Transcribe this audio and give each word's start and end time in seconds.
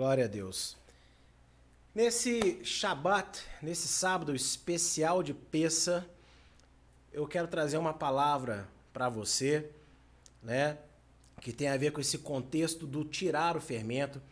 Glória 0.00 0.24
a 0.24 0.28
Deus. 0.28 0.78
Nesse 1.94 2.64
Shabat, 2.64 3.42
nesse 3.60 3.86
sábado 3.86 4.34
especial 4.34 5.22
de 5.22 5.34
Peça, 5.34 6.08
eu 7.12 7.26
quero 7.26 7.46
trazer 7.46 7.76
uma 7.76 7.92
palavra 7.92 8.66
para 8.94 9.10
você, 9.10 9.70
né, 10.42 10.78
que 11.42 11.52
tem 11.52 11.68
a 11.68 11.76
ver 11.76 11.92
com 11.92 12.00
esse 12.00 12.16
contexto 12.16 12.86
do 12.86 13.04
tirar 13.04 13.58
o 13.58 13.60
fermento. 13.60 14.22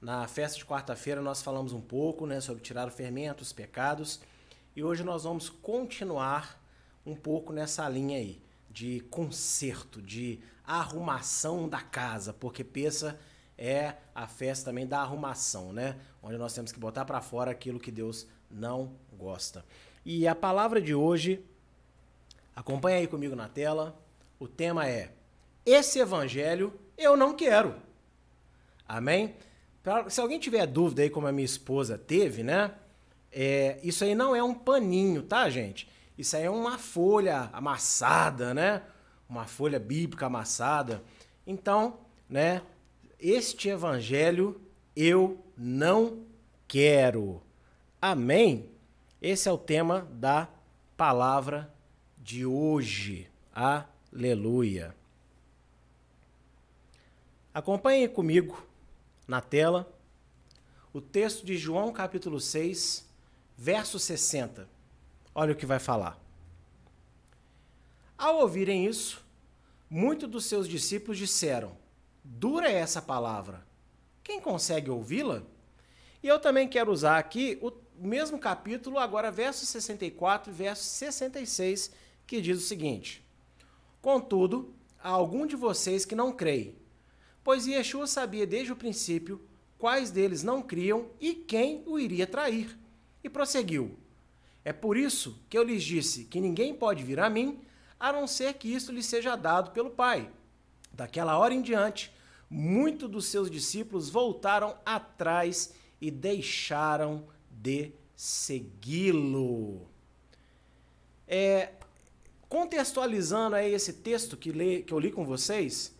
Na 0.00 0.28
festa 0.28 0.58
de 0.58 0.64
quarta-feira 0.64 1.20
nós 1.20 1.42
falamos 1.42 1.72
um 1.72 1.80
pouco, 1.80 2.24
né, 2.24 2.40
sobre 2.40 2.62
tirar 2.62 2.86
o 2.86 2.92
fermento, 2.92 3.42
os 3.42 3.52
pecados, 3.52 4.20
e 4.76 4.84
hoje 4.84 5.02
nós 5.02 5.24
vamos 5.24 5.48
continuar 5.48 6.56
um 7.04 7.16
pouco 7.16 7.52
nessa 7.52 7.88
linha 7.88 8.18
aí 8.18 8.40
de 8.70 9.00
conserto, 9.10 10.00
de 10.00 10.38
arrumação 10.64 11.68
da 11.68 11.80
casa, 11.80 12.32
porque 12.32 12.62
Peça 12.62 13.18
é 13.58 13.94
a 14.14 14.26
festa 14.26 14.70
também 14.70 14.86
da 14.86 15.00
arrumação, 15.00 15.72
né? 15.72 15.96
Onde 16.22 16.36
nós 16.36 16.52
temos 16.52 16.72
que 16.72 16.78
botar 16.78 17.04
para 17.04 17.20
fora 17.20 17.50
aquilo 17.50 17.80
que 17.80 17.90
Deus 17.90 18.26
não 18.50 18.92
gosta. 19.16 19.64
E 20.04 20.28
a 20.28 20.34
palavra 20.34 20.80
de 20.80 20.94
hoje, 20.94 21.44
acompanha 22.54 22.98
aí 22.98 23.06
comigo 23.06 23.34
na 23.34 23.48
tela. 23.48 23.98
O 24.38 24.46
tema 24.46 24.88
é: 24.88 25.12
Esse 25.64 25.98
evangelho 25.98 26.72
eu 26.96 27.16
não 27.16 27.34
quero. 27.34 27.74
Amém? 28.88 29.34
Se 30.08 30.20
alguém 30.20 30.38
tiver 30.38 30.66
dúvida 30.66 31.02
aí, 31.02 31.10
como 31.10 31.26
a 31.26 31.32
minha 31.32 31.44
esposa 31.44 31.96
teve, 31.96 32.42
né? 32.42 32.72
É, 33.30 33.78
isso 33.82 34.02
aí 34.04 34.14
não 34.14 34.34
é 34.34 34.42
um 34.42 34.54
paninho, 34.54 35.22
tá, 35.22 35.48
gente? 35.48 35.88
Isso 36.16 36.36
aí 36.36 36.44
é 36.44 36.50
uma 36.50 36.78
folha 36.78 37.50
amassada, 37.52 38.54
né? 38.54 38.82
Uma 39.28 39.46
folha 39.46 39.78
bíblica 39.78 40.26
amassada. 40.26 41.02
Então, 41.46 41.98
né? 42.28 42.62
Este 43.20 43.68
evangelho 43.68 44.60
eu 44.94 45.44
não 45.56 46.24
quero. 46.68 47.42
Amém? 48.00 48.70
Esse 49.20 49.48
é 49.48 49.52
o 49.52 49.58
tema 49.58 50.08
da 50.12 50.48
palavra 50.96 51.72
de 52.18 52.44
hoje. 52.44 53.28
Aleluia. 53.54 54.94
Acompanhe 57.52 58.08
comigo 58.08 58.66
na 59.26 59.40
tela 59.40 59.90
o 60.92 61.00
texto 61.00 61.44
de 61.44 61.56
João 61.56 61.92
capítulo 61.92 62.40
6, 62.40 63.06
verso 63.56 63.98
60. 63.98 64.68
Olha 65.34 65.52
o 65.52 65.56
que 65.56 65.66
vai 65.66 65.78
falar. 65.78 66.18
Ao 68.16 68.38
ouvirem 68.38 68.86
isso, 68.86 69.24
muitos 69.90 70.28
dos 70.28 70.46
seus 70.46 70.68
discípulos 70.68 71.18
disseram: 71.18 71.76
Dura 72.28 72.68
é 72.68 72.74
essa 72.74 73.00
palavra. 73.00 73.64
Quem 74.22 74.40
consegue 74.40 74.90
ouvi-la? 74.90 75.44
E 76.22 76.26
eu 76.26 76.40
também 76.40 76.68
quero 76.68 76.90
usar 76.90 77.18
aqui 77.18 77.56
o 77.62 77.72
mesmo 77.96 78.36
capítulo, 78.36 78.98
agora 78.98 79.30
verso 79.30 79.64
64 79.64 80.50
e 80.50 80.54
verso 80.54 80.82
66, 80.82 81.92
que 82.26 82.40
diz 82.40 82.58
o 82.58 82.66
seguinte: 82.66 83.24
Contudo, 84.02 84.74
há 85.00 85.08
algum 85.08 85.46
de 85.46 85.54
vocês 85.54 86.04
que 86.04 86.16
não 86.16 86.32
creem, 86.32 86.74
pois 87.44 87.66
Yeshua 87.66 88.08
sabia 88.08 88.44
desde 88.44 88.72
o 88.72 88.76
princípio 88.76 89.40
quais 89.78 90.10
deles 90.10 90.42
não 90.42 90.60
criam 90.60 91.06
e 91.20 91.32
quem 91.32 91.84
o 91.86 91.96
iria 91.96 92.26
trair. 92.26 92.76
E 93.22 93.30
prosseguiu: 93.30 93.96
É 94.64 94.72
por 94.72 94.96
isso 94.96 95.40
que 95.48 95.56
eu 95.56 95.62
lhes 95.62 95.84
disse 95.84 96.24
que 96.24 96.40
ninguém 96.40 96.74
pode 96.74 97.04
vir 97.04 97.20
a 97.20 97.30
mim, 97.30 97.60
a 98.00 98.12
não 98.12 98.26
ser 98.26 98.54
que 98.54 98.74
isto 98.74 98.90
lhe 98.90 99.02
seja 99.02 99.36
dado 99.36 99.70
pelo 99.70 99.90
Pai. 99.90 100.28
Daquela 100.92 101.38
hora 101.38 101.54
em 101.54 101.62
diante, 101.62 102.15
muitos 102.48 103.10
dos 103.10 103.26
seus 103.26 103.50
discípulos 103.50 104.08
voltaram 104.08 104.76
atrás 104.84 105.72
e 106.00 106.10
deixaram 106.10 107.26
de 107.50 107.92
segui-lo. 108.14 109.88
É, 111.26 111.72
contextualizando 112.48 113.56
aí 113.56 113.72
esse 113.72 113.92
texto 113.92 114.36
que, 114.36 114.52
lê, 114.52 114.82
que 114.82 114.92
eu 114.92 114.98
li 114.98 115.10
com 115.10 115.24
vocês, 115.24 115.94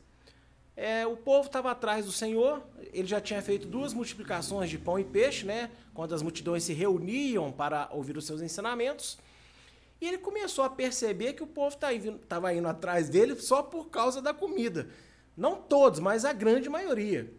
é, 0.77 1.07
o 1.07 1.17
povo 1.17 1.47
estava 1.47 1.71
atrás 1.71 2.05
do 2.05 2.13
Senhor, 2.13 2.63
ele 2.93 3.09
já 3.09 3.21
tinha 3.21 3.41
feito 3.41 3.67
duas 3.67 3.95
multiplicações 3.95 4.69
de 4.69 4.79
pão 4.79 4.99
e 4.99 5.05
peixe, 5.05 5.47
né? 5.47 5.71
Quando 5.95 6.15
as 6.15 6.23
multidões 6.23 6.65
se 6.65 6.75
reuniam 6.75 7.51
para 7.51 7.89
ouvir 7.93 8.17
os 8.17 8.27
seus 8.27 8.43
ensinamentos. 8.43 9.19
E 9.99 10.07
ele 10.07 10.19
começou 10.19 10.65
a 10.65 10.71
perceber 10.71 11.33
que 11.33 11.43
o 11.43 11.47
povo 11.47 11.75
estava 11.75 12.49
tá 12.49 12.55
indo 12.55 12.69
atrás 12.69 13.09
dele 13.09 13.35
só 13.37 13.63
por 13.63 13.89
causa 13.89 14.21
da 14.21 14.35
comida. 14.35 14.89
Não 15.37 15.57
todos, 15.57 16.01
mas 16.01 16.25
a 16.25 16.33
grande 16.33 16.69
maioria. 16.69 17.33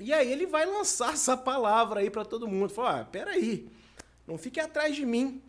E 0.00 0.12
aí 0.12 0.30
ele 0.30 0.46
vai 0.46 0.66
lançar 0.66 1.12
essa 1.14 1.36
palavra 1.36 2.00
aí 2.00 2.10
para 2.10 2.24
todo 2.24 2.48
mundo. 2.48 2.70
Falar, 2.70 3.00
ah, 3.00 3.04
peraí, 3.04 3.68
não 4.26 4.36
fique 4.36 4.58
atrás 4.58 4.96
de 4.96 5.06
mim, 5.06 5.42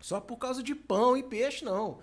só 0.00 0.20
por 0.20 0.36
causa 0.36 0.62
de 0.62 0.74
pão 0.74 1.16
e 1.16 1.22
peixe, 1.22 1.64
não. 1.64 1.98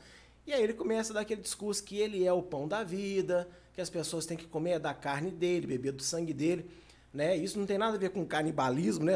E 0.45 0.53
aí 0.53 0.61
ele 0.61 0.73
começa 0.73 1.11
a 1.11 1.15
dar 1.15 1.21
aquele 1.21 1.41
discurso 1.41 1.83
que 1.83 1.97
ele 1.97 2.25
é 2.25 2.31
o 2.31 2.43
pão 2.43 2.67
da 2.67 2.83
vida, 2.83 3.49
que 3.73 3.81
as 3.81 3.89
pessoas 3.89 4.25
têm 4.25 4.37
que 4.37 4.45
comer 4.45 4.79
da 4.79 4.93
carne 4.93 5.31
dele, 5.31 5.65
beber 5.65 5.91
do 5.91 6.03
sangue 6.03 6.33
dele. 6.33 6.69
Né? 7.13 7.35
Isso 7.35 7.57
não 7.57 7.65
tem 7.65 7.77
nada 7.77 7.95
a 7.95 7.99
ver 7.99 8.09
com 8.09 8.25
canibalismo, 8.25 9.05
né? 9.05 9.13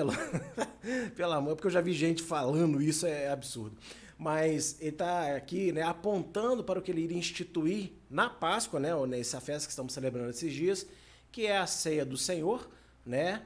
Pelo 1.15 1.33
amor, 1.33 1.55
porque 1.55 1.67
eu 1.67 1.71
já 1.71 1.81
vi 1.81 1.91
gente 1.91 2.23
falando 2.23 2.81
isso, 2.81 3.05
é 3.05 3.29
absurdo 3.29 3.77
mas 4.19 4.75
ele 4.81 4.89
está 4.89 5.33
aqui 5.33 5.71
né, 5.71 5.81
apontando 5.81 6.61
para 6.61 6.77
o 6.77 6.81
que 6.81 6.91
ele 6.91 7.03
iria 7.03 7.17
instituir 7.17 7.93
na 8.09 8.29
Páscoa, 8.29 8.79
né, 8.79 8.95
ou 8.95 9.05
nessa 9.05 9.39
festa 9.39 9.67
que 9.67 9.71
estamos 9.71 9.93
celebrando 9.93 10.29
esses 10.29 10.51
dias, 10.53 10.85
que 11.31 11.45
é 11.45 11.57
a 11.57 11.67
ceia 11.67 12.05
do 12.05 12.17
Senhor, 12.17 12.69
né, 13.05 13.45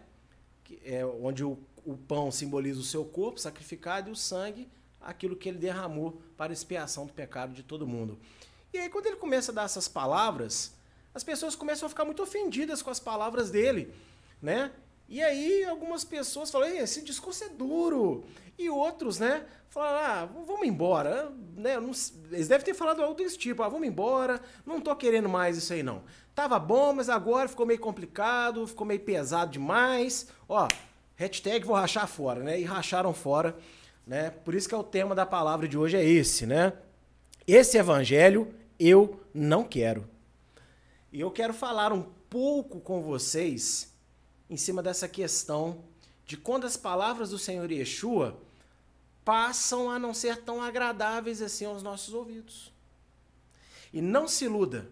que 0.63 0.79
é 0.85 1.05
onde 1.05 1.43
o, 1.43 1.57
o 1.85 1.97
pão 1.97 2.31
simboliza 2.31 2.79
o 2.79 2.83
seu 2.83 3.03
corpo 3.03 3.39
sacrificado 3.39 4.09
e 4.09 4.13
o 4.13 4.15
sangue, 4.15 4.69
aquilo 5.01 5.35
que 5.35 5.49
ele 5.49 5.57
derramou 5.57 6.21
para 6.37 6.53
expiação 6.53 7.05
do 7.05 7.13
pecado 7.13 7.53
de 7.53 7.63
todo 7.63 7.85
mundo. 7.85 8.17
E 8.73 8.77
aí, 8.77 8.89
quando 8.89 9.05
ele 9.05 9.17
começa 9.17 9.51
a 9.51 9.55
dar 9.55 9.65
essas 9.65 9.87
palavras, 9.87 10.73
as 11.13 11.23
pessoas 11.23 11.55
começam 11.55 11.85
a 11.85 11.89
ficar 11.89 12.05
muito 12.05 12.23
ofendidas 12.23 12.81
com 12.81 12.89
as 12.89 12.99
palavras 12.99 13.51
dele, 13.51 13.93
né? 14.41 14.71
E 15.07 15.21
aí 15.21 15.63
algumas 15.65 16.03
pessoas 16.03 16.49
falam, 16.49 16.67
esse 16.69 17.03
discurso 17.03 17.43
é 17.43 17.49
duro. 17.49 18.23
E 18.57 18.69
outros, 18.69 19.19
né, 19.19 19.45
falaram, 19.67 19.99
ah, 19.99 20.43
vamos 20.45 20.67
embora. 20.67 21.31
Né? 21.55 21.75
eles 22.31 22.47
devem 22.47 22.65
ter 22.65 22.73
falado 22.73 23.01
algo 23.01 23.15
desse 23.15 23.37
tipo, 23.37 23.63
ah, 23.63 23.69
vamos 23.69 23.87
embora, 23.87 24.39
não 24.65 24.79
tô 24.79 24.95
querendo 24.95 25.27
mais 25.27 25.57
isso 25.57 25.73
aí 25.73 25.81
não. 25.81 26.03
Tava 26.35 26.59
bom, 26.59 26.93
mas 26.93 27.09
agora 27.09 27.49
ficou 27.49 27.65
meio 27.65 27.79
complicado, 27.79 28.65
ficou 28.67 28.85
meio 28.85 28.99
pesado 28.99 29.51
demais. 29.51 30.27
Ó, 30.47 30.67
hashtag 31.15 31.65
vou 31.65 31.75
rachar 31.75 32.07
fora, 32.07 32.41
né? 32.43 32.59
E 32.59 32.63
racharam 32.63 33.13
fora, 33.13 33.55
né? 34.05 34.29
Por 34.29 34.55
isso 34.55 34.67
que 34.67 34.75
é 34.75 34.77
o 34.77 34.83
tema 34.83 35.13
da 35.13 35.25
palavra 35.25 35.67
de 35.67 35.77
hoje 35.77 35.97
é 35.97 36.03
esse, 36.03 36.45
né? 36.45 36.73
Esse 37.45 37.77
evangelho 37.77 38.53
eu 38.79 39.19
não 39.33 39.63
quero. 39.63 40.09
E 41.11 41.19
eu 41.19 41.29
quero 41.29 41.53
falar 41.53 41.93
um 41.93 42.03
pouco 42.29 42.79
com 42.79 43.01
vocês 43.01 43.93
em 44.49 44.57
cima 44.57 44.81
dessa 44.81 45.07
questão 45.07 45.83
de 46.25 46.37
quando 46.37 46.65
as 46.65 46.77
palavras 46.77 47.29
do 47.29 47.37
Senhor 47.37 47.71
Yeshua 47.71 48.39
passam 49.23 49.89
a 49.89 49.97
não 49.97 50.13
ser 50.13 50.37
tão 50.43 50.61
agradáveis 50.61 51.41
assim 51.41 51.65
aos 51.65 51.81
nossos 51.81 52.13
ouvidos. 52.13 52.71
E 53.91 54.01
não 54.01 54.27
se 54.27 54.45
iluda, 54.45 54.89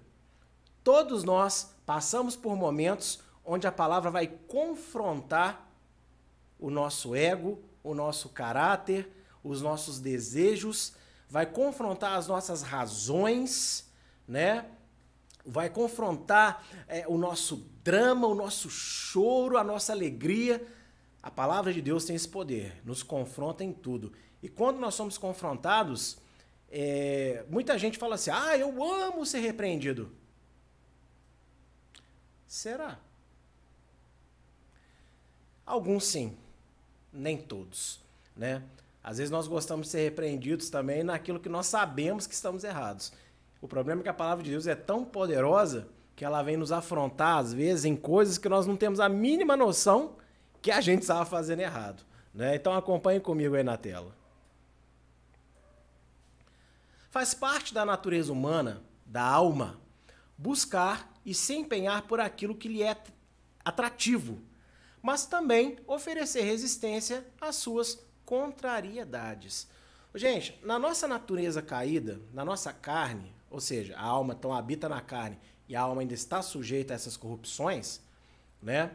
todos 0.84 1.24
nós 1.24 1.74
passamos 1.86 2.36
por 2.36 2.56
momentos 2.56 3.19
onde 3.44 3.68
a 3.68 3.72
palavra 3.72 4.12
vai 4.12 4.28
confrontar 4.28 5.68
o 6.59 6.69
nosso 6.69 7.16
ego, 7.16 7.59
o 7.84 7.94
nosso 7.94 8.30
caráter, 8.30 9.12
os 9.44 9.62
nossos 9.62 10.00
desejos, 10.00 10.94
vai 11.28 11.46
confrontar 11.46 12.18
as 12.18 12.28
nossas 12.28 12.62
razões, 12.62 13.90
né? 14.28 14.66
vai 15.46 15.69
confrontar 15.69 16.63
é, 16.88 17.06
o 17.08 17.18
nosso 17.18 17.68
drama, 17.84 18.28
o 18.28 18.36
nosso 18.36 18.69
choro, 18.69 19.58
a 19.58 19.63
nossa 19.63 19.92
alegria. 19.92 20.66
A 21.21 21.29
palavra 21.29 21.71
de 21.71 21.81
Deus 21.81 22.06
tem 22.06 22.15
esse 22.15 22.27
poder, 22.27 22.81
nos 22.83 23.03
confronta 23.03 23.63
em 23.63 23.71
tudo. 23.71 24.12
E 24.41 24.50
quando 24.50 24.79
nós 24.79 24.95
somos 24.95 25.18
confrontados, 25.18 26.18
é, 26.69 27.45
muita 27.50 27.77
gente 27.77 27.97
fala 27.97 28.15
assim: 28.15 28.31
ah, 28.31 28.57
eu 28.57 28.83
amo 28.83 29.25
ser 29.25 29.39
repreendido. 29.39 30.12
Será? 32.47 33.00
Alguns 35.65 36.06
sim, 36.06 36.35
nem 37.13 37.38
todos, 37.38 38.01
né? 38.35 38.63
Às 39.03 39.17
vezes 39.17 39.31
nós 39.31 39.47
gostamos 39.47 39.88
de 39.88 39.91
ser 39.91 40.03
repreendidos 40.03 40.69
também 40.69 41.03
naquilo 41.03 41.39
que 41.39 41.50
nós 41.50 41.67
sabemos 41.67 42.27
que 42.27 42.33
estamos 42.33 42.63
errados. 42.63 43.13
O 43.62 43.67
problema 43.67 44.01
é 44.01 44.03
que 44.03 44.09
a 44.09 44.13
palavra 44.13 44.44
de 44.44 44.51
Deus 44.51 44.67
é 44.67 44.75
tão 44.75 45.06
poderosa 45.06 45.88
que 46.15 46.25
ela 46.25 46.44
vem 46.44 46.57
nos 46.57 46.71
afrontar, 46.71 47.38
às 47.38 47.53
vezes, 47.53 47.85
em 47.85 47.95
coisas 47.95 48.38
que 48.38 48.50
nós 48.50 48.67
não 48.67 48.75
temos 48.75 49.00
a 49.00 49.07
mínima 49.07 49.56
noção 49.56 50.15
que 50.62 50.72
a 50.72 50.81
gente 50.81 51.02
estava 51.02 51.25
fazendo 51.25 51.62
errado. 51.62 52.04
Né? 52.34 52.56
Então 52.56 52.74
acompanhe 52.74 53.19
comigo 53.19 53.56
aí 53.56 53.63
na 53.63 53.78
tela. 53.78 54.16
Faz 57.10 57.34
parte 57.34 57.74
da 57.74 57.84
natureza 57.84 58.31
humana, 58.31 58.81
da 59.06 59.24
alma, 59.24 59.80
buscar 60.38 61.12
e 61.25 61.34
se 61.34 61.54
empenhar 61.54 62.04
por 62.04 62.19
aquilo 62.19 62.56
que 62.56 62.69
lhe 62.69 62.81
é 62.81 62.96
atrativo, 63.66 64.40
mas 65.02 65.25
também 65.25 65.78
oferecer 65.86 66.44
resistência 66.44 67.25
às 67.40 67.58
suas 67.58 68.00
contrariedades. 68.25 69.68
Gente, 70.16 70.58
na 70.63 70.80
nossa 70.80 71.08
natureza 71.08 71.62
caída, 71.62 72.22
na 72.34 72.46
nossa 72.46 72.72
carne, 72.72 73.34
ou 73.50 73.60
seja, 73.60 73.96
a 73.98 74.04
alma 74.04 74.34
então 74.34 74.54
habita 74.54 74.88
na 74.88 75.02
carne 75.02 75.38
e 75.68 75.75
a 75.75 75.81
alma 75.81 76.02
ainda 76.02 76.13
está 76.13 76.42
sujeita 76.42 76.94
a 76.94 76.96
essas 76.96 77.18
corrupções, 77.18 78.02
né? 78.62 78.92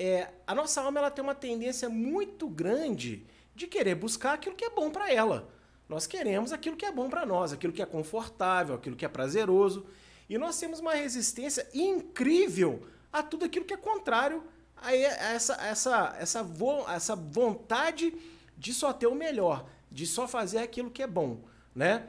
É, 0.00 0.28
a 0.46 0.54
nossa 0.54 0.80
alma 0.80 1.00
ela 1.00 1.10
tem 1.10 1.24
uma 1.24 1.34
tendência 1.34 1.88
muito 1.88 2.46
grande 2.46 3.26
de 3.52 3.66
querer 3.66 3.96
buscar 3.96 4.34
aquilo 4.34 4.54
que 4.54 4.64
é 4.64 4.70
bom 4.70 4.90
para 4.90 5.12
ela. 5.12 5.50
Nós 5.88 6.06
queremos 6.06 6.52
aquilo 6.52 6.76
que 6.76 6.86
é 6.86 6.92
bom 6.92 7.10
para 7.10 7.26
nós, 7.26 7.52
aquilo 7.52 7.72
que 7.72 7.82
é 7.82 7.86
confortável, 7.86 8.76
aquilo 8.76 8.94
que 8.94 9.04
é 9.04 9.08
prazeroso. 9.08 9.84
E 10.28 10.38
nós 10.38 10.56
temos 10.56 10.78
uma 10.78 10.94
resistência 10.94 11.68
incrível 11.74 12.86
a 13.12 13.24
tudo 13.24 13.44
aquilo 13.44 13.64
que 13.64 13.74
é 13.74 13.76
contrário 13.76 14.44
a 14.76 14.94
essa, 14.94 15.54
essa, 15.54 16.16
essa, 16.20 16.44
vo, 16.44 16.88
essa 16.88 17.16
vontade 17.16 18.14
de 18.56 18.72
só 18.72 18.92
ter 18.92 19.08
o 19.08 19.16
melhor, 19.16 19.68
de 19.90 20.06
só 20.06 20.28
fazer 20.28 20.58
aquilo 20.58 20.92
que 20.92 21.02
é 21.02 21.08
bom, 21.08 21.40
né? 21.74 22.06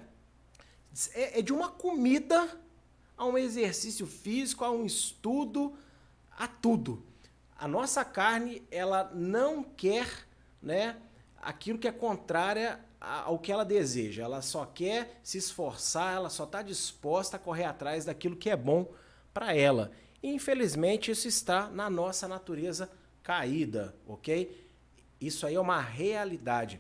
É, 1.16 1.40
é 1.40 1.42
de 1.42 1.52
uma 1.52 1.70
comida 1.70 2.56
a 3.18 3.26
um 3.26 3.36
exercício 3.36 4.06
físico, 4.06 4.64
a 4.64 4.70
um 4.70 4.86
estudo, 4.86 5.76
a 6.38 6.48
tudo. 6.48 7.09
A 7.60 7.68
nossa 7.68 8.06
carne, 8.06 8.64
ela 8.72 9.12
não 9.14 9.62
quer, 9.62 10.08
né, 10.62 10.96
aquilo 11.42 11.78
que 11.78 11.90
é 11.90 11.92
contrária 11.92 12.80
ao 13.02 13.38
que 13.38 13.52
ela 13.52 13.66
deseja. 13.66 14.24
Ela 14.24 14.42
só 14.42 14.66
quer 14.66 15.20
se 15.22 15.38
esforçar, 15.38 16.16
ela 16.16 16.30
só 16.30 16.46
está 16.46 16.62
disposta 16.62 17.36
a 17.36 17.40
correr 17.40 17.66
atrás 17.66 18.06
daquilo 18.06 18.38
que 18.38 18.50
é 18.50 18.56
bom 18.56 18.90
para 19.34 19.54
ela. 19.54 19.92
E, 20.24 20.30
infelizmente, 20.30 21.12
isso 21.12 21.28
está 21.28 21.68
na 21.70 21.90
nossa 21.90 22.30
natureza 22.30 22.90
caída, 23.22 23.94
ok? 24.08 24.66
Isso 25.20 25.46
aí 25.46 25.56
é 25.56 25.60
uma 25.60 25.82
realidade. 25.82 26.80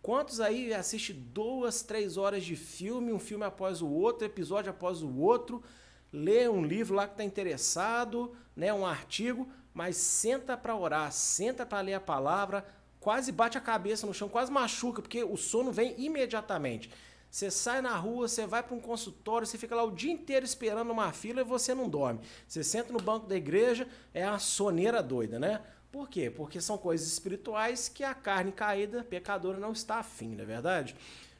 Quantos 0.00 0.40
aí 0.40 0.72
assistem 0.72 1.16
duas, 1.16 1.82
três 1.82 2.16
horas 2.16 2.44
de 2.44 2.56
filme, 2.56 3.12
um 3.12 3.18
filme 3.18 3.44
após 3.44 3.82
o 3.82 3.88
outro, 3.88 4.26
episódio 4.26 4.70
após 4.70 5.02
o 5.02 5.18
outro, 5.18 5.62
lê 6.10 6.48
um 6.48 6.64
livro 6.64 6.94
lá 6.94 7.06
que 7.06 7.12
está 7.12 7.24
interessado, 7.24 8.34
né, 8.56 8.72
um 8.72 8.86
artigo, 8.86 9.46
mas 9.74 9.96
senta 9.96 10.56
para 10.56 10.76
orar, 10.76 11.10
senta 11.12 11.66
para 11.66 11.80
ler 11.80 11.94
a 11.94 12.00
palavra, 12.00 12.64
quase 13.00 13.32
bate 13.32 13.58
a 13.58 13.60
cabeça 13.60 14.06
no 14.06 14.14
chão, 14.14 14.28
quase 14.28 14.50
machuca, 14.50 15.02
porque 15.02 15.24
o 15.24 15.36
sono 15.36 15.72
vem 15.72 15.94
imediatamente. 15.98 16.88
Você 17.28 17.50
sai 17.50 17.82
na 17.82 17.96
rua, 17.96 18.28
você 18.28 18.46
vai 18.46 18.62
para 18.62 18.76
um 18.76 18.80
consultório, 18.80 19.44
você 19.44 19.58
fica 19.58 19.74
lá 19.74 19.82
o 19.82 19.90
dia 19.90 20.12
inteiro 20.12 20.46
esperando 20.46 20.92
uma 20.92 21.12
fila 21.12 21.40
e 21.40 21.44
você 21.44 21.74
não 21.74 21.88
dorme. 21.88 22.20
Você 22.46 22.62
senta 22.62 22.92
no 22.92 23.00
banco 23.00 23.26
da 23.26 23.34
igreja, 23.34 23.88
é 24.14 24.24
a 24.24 24.38
soneira 24.38 25.02
doida, 25.02 25.36
né? 25.36 25.60
Por 25.90 26.08
quê? 26.08 26.30
Porque 26.30 26.60
são 26.60 26.78
coisas 26.78 27.08
espirituais 27.08 27.88
que 27.88 28.04
a 28.04 28.14
carne 28.14 28.52
caída, 28.52 29.02
pecadora, 29.02 29.58
não 29.58 29.72
está 29.72 29.96
afim, 29.96 30.36
não 30.36 30.44
é 30.44 30.46
verdade? 30.46 30.94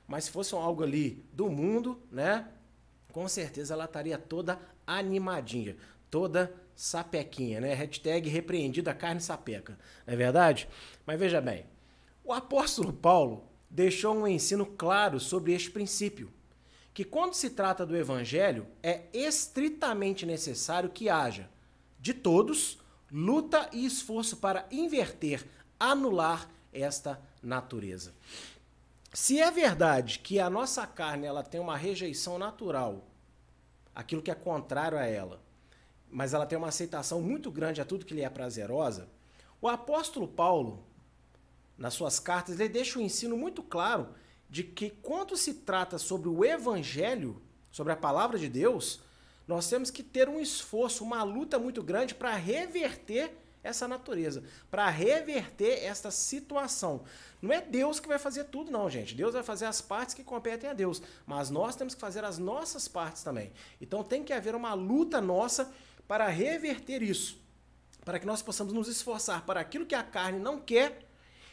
Mas 0.07 0.25
se 0.25 0.33
fosse 0.33 0.53
algo 0.55 0.83
ali 0.83 1.25
do 1.33 1.49
mundo, 1.49 2.03
né? 2.11 2.49
Com 3.13 3.29
certeza 3.29 3.75
ela 3.75 3.85
estaria 3.85 4.19
toda 4.19 4.59
animadinha, 4.85 5.77
toda 6.11 6.53
sapequinha, 6.75 7.61
né? 7.61 7.75
Hashtag 7.75 8.29
repreendida 8.29 8.95
carne 8.95 9.21
sapeca, 9.21 9.79
não 10.07 10.15
é 10.15 10.17
verdade? 10.17 10.69
Mas 11.07 11.19
veja 11.19 11.41
bem, 11.41 11.67
o 12.25 12.33
apóstolo 12.33 12.93
Paulo 12.93 13.49
deixou 13.71 14.15
um 14.15 14.27
ensino 14.27 14.65
claro 14.65 15.19
sobre 15.19 15.53
este 15.53 15.71
princípio, 15.71 16.33
que 16.93 17.05
quando 17.05 17.35
se 17.35 17.51
trata 17.51 17.85
do 17.85 17.97
evangelho, 17.97 18.67
é 18.83 19.03
estritamente 19.13 20.25
necessário 20.25 20.91
que 20.91 21.09
haja, 21.09 21.51
de 21.99 22.15
todos, 22.15 22.79
luta 23.11 23.69
e 23.73 23.85
esforço 23.85 24.37
para 24.37 24.67
inverter, 24.71 25.45
anular 25.79 26.49
esta 26.73 27.21
natureza. 27.43 28.15
Se 29.13 29.41
é 29.41 29.51
verdade 29.51 30.19
que 30.19 30.41
a 30.41 30.51
nossa 30.51 30.87
carne 30.87 31.27
ela 31.27 31.43
tem 31.43 31.61
uma 31.61 31.77
rejeição 31.77 32.39
natural, 32.39 33.05
aquilo 33.95 34.23
que 34.23 34.31
é 34.31 34.35
contrário 34.35 34.99
a 34.99 35.05
ela, 35.05 35.41
mas 36.15 36.33
ela 36.33 36.47
tem 36.47 36.57
uma 36.57 36.69
aceitação 36.69 37.21
muito 37.21 37.51
grande 37.51 37.81
a 37.81 37.85
tudo 37.85 38.07
que 38.07 38.15
lhe 38.15 38.23
é 38.23 38.31
prazerosa, 38.31 39.09
o 39.61 39.67
apóstolo 39.67 40.29
Paulo, 40.29 40.87
nas 41.77 41.95
suas 41.95 42.21
cartas, 42.21 42.61
ele 42.61 42.69
deixa 42.69 43.01
um 43.01 43.03
ensino 43.03 43.37
muito 43.37 43.65
claro 43.65 44.07
de 44.49 44.63
que 44.63 44.91
quando 44.91 45.37
se 45.37 45.55
trata 45.55 45.99
sobre 45.99 46.29
o 46.29 46.45
evangelho, 46.45 47.43
sobre 47.73 47.93
a 47.93 47.97
palavra 47.97 48.39
de 48.39 48.49
Deus, 48.49 49.01
nós 49.49 49.69
temos 49.69 49.91
que 49.91 50.05
ter 50.05 50.29
um 50.29 50.39
esforço, 50.39 51.03
uma 51.03 51.25
luta 51.25 51.59
muito 51.59 51.83
grande 51.83 52.15
para 52.15 52.37
reverter 52.37 53.37
essa 53.65 53.89
natureza, 53.89 54.45
para 54.71 54.89
reverter 54.89 55.83
esta 55.83 56.13
situação. 56.13 57.03
Não 57.43 57.53
é 57.53 57.61
Deus 57.61 57.99
que 57.99 58.07
vai 58.07 58.21
fazer 58.21 58.45
tudo, 58.45 58.71
não, 58.71 58.89
gente. 58.89 59.17
Deus 59.17 59.35
vai 59.35 59.43
fazer 59.43 59.67
as 59.67 59.81
partes 59.81 60.15
que 60.15 60.23
competem 60.23 60.71
a 60.71 60.75
Deus, 60.75 61.03
mas 61.27 61.51
nós 61.51 61.75
temos 61.75 61.93
que 61.93 62.01
fazer 62.01 62.23
as 62.23 62.39
nossas 62.39 62.87
partes 62.87 63.25
também. 63.25 63.51
Então 63.81 64.05
tem 64.05 64.23
que 64.23 64.33
haver 64.33 64.55
uma 64.55 64.75
luta 64.75 65.21
nossa 65.21 65.73
para 66.07 66.29
reverter 66.29 67.03
isso, 67.03 67.43
para 68.05 68.19
que 68.19 68.27
nós 68.27 68.43
possamos 68.43 68.73
nos 68.73 68.89
esforçar 68.89 69.45
para 69.45 69.61
aquilo 69.61 69.87
que 69.87 69.95
a 69.95 70.03
carne 70.03 70.39
não 70.39 70.61
quer 70.61 71.07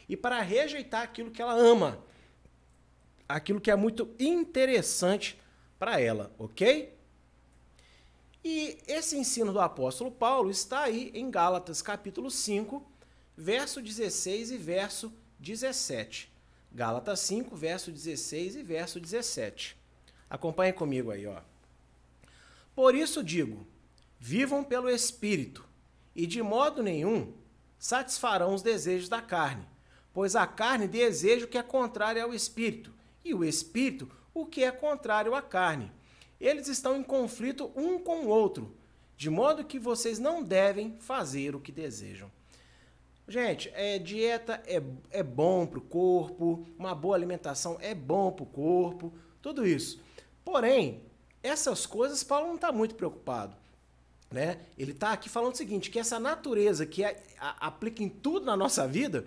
e 0.08 0.16
para 0.16 0.40
rejeitar 0.40 1.02
aquilo 1.02 1.30
que 1.30 1.40
ela 1.40 1.54
ama, 1.54 2.04
aquilo 3.28 3.60
que 3.60 3.70
é 3.70 3.76
muito 3.76 4.14
interessante 4.18 5.40
para 5.78 6.00
ela, 6.00 6.34
ok? 6.38 6.96
E 8.44 8.78
esse 8.88 9.16
ensino 9.16 9.52
do 9.52 9.60
apóstolo 9.60 10.10
Paulo 10.10 10.50
está 10.50 10.82
aí 10.82 11.12
em 11.14 11.30
Gálatas 11.30 11.80
capítulo 11.80 12.30
5, 12.30 12.84
verso 13.36 13.80
16 13.80 14.50
e 14.50 14.58
verso 14.58 15.12
17. 15.38 16.30
Gálatas 16.72 17.20
5, 17.20 17.54
verso 17.54 17.92
16 17.92 18.56
e 18.56 18.62
verso 18.62 18.98
17. 18.98 19.76
Acompanhe 20.28 20.72
comigo 20.72 21.10
aí, 21.10 21.26
ó. 21.26 21.40
Por 22.74 22.94
isso 22.94 23.22
digo: 23.22 23.66
vivam 24.24 24.62
pelo 24.62 24.88
espírito, 24.88 25.68
e 26.14 26.26
de 26.28 26.40
modo 26.40 26.82
nenhum 26.82 27.34
satisfarão 27.76 28.54
os 28.54 28.62
desejos 28.62 29.08
da 29.08 29.20
carne 29.20 29.66
Pois 30.12 30.36
a 30.36 30.46
carne 30.46 30.86
deseja 30.86 31.46
o 31.46 31.48
que 31.48 31.56
é 31.56 31.62
contrário 31.62 32.22
ao 32.22 32.34
espírito, 32.34 32.92
e 33.24 33.32
o 33.32 33.44
espírito 33.44 34.08
o 34.34 34.44
que 34.44 34.62
é 34.62 34.70
contrário 34.70 35.34
à 35.34 35.40
carne. 35.40 35.90
Eles 36.40 36.68
estão 36.68 36.96
em 36.96 37.02
conflito 37.02 37.70
um 37.74 37.98
com 37.98 38.24
o 38.24 38.28
outro, 38.28 38.76
de 39.16 39.30
modo 39.30 39.64
que 39.64 39.78
vocês 39.78 40.18
não 40.18 40.42
devem 40.42 40.96
fazer 40.98 41.54
o 41.54 41.60
que 41.60 41.72
desejam. 41.72 42.30
Gente, 43.26 43.70
é, 43.74 43.98
dieta 43.98 44.62
é, 44.66 44.82
é 45.10 45.22
bom 45.22 45.66
para 45.66 45.78
o 45.78 45.82
corpo, 45.82 46.66
uma 46.78 46.94
boa 46.94 47.14
alimentação 47.14 47.78
é 47.80 47.94
bom 47.94 48.32
para 48.32 48.42
o 48.42 48.46
corpo, 48.46 49.14
tudo 49.40 49.66
isso. 49.66 50.02
Porém, 50.44 51.04
essas 51.42 51.86
coisas 51.86 52.22
Paulo 52.22 52.48
não 52.48 52.56
está 52.56 52.72
muito 52.72 52.96
preocupado. 52.96 53.56
Né? 54.32 54.58
Ele 54.78 54.92
está 54.92 55.12
aqui 55.12 55.28
falando 55.28 55.52
o 55.52 55.56
seguinte, 55.56 55.90
que 55.90 55.98
essa 55.98 56.18
natureza 56.18 56.86
que 56.86 57.04
é, 57.04 57.22
a, 57.38 57.66
aplica 57.66 58.02
em 58.02 58.08
tudo 58.08 58.46
na 58.46 58.56
nossa 58.56 58.88
vida, 58.88 59.26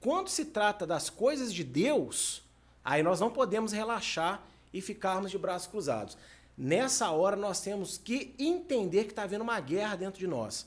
quando 0.00 0.28
se 0.28 0.46
trata 0.46 0.86
das 0.86 1.10
coisas 1.10 1.52
de 1.52 1.62
Deus, 1.62 2.42
aí 2.82 3.02
nós 3.02 3.20
não 3.20 3.30
podemos 3.30 3.70
relaxar 3.70 4.42
e 4.72 4.80
ficarmos 4.80 5.30
de 5.30 5.38
braços 5.38 5.68
cruzados. 5.68 6.16
Nessa 6.56 7.10
hora 7.10 7.36
nós 7.36 7.60
temos 7.60 7.98
que 7.98 8.34
entender 8.38 9.04
que 9.04 9.10
está 9.10 9.24
havendo 9.24 9.42
uma 9.42 9.60
guerra 9.60 9.94
dentro 9.94 10.18
de 10.18 10.26
nós. 10.26 10.66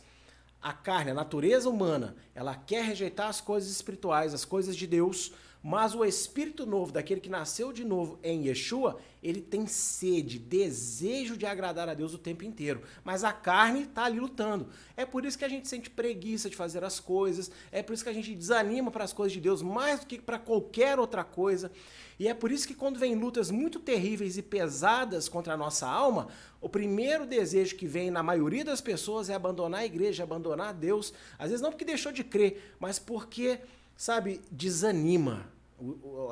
A 0.62 0.72
carne, 0.72 1.12
a 1.12 1.16
natureza 1.16 1.68
humana, 1.68 2.16
ela 2.36 2.54
quer 2.54 2.84
rejeitar 2.84 3.28
as 3.28 3.42
coisas 3.42 3.72
espirituais, 3.72 4.34
as 4.34 4.46
coisas 4.46 4.76
de 4.76 4.86
Deus, 4.86 5.32
mas 5.62 5.94
o 5.94 6.06
espírito 6.06 6.66
novo, 6.66 6.92
daquele 6.92 7.20
que 7.20 7.30
nasceu 7.30 7.74
de 7.74 7.84
novo 7.84 8.18
em 8.24 8.48
Yeshua, 8.48 8.98
ele 9.22 9.42
tem 9.42 9.68
sede, 9.68 10.40
desejo 10.40 11.36
de 11.36 11.46
agradar 11.46 11.90
a 11.90 11.94
Deus 11.94 12.14
o 12.14 12.18
tempo 12.18 12.46
inteiro. 12.46 12.82
Mas 13.04 13.26
a 13.26 13.34
carne 13.34 13.84
está 13.84 14.06
ali 14.06 14.20
lutando. 14.20 14.70
É 14.96 15.06
por 15.06 15.26
isso 15.26 15.38
que 15.38 15.44
a 15.44 15.50
gente 15.50 15.68
sente 15.68 15.90
preguiça 15.90 16.50
de 16.50 16.56
fazer 16.56 16.84
as 16.86 17.02
coisas, 17.02 17.52
é 17.72 17.84
por 17.84 17.94
isso 17.94 18.04
que 18.04 18.10
a 18.10 18.14
gente 18.14 18.34
desanima 18.34 18.90
para 18.90 19.04
as 19.04 19.12
coisas 19.12 19.34
de 19.34 19.42
Deus 19.42 19.62
mais 19.62 20.00
do 20.00 20.06
que 20.06 20.22
para 20.22 20.40
qualquer 20.40 20.98
outra 20.98 21.26
coisa. 21.26 21.70
E 22.18 22.28
é 22.28 22.34
por 22.34 22.52
isso 22.52 22.68
que 22.68 22.74
quando 22.74 23.00
vem 23.00 23.16
lutas 23.16 23.52
muito 23.52 23.80
terríveis 23.80 24.38
e 24.38 24.42
pesadas 24.42 25.28
contra 25.28 25.54
a 25.54 25.58
nossa 25.58 25.88
alma, 25.88 26.28
o 26.62 26.70
primeiro 26.70 27.26
desejo 27.26 27.76
que 27.76 27.88
vem 27.88 28.12
na 28.12 28.24
maioria 28.24 28.64
das 28.64 28.82
pessoas 28.82 29.30
é 29.30 29.34
abandonar 29.34 29.82
a 29.82 29.86
igreja, 29.86 30.24
abandonar 30.24 30.74
Deus. 30.74 31.14
Às 31.38 31.50
vezes 31.50 31.62
não 31.62 31.72
porque 31.72 31.86
deixou 31.86 32.12
de 32.12 32.24
crer, 32.24 32.76
mas 32.80 33.00
porque 33.00 33.60
sabe, 34.00 34.42
desanima. 34.50 35.52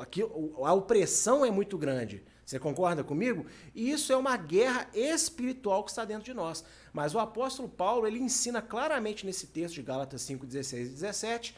Aqui, 0.00 0.22
a 0.22 0.72
opressão 0.72 1.44
é 1.44 1.50
muito 1.50 1.76
grande. 1.76 2.24
Você 2.44 2.58
concorda 2.58 3.04
comigo? 3.04 3.44
E 3.74 3.90
isso 3.90 4.10
é 4.10 4.16
uma 4.16 4.38
guerra 4.38 4.88
espiritual 4.94 5.84
que 5.84 5.90
está 5.90 6.02
dentro 6.06 6.24
de 6.24 6.32
nós. 6.32 6.64
Mas 6.94 7.14
o 7.14 7.18
apóstolo 7.18 7.68
Paulo, 7.68 8.06
ele 8.06 8.18
ensina 8.18 8.62
claramente 8.62 9.26
nesse 9.26 9.48
texto 9.48 9.74
de 9.74 9.82
Gálatas 9.82 10.22
5, 10.22 10.46
16 10.46 10.88
e 10.88 10.90
17, 10.92 11.54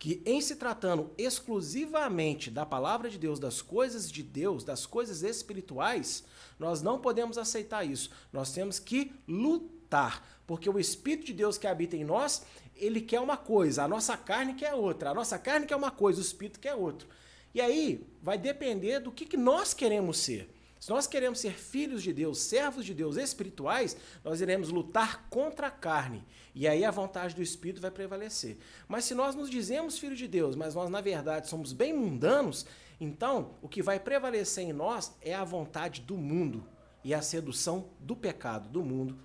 que 0.00 0.20
em 0.26 0.40
se 0.40 0.56
tratando 0.56 1.12
exclusivamente 1.16 2.50
da 2.50 2.66
palavra 2.66 3.08
de 3.08 3.16
Deus, 3.16 3.38
das 3.38 3.62
coisas 3.62 4.10
de 4.10 4.24
Deus, 4.24 4.64
das 4.64 4.86
coisas 4.86 5.22
espirituais, 5.22 6.24
nós 6.58 6.82
não 6.82 6.98
podemos 6.98 7.38
aceitar 7.38 7.84
isso. 7.84 8.10
Nós 8.32 8.50
temos 8.50 8.80
que 8.80 9.12
lutar 9.28 9.82
lutar, 9.92 10.26
porque 10.46 10.68
o 10.68 10.78
Espírito 10.78 11.26
de 11.26 11.34
Deus 11.34 11.58
que 11.58 11.66
habita 11.66 11.96
em 11.96 12.04
nós, 12.04 12.42
ele 12.82 13.00
quer 13.00 13.20
uma 13.20 13.36
coisa, 13.36 13.84
a 13.84 13.88
nossa 13.88 14.16
carne 14.16 14.54
quer 14.54 14.74
outra, 14.74 15.10
a 15.10 15.14
nossa 15.14 15.38
carne 15.38 15.66
quer 15.66 15.76
uma 15.76 15.90
coisa, 15.90 16.18
o 16.18 16.22
Espírito 16.22 16.58
quer 16.58 16.74
outra. 16.74 17.06
E 17.54 17.60
aí 17.60 18.06
vai 18.20 18.36
depender 18.36 18.98
do 18.98 19.12
que, 19.12 19.24
que 19.24 19.36
nós 19.36 19.72
queremos 19.72 20.18
ser. 20.18 20.52
Se 20.80 20.90
nós 20.90 21.06
queremos 21.06 21.38
ser 21.38 21.52
filhos 21.52 22.02
de 22.02 22.12
Deus, 22.12 22.40
servos 22.40 22.84
de 22.84 22.92
Deus 22.92 23.16
espirituais, 23.16 23.96
nós 24.24 24.40
iremos 24.40 24.70
lutar 24.70 25.28
contra 25.30 25.68
a 25.68 25.70
carne. 25.70 26.24
E 26.56 26.66
aí 26.66 26.84
a 26.84 26.90
vontade 26.90 27.36
do 27.36 27.42
Espírito 27.42 27.80
vai 27.80 27.90
prevalecer. 27.90 28.58
Mas 28.88 29.04
se 29.04 29.14
nós 29.14 29.36
nos 29.36 29.48
dizemos 29.48 29.96
filhos 29.96 30.18
de 30.18 30.26
Deus, 30.26 30.56
mas 30.56 30.74
nós 30.74 30.90
na 30.90 31.00
verdade 31.00 31.48
somos 31.48 31.72
bem 31.72 31.92
mundanos, 31.92 32.66
então 33.00 33.54
o 33.62 33.68
que 33.68 33.80
vai 33.80 34.00
prevalecer 34.00 34.64
em 34.64 34.72
nós 34.72 35.16
é 35.20 35.32
a 35.32 35.44
vontade 35.44 36.00
do 36.00 36.16
mundo 36.16 36.66
e 37.04 37.14
a 37.14 37.22
sedução 37.22 37.90
do 38.00 38.16
pecado 38.16 38.68
do 38.68 38.82
mundo 38.82 39.16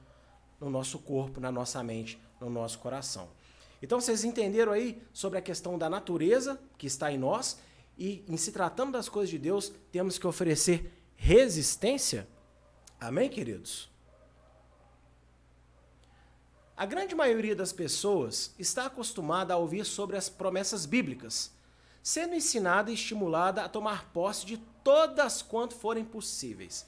no 0.59 0.69
nosso 0.69 0.99
corpo, 0.99 1.39
na 1.39 1.51
nossa 1.51 1.83
mente, 1.83 2.21
no 2.39 2.51
nosso 2.51 2.77
coração. 2.77 3.29
Então 3.81 4.01
vocês 4.01 4.24
entenderam 4.24 4.72
aí 4.72 5.01
sobre 5.13 5.38
a 5.38 5.41
questão 5.41 5.77
da 5.77 5.89
natureza 5.89 6.60
que 6.77 6.88
está 6.88 7.12
em 7.12 7.17
nós 7.17 7.60
e 7.98 8.24
em 8.27 8.38
se 8.38 8.51
tratando 8.51 8.91
das 8.91 9.10
coisas 9.10 9.29
de 9.29 9.38
Deus, 9.38 9.72
temos 9.91 10.17
que 10.17 10.27
oferecer 10.27 10.91
resistência. 11.15 12.27
Amém, 13.00 13.29
queridos? 13.29 13.89
A 16.75 16.86
grande 16.86 17.15
maioria 17.15 17.55
das 17.55 17.74
pessoas 17.74 18.53
está 18.60 18.86
acostumada 18.86 19.53
a 19.53 19.57
ouvir 19.57 19.84
sobre 19.84 20.15
as 20.15 20.29
promessas 20.29 20.86
bíblicas, 20.86 21.51
sendo 22.03 22.36
ensinada 22.36 22.91
e 22.91 22.93
estimulada 22.93 23.63
a 23.63 23.69
tomar 23.69 24.12
posse 24.12 24.46
de 24.46 24.57
todas 24.84 25.41
quanto 25.41 25.74
forem 25.74 26.05
possíveis. 26.05 26.86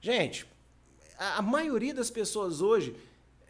Gente, 0.00 0.46
a, 1.18 1.42
maioria 1.42 1.92
das 1.92 2.08
pessoas 2.08 2.60
hoje, 2.60 2.96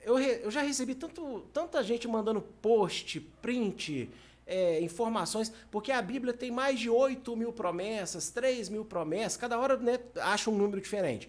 eu, 0.06 0.18
eu 0.20 0.50
já 0.52 0.62
recebi 0.62 0.94
tanto, 0.94 1.40
tanta 1.52 1.82
gente 1.82 2.06
mandando 2.06 2.40
post, 2.40 3.18
print, 3.42 4.08
é, 4.46 4.80
informações, 4.80 5.52
porque 5.68 5.90
a 5.90 6.00
Bíblia 6.00 6.32
tem 6.32 6.48
mais 6.48 6.78
de 6.78 6.88
8 6.88 7.34
mil 7.34 7.52
promessas, 7.52 8.30
3 8.30 8.68
mil 8.68 8.84
promessas, 8.84 9.36
cada 9.36 9.58
hora 9.58 9.76
né, 9.76 9.98
acha 10.20 10.48
um 10.48 10.54
número 10.54 10.80
diferente. 10.80 11.28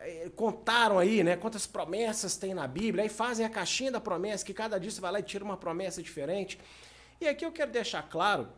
É, 0.00 0.30
contaram 0.34 0.98
aí, 0.98 1.22
né, 1.22 1.36
quantas 1.36 1.66
promessas 1.66 2.34
tem 2.34 2.54
na 2.54 2.66
Bíblia, 2.66 3.04
aí 3.04 3.10
fazem 3.10 3.44
a 3.44 3.50
caixinha 3.50 3.92
da 3.92 4.00
promessa, 4.00 4.42
que 4.42 4.54
cada 4.54 4.80
dia 4.80 4.90
você 4.90 5.02
vai 5.02 5.12
lá 5.12 5.20
e 5.20 5.22
tira 5.22 5.44
uma 5.44 5.58
promessa 5.58 6.02
diferente. 6.02 6.58
E 7.20 7.28
aqui 7.28 7.44
eu 7.44 7.52
quero 7.52 7.70
deixar 7.70 8.02
claro 8.08 8.48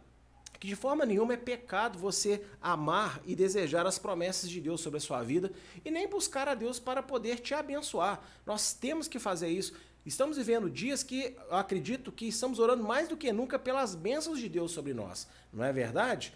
que 0.60 0.68
de 0.68 0.76
forma 0.76 1.06
nenhuma 1.06 1.32
é 1.32 1.38
pecado 1.38 1.98
você 1.98 2.44
amar 2.60 3.22
e 3.24 3.34
desejar 3.34 3.86
as 3.86 3.98
promessas 3.98 4.50
de 4.50 4.60
Deus 4.60 4.82
sobre 4.82 4.98
a 4.98 5.00
sua 5.00 5.22
vida 5.22 5.50
e 5.82 5.90
nem 5.90 6.06
buscar 6.06 6.46
a 6.46 6.54
Deus 6.54 6.78
para 6.78 7.02
poder 7.02 7.40
te 7.40 7.54
abençoar. 7.54 8.22
Nós 8.44 8.74
temos 8.74 9.08
que 9.08 9.18
fazer 9.18 9.48
isso. 9.48 9.72
Estamos 10.04 10.36
vivendo 10.36 10.68
dias 10.68 11.02
que 11.02 11.34
acredito 11.50 12.12
que 12.12 12.26
estamos 12.26 12.58
orando 12.58 12.84
mais 12.84 13.08
do 13.08 13.16
que 13.16 13.32
nunca 13.32 13.58
pelas 13.58 13.94
bênçãos 13.94 14.38
de 14.38 14.50
Deus 14.50 14.70
sobre 14.70 14.92
nós, 14.92 15.26
não 15.50 15.64
é 15.64 15.72
verdade? 15.72 16.34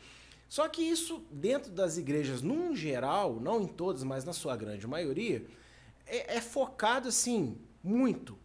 Só 0.49 0.69
que 0.69 0.83
isso, 0.83 1.23
dentro 1.31 1.71
das 1.71 1.99
igrejas, 1.99 2.40
num 2.40 2.75
geral, 2.75 3.38
não 3.40 3.61
em 3.62 3.66
todas, 3.66 4.02
mas 4.02 4.25
na 4.25 4.33
sua 4.33 4.57
grande 4.57 4.87
maioria, 4.87 5.45
é, 6.07 6.37
é 6.37 6.40
focado 6.40 7.09
assim, 7.09 7.59
muito. 7.83 8.38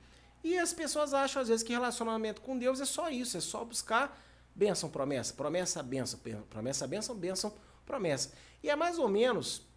E 0.43 0.57
as 0.57 0.74
pessoas 0.74 1.13
acham, 1.13 1.41
às 1.41 1.48
vezes, 1.48 1.63
que 1.63 1.71
relacionamento 1.71 2.41
com 2.41 2.57
Deus 2.57 2.81
é 2.81 2.86
só 2.86 3.09
isso, 3.09 3.38
é 3.38 3.41
só 3.41 3.63
buscar 3.63 4.17
bênção, 4.56 4.89
promessa, 4.89 5.34
promessa, 5.34 5.84
bênção, 5.84 6.20
promessa, 6.50 6.88
bênção, 6.88 7.15
bênção, 7.15 7.53
promessa. 7.86 8.32
E 8.62 8.70
é 8.70 8.75
mais 8.75 9.00
ou 9.00 9.08
menos 9.08 9.68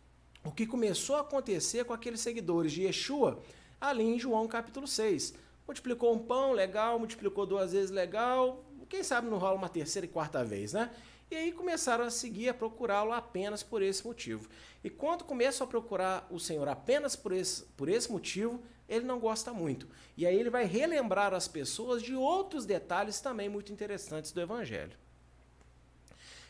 o 0.45 0.51
que 0.51 0.67
começou 0.67 1.17
a 1.17 1.21
acontecer 1.21 1.85
com 1.85 1.93
aqueles 1.93 2.21
seguidores 2.21 2.73
de 2.73 2.83
Yeshua 2.83 3.41
ali 3.81 4.05
em 4.05 4.19
João 4.19 4.49
capítulo 4.49 4.87
6. 4.87 5.35
Multiplicou 5.67 6.15
um 6.15 6.19
pão, 6.19 6.53
legal, 6.53 6.99
multiplicou 6.99 7.47
duas 7.47 7.73
vezes, 7.73 7.91
legal. 7.91 8.65
Quem 8.89 9.03
sabe 9.03 9.29
não 9.29 9.39
rola 9.39 9.57
uma 9.57 9.69
terceira 9.69 10.05
e 10.05 10.09
quarta 10.09 10.45
vez, 10.45 10.73
né? 10.73 10.91
E 11.31 11.35
aí 11.35 11.51
começaram 11.51 12.05
a 12.05 12.11
seguir, 12.11 12.51
a 12.51 12.55
procurá-lo 12.55 13.13
apenas 13.13 13.63
por 13.63 13.81
esse 13.81 14.07
motivo. 14.07 14.51
E 14.85 14.91
quando 14.91 15.25
começam 15.25 15.67
a 15.67 15.71
procurar 15.71 16.27
o 16.31 16.39
Senhor 16.39 16.69
apenas 16.69 17.17
por 17.17 17.33
esse, 17.33 17.63
por 17.75 17.89
esse 17.89 18.13
motivo, 18.13 18.63
ele 18.89 19.05
não 19.05 19.19
gosta 19.19 19.53
muito. 19.53 19.89
E 20.17 20.27
aí 20.27 20.37
ele 20.37 20.51
vai 20.51 20.65
relembrar 20.65 21.33
as 21.35 21.49
pessoas 21.49 22.03
de 22.03 22.15
outros 22.15 22.65
detalhes 22.67 23.21
também 23.21 23.49
muito 23.49 23.73
interessantes 23.73 24.33
do 24.33 24.41
Evangelho. 24.41 24.97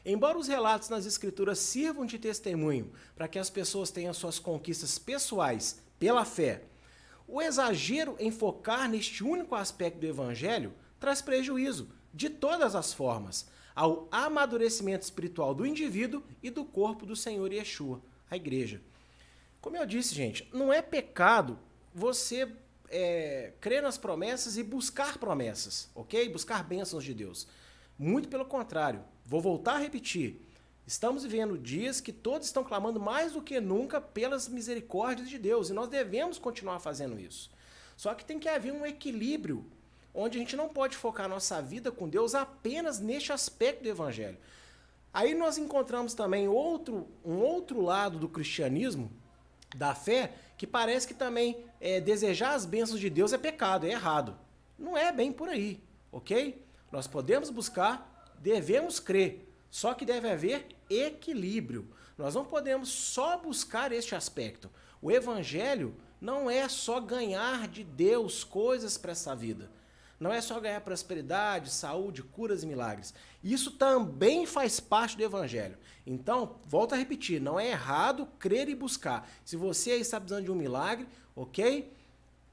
Embora 0.04 0.36
os 0.36 0.48
relatos 0.48 0.88
nas 0.88 1.06
Escrituras 1.06 1.58
sirvam 1.58 2.04
de 2.04 2.18
testemunho 2.18 2.92
para 3.14 3.28
que 3.28 3.38
as 3.38 3.48
pessoas 3.48 3.90
tenham 3.90 4.12
suas 4.12 4.38
conquistas 4.38 4.98
pessoais 4.98 5.80
pela 5.98 6.24
fé 6.24 6.62
o 7.32 7.40
exagero 7.40 8.14
em 8.18 8.30
focar 8.30 8.88
neste 8.90 9.24
único 9.24 9.54
aspecto 9.54 9.98
do 9.98 10.06
evangelho 10.06 10.74
traz 11.00 11.22
prejuízo, 11.22 11.88
de 12.12 12.28
todas 12.28 12.74
as 12.74 12.92
formas, 12.92 13.48
ao 13.74 14.06
amadurecimento 14.10 15.04
espiritual 15.04 15.54
do 15.54 15.64
indivíduo 15.64 16.22
e 16.42 16.50
do 16.50 16.62
corpo 16.62 17.06
do 17.06 17.16
Senhor 17.16 17.50
Yeshua, 17.50 18.02
a 18.30 18.36
igreja. 18.36 18.82
Como 19.62 19.78
eu 19.78 19.86
disse, 19.86 20.14
gente, 20.14 20.46
não 20.52 20.70
é 20.70 20.82
pecado 20.82 21.58
você 21.94 22.48
é, 22.88 23.52
crer 23.60 23.82
nas 23.82 23.96
promessas 23.96 24.56
e 24.56 24.62
buscar 24.62 25.18
promessas, 25.18 25.88
ok? 25.94 26.28
Buscar 26.28 26.62
bênçãos 26.62 27.04
de 27.04 27.14
Deus. 27.14 27.46
Muito 27.98 28.28
pelo 28.28 28.44
contrário. 28.44 29.02
Vou 29.24 29.40
voltar 29.40 29.74
a 29.74 29.78
repetir. 29.78 30.40
Estamos 30.86 31.22
vivendo 31.22 31.56
dias 31.56 32.00
que 32.00 32.12
todos 32.12 32.46
estão 32.46 32.64
clamando 32.64 32.98
mais 32.98 33.32
do 33.32 33.40
que 33.40 33.60
nunca 33.60 34.00
pelas 34.00 34.48
misericórdias 34.48 35.28
de 35.28 35.38
Deus 35.38 35.70
e 35.70 35.72
nós 35.72 35.88
devemos 35.88 36.38
continuar 36.38 36.80
fazendo 36.80 37.18
isso. 37.18 37.50
Só 37.96 38.14
que 38.14 38.24
tem 38.24 38.38
que 38.38 38.48
haver 38.48 38.72
um 38.72 38.84
equilíbrio 38.84 39.64
onde 40.14 40.36
a 40.36 40.40
gente 40.40 40.56
não 40.56 40.68
pode 40.68 40.96
focar 40.96 41.28
nossa 41.28 41.62
vida 41.62 41.90
com 41.90 42.08
Deus 42.08 42.34
apenas 42.34 42.98
neste 43.00 43.32
aspecto 43.32 43.82
do 43.82 43.88
evangelho. 43.88 44.36
Aí 45.14 45.34
nós 45.34 45.58
encontramos 45.58 46.14
também 46.14 46.48
outro, 46.48 47.06
um 47.24 47.36
outro 47.36 47.80
lado 47.80 48.18
do 48.18 48.28
cristianismo, 48.28 49.10
da 49.74 49.94
fé, 49.94 50.34
que 50.56 50.66
parece 50.66 51.06
que 51.06 51.14
também 51.14 51.64
é, 51.80 52.00
desejar 52.00 52.54
as 52.54 52.64
bênçãos 52.64 53.00
de 53.00 53.10
Deus 53.10 53.32
é 53.32 53.38
pecado, 53.38 53.86
é 53.86 53.90
errado. 53.90 54.36
Não 54.78 54.96
é 54.96 55.12
bem 55.12 55.32
por 55.32 55.48
aí, 55.48 55.82
ok? 56.10 56.64
Nós 56.90 57.06
podemos 57.06 57.50
buscar, 57.50 58.32
devemos 58.38 59.00
crer, 59.00 59.48
só 59.70 59.94
que 59.94 60.04
deve 60.04 60.28
haver 60.28 60.66
equilíbrio. 60.90 61.88
Nós 62.18 62.34
não 62.34 62.44
podemos 62.44 62.88
só 62.88 63.38
buscar 63.38 63.92
este 63.92 64.14
aspecto. 64.14 64.70
O 65.00 65.10
evangelho 65.10 65.96
não 66.20 66.50
é 66.50 66.68
só 66.68 67.00
ganhar 67.00 67.66
de 67.66 67.82
Deus 67.82 68.44
coisas 68.44 68.96
para 68.96 69.12
essa 69.12 69.34
vida. 69.34 69.70
Não 70.22 70.32
é 70.32 70.40
só 70.40 70.60
ganhar 70.60 70.80
prosperidade, 70.82 71.68
saúde, 71.68 72.22
curas 72.22 72.62
e 72.62 72.66
milagres. 72.66 73.12
Isso 73.42 73.72
também 73.72 74.46
faz 74.46 74.78
parte 74.78 75.16
do 75.16 75.22
evangelho. 75.24 75.76
Então, 76.06 76.60
volto 76.64 76.92
a 76.92 76.96
repetir, 76.96 77.40
não 77.40 77.58
é 77.58 77.70
errado 77.70 78.28
crer 78.38 78.68
e 78.68 78.74
buscar. 78.76 79.28
Se 79.44 79.56
você 79.56 79.96
está 79.96 80.20
precisando 80.20 80.44
de 80.44 80.52
um 80.52 80.54
milagre, 80.54 81.08
ok? 81.34 81.92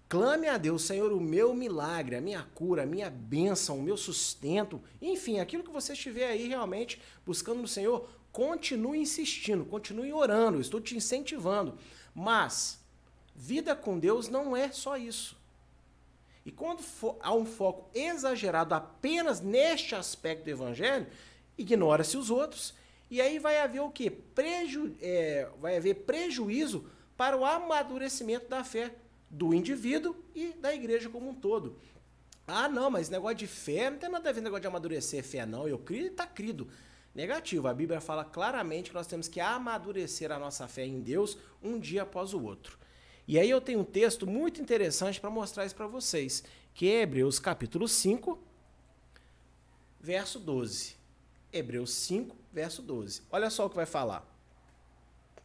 Clame 0.10 0.48
a 0.48 0.58
Deus, 0.58 0.82
Senhor, 0.82 1.14
o 1.14 1.22
meu 1.22 1.54
milagre, 1.54 2.16
a 2.16 2.22
minha 2.22 2.42
cura, 2.56 2.82
a 2.82 2.88
minha 2.88 3.08
bênção, 3.08 3.78
o 3.78 3.84
meu 3.84 3.96
sustento, 3.96 4.82
enfim, 5.00 5.40
aquilo 5.40 5.64
que 5.64 5.70
você 5.70 5.94
estiver 5.94 6.26
aí 6.26 6.48
realmente 6.48 7.00
buscando 7.24 7.62
no 7.62 7.68
Senhor, 7.68 8.10
continue 8.32 8.98
insistindo, 8.98 9.64
continue 9.64 10.12
orando, 10.12 10.60
estou 10.60 10.82
te 10.82 10.98
incentivando. 10.98 11.78
Mas 12.16 12.80
vida 13.36 13.76
com 13.76 14.00
Deus 14.00 14.28
não 14.28 14.58
é 14.58 14.72
só 14.72 14.98
isso. 14.98 15.38
E 16.50 16.51
quando 16.51 16.84
há 17.22 17.32
um 17.32 17.46
foco 17.46 17.91
exagerado 17.94 18.74
apenas 18.74 19.39
neste 19.39 19.94
aspecto 19.94 20.46
do 20.46 20.50
evangelho, 20.50 21.06
ignora-se 21.56 22.18
os 22.18 22.32
outros, 22.32 22.74
e 23.08 23.22
aí 23.22 23.38
vai 23.38 23.60
haver 23.60 23.82
o 23.82 23.91
quê? 23.91 24.10
Preju 24.10 24.96
é, 25.00 25.48
vai 25.62 25.77
haver 25.77 25.94
prejuízo 26.08 26.89
para 27.15 27.38
o 27.38 27.46
amadurecimento 27.46 28.50
da 28.50 28.63
fé 28.63 28.96
do 29.29 29.53
indivíduo 29.53 30.15
e 30.34 30.48
da 30.53 30.74
igreja 30.74 31.08
como 31.08 31.29
um 31.29 31.36
todo. 31.36 31.79
Ah, 32.48 32.68
não, 32.68 32.89
mas 32.89 33.12
negócio 33.12 33.38
de 33.38 33.46
fé 33.46 33.91
não 33.91 34.00
tem 34.00 34.10
nada 34.10 34.27
a 34.27 34.34
ver 34.34 34.39
com 34.39 34.46
negócio 34.46 34.62
de 34.62 34.68
amadurecer 34.68 35.24
fé, 35.24 35.46
não. 35.46 35.68
Eu 35.68 35.77
crio 35.77 36.06
e 36.06 36.08
está 36.08 36.25
crido. 36.25 36.68
Negativo. 37.13 37.68
A 37.68 37.74
Bíblia 37.75 38.01
fala 38.01 38.25
claramente 38.25 38.89
que 38.89 38.96
nós 38.96 39.06
temos 39.06 39.27
que 39.27 39.39
amadurecer 39.39 40.32
a 40.32 40.39
nossa 40.39 40.68
fé 40.68 40.84
em 40.84 41.00
Deus 41.00 41.38
um 41.62 41.79
dia 41.79 42.01
após 42.01 42.34
o 42.34 42.41
outro. 42.41 42.79
E 43.30 43.38
aí 43.38 43.48
eu 43.48 43.62
tenho 43.62 43.82
um 43.82 43.84
texto 43.84 44.26
muito 44.26 44.60
interessante 44.60 45.22
para 45.22 45.30
mostrar 45.30 45.64
isso 45.64 45.76
para 45.76 45.86
vocês, 45.86 46.44
que 46.74 46.90
é 46.90 47.04
Hebreus 47.04 47.38
capítulo 47.38 47.88
5, 47.88 48.40
verso 50.02 50.40
12. 50.40 50.96
Hebreus 51.54 51.94
5, 51.94 52.36
verso 52.52 52.82
12. 52.82 53.22
Olha 53.30 53.52
só 53.52 53.68
o 53.68 53.70
que 53.70 53.76
vai 53.76 53.86
falar. 53.86 54.26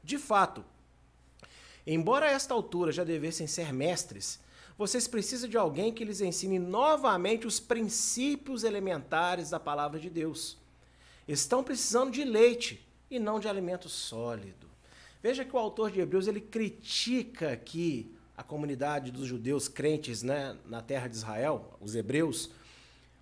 De 0.02 0.16
fato, 0.16 0.64
Embora 1.86 2.24
a 2.24 2.30
esta 2.30 2.54
altura 2.54 2.90
já 2.90 3.04
devessem 3.04 3.46
ser 3.46 3.70
mestres, 3.70 4.40
vocês 4.78 5.06
precisam 5.06 5.50
de 5.50 5.58
alguém 5.58 5.92
que 5.92 6.04
lhes 6.04 6.22
ensine 6.22 6.58
novamente 6.58 7.46
os 7.46 7.60
princípios 7.60 8.64
elementares 8.64 9.50
da 9.50 9.60
palavra 9.60 10.00
de 10.00 10.08
Deus. 10.08 10.56
Estão 11.28 11.62
precisando 11.62 12.10
de 12.10 12.24
leite 12.24 12.82
e 13.10 13.18
não 13.18 13.38
de 13.38 13.48
alimento 13.48 13.90
sólido. 13.90 14.73
Veja 15.24 15.42
que 15.42 15.56
o 15.56 15.58
autor 15.58 15.90
de 15.90 16.00
Hebreus 16.00 16.28
ele 16.28 16.38
critica 16.38 17.52
aqui 17.52 18.14
a 18.36 18.42
comunidade 18.42 19.10
dos 19.10 19.26
judeus 19.26 19.68
crentes 19.68 20.22
né, 20.22 20.54
na 20.66 20.82
terra 20.82 21.08
de 21.08 21.16
Israel, 21.16 21.78
os 21.80 21.94
hebreus, 21.94 22.50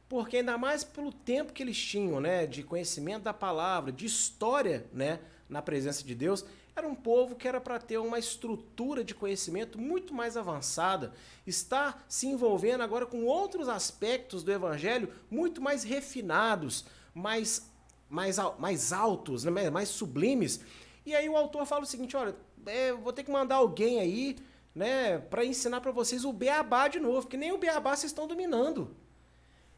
porque 0.08 0.38
ainda 0.38 0.58
mais 0.58 0.82
pelo 0.82 1.12
tempo 1.12 1.52
que 1.52 1.62
eles 1.62 1.78
tinham, 1.78 2.18
né, 2.18 2.44
de 2.44 2.64
conhecimento 2.64 3.22
da 3.22 3.32
palavra, 3.32 3.92
de 3.92 4.04
história, 4.04 4.84
né, 4.92 5.20
na 5.48 5.62
presença 5.62 6.02
de 6.02 6.12
Deus, 6.12 6.44
era 6.74 6.88
um 6.88 6.94
povo 6.96 7.36
que 7.36 7.46
era 7.46 7.60
para 7.60 7.78
ter 7.78 7.98
uma 7.98 8.18
estrutura 8.18 9.04
de 9.04 9.14
conhecimento 9.14 9.78
muito 9.78 10.12
mais 10.12 10.36
avançada, 10.36 11.12
está 11.46 12.02
se 12.08 12.26
envolvendo 12.26 12.82
agora 12.82 13.06
com 13.06 13.26
outros 13.26 13.68
aspectos 13.68 14.42
do 14.42 14.50
evangelho 14.50 15.08
muito 15.30 15.62
mais 15.62 15.84
refinados, 15.84 16.84
mais 17.14 17.70
mais, 18.10 18.36
mais 18.58 18.92
altos, 18.92 19.44
né, 19.44 19.70
mais 19.70 19.88
sublimes. 19.88 20.60
E 21.04 21.14
aí 21.14 21.28
o 21.28 21.36
autor 21.36 21.66
fala 21.66 21.82
o 21.82 21.86
seguinte, 21.86 22.16
olha, 22.16 22.34
é, 22.66 22.92
vou 22.92 23.12
ter 23.12 23.24
que 23.24 23.30
mandar 23.30 23.56
alguém 23.56 24.00
aí 24.00 24.36
né, 24.74 25.18
para 25.18 25.44
ensinar 25.44 25.80
para 25.80 25.90
vocês 25.90 26.24
o 26.24 26.32
beabá 26.32 26.88
de 26.88 27.00
novo, 27.00 27.22
porque 27.22 27.36
nem 27.36 27.52
o 27.52 27.58
beabá 27.58 27.96
vocês 27.96 28.10
estão 28.10 28.26
dominando. 28.26 28.96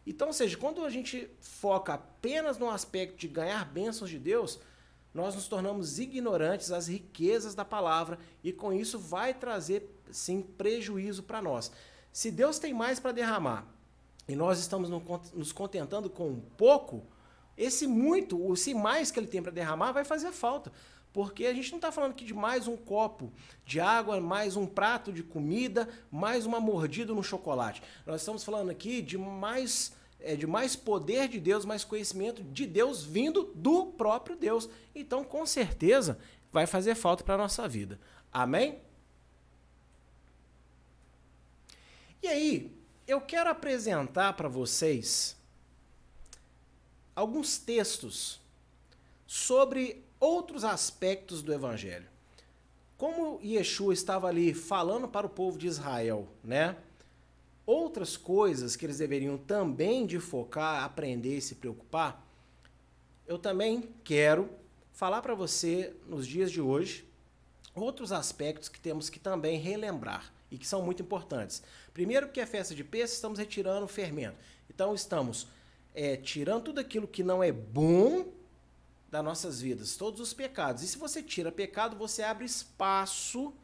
Então, 0.06 0.28
ou 0.28 0.32
seja, 0.34 0.56
quando 0.56 0.84
a 0.84 0.90
gente 0.90 1.28
foca 1.40 1.94
apenas 1.94 2.58
no 2.58 2.68
aspecto 2.68 3.16
de 3.16 3.26
ganhar 3.26 3.64
bênçãos 3.64 4.10
de 4.10 4.18
Deus, 4.18 4.60
nós 5.14 5.34
nos 5.34 5.48
tornamos 5.48 5.98
ignorantes 5.98 6.70
às 6.72 6.88
riquezas 6.88 7.54
da 7.54 7.64
palavra 7.64 8.18
e 8.42 8.52
com 8.52 8.72
isso 8.72 8.98
vai 8.98 9.32
trazer 9.32 9.88
sim 10.10 10.42
prejuízo 10.42 11.22
para 11.22 11.40
nós. 11.40 11.70
Se 12.12 12.30
Deus 12.30 12.58
tem 12.58 12.74
mais 12.74 13.00
para 13.00 13.12
derramar 13.12 13.66
e 14.28 14.36
nós 14.36 14.58
estamos 14.58 14.90
nos 15.32 15.52
contentando 15.52 16.10
com 16.10 16.40
pouco, 16.56 17.06
esse 17.56 17.86
muito, 17.86 18.44
o 18.44 18.56
se 18.56 18.74
mais 18.74 19.10
que 19.10 19.18
ele 19.18 19.26
tem 19.26 19.42
para 19.42 19.52
derramar 19.52 19.92
vai 19.92 20.04
fazer 20.04 20.32
falta. 20.32 20.72
Porque 21.14 21.46
a 21.46 21.54
gente 21.54 21.70
não 21.70 21.78
está 21.78 21.92
falando 21.92 22.10
aqui 22.10 22.24
de 22.24 22.34
mais 22.34 22.66
um 22.66 22.76
copo 22.76 23.32
de 23.64 23.78
água, 23.78 24.20
mais 24.20 24.56
um 24.56 24.66
prato 24.66 25.12
de 25.12 25.22
comida, 25.22 25.88
mais 26.10 26.44
uma 26.44 26.58
mordida 26.58 27.14
no 27.14 27.22
chocolate. 27.22 27.80
Nós 28.04 28.20
estamos 28.20 28.42
falando 28.42 28.70
aqui 28.70 29.00
de 29.00 29.16
mais, 29.16 29.92
é, 30.18 30.34
de 30.34 30.44
mais 30.44 30.74
poder 30.74 31.28
de 31.28 31.38
Deus, 31.38 31.64
mais 31.64 31.84
conhecimento 31.84 32.42
de 32.42 32.66
Deus 32.66 33.04
vindo 33.04 33.52
do 33.54 33.86
próprio 33.86 34.34
Deus. 34.34 34.68
Então, 34.92 35.22
com 35.22 35.46
certeza, 35.46 36.18
vai 36.52 36.66
fazer 36.66 36.96
falta 36.96 37.22
para 37.22 37.34
a 37.34 37.38
nossa 37.38 37.68
vida. 37.68 38.00
Amém? 38.32 38.80
E 42.20 42.26
aí, 42.26 42.76
eu 43.06 43.20
quero 43.20 43.50
apresentar 43.50 44.32
para 44.32 44.48
vocês 44.48 45.36
alguns 47.14 47.56
textos 47.56 48.40
sobre 49.28 50.03
outros 50.24 50.64
aspectos 50.64 51.42
do 51.42 51.52
evangelho. 51.52 52.06
Como 52.96 53.38
Yeshua 53.42 53.92
estava 53.92 54.28
ali 54.28 54.54
falando 54.54 55.06
para 55.06 55.26
o 55.26 55.30
povo 55.30 55.58
de 55.58 55.66
Israel, 55.66 56.26
né? 56.42 56.76
Outras 57.66 58.16
coisas 58.16 58.76
que 58.76 58.86
eles 58.86 58.98
deveriam 58.98 59.36
também 59.36 60.06
de 60.06 60.18
focar, 60.18 60.84
aprender 60.84 61.36
e 61.36 61.42
se 61.42 61.56
preocupar, 61.56 62.26
eu 63.26 63.38
também 63.38 63.88
quero 64.02 64.48
falar 64.92 65.20
para 65.22 65.34
você 65.34 65.94
nos 66.06 66.26
dias 66.26 66.50
de 66.50 66.60
hoje 66.60 67.06
outros 67.74 68.12
aspectos 68.12 68.68
que 68.68 68.80
temos 68.80 69.10
que 69.10 69.18
também 69.18 69.58
relembrar 69.58 70.32
e 70.50 70.56
que 70.56 70.66
são 70.66 70.82
muito 70.82 71.02
importantes. 71.02 71.62
Primeiro, 71.92 72.28
que 72.28 72.40
é 72.40 72.46
festa 72.46 72.74
de 72.74 72.84
peça, 72.84 73.14
estamos 73.14 73.38
retirando 73.38 73.84
o 73.84 73.88
fermento. 73.88 74.36
Então, 74.70 74.94
estamos 74.94 75.48
é, 75.94 76.16
tirando 76.16 76.64
tudo 76.64 76.80
aquilo 76.80 77.08
que 77.08 77.22
não 77.22 77.42
é 77.42 77.50
bom 77.50 78.26
das 79.14 79.24
nossas 79.24 79.60
vidas, 79.60 79.94
todos 79.94 80.18
os 80.18 80.34
pecados. 80.34 80.82
E 80.82 80.88
se 80.88 80.98
você 80.98 81.22
tira 81.22 81.52
pecado, 81.52 81.96
você 81.96 82.20
abre 82.20 82.44
espaço 82.44 83.54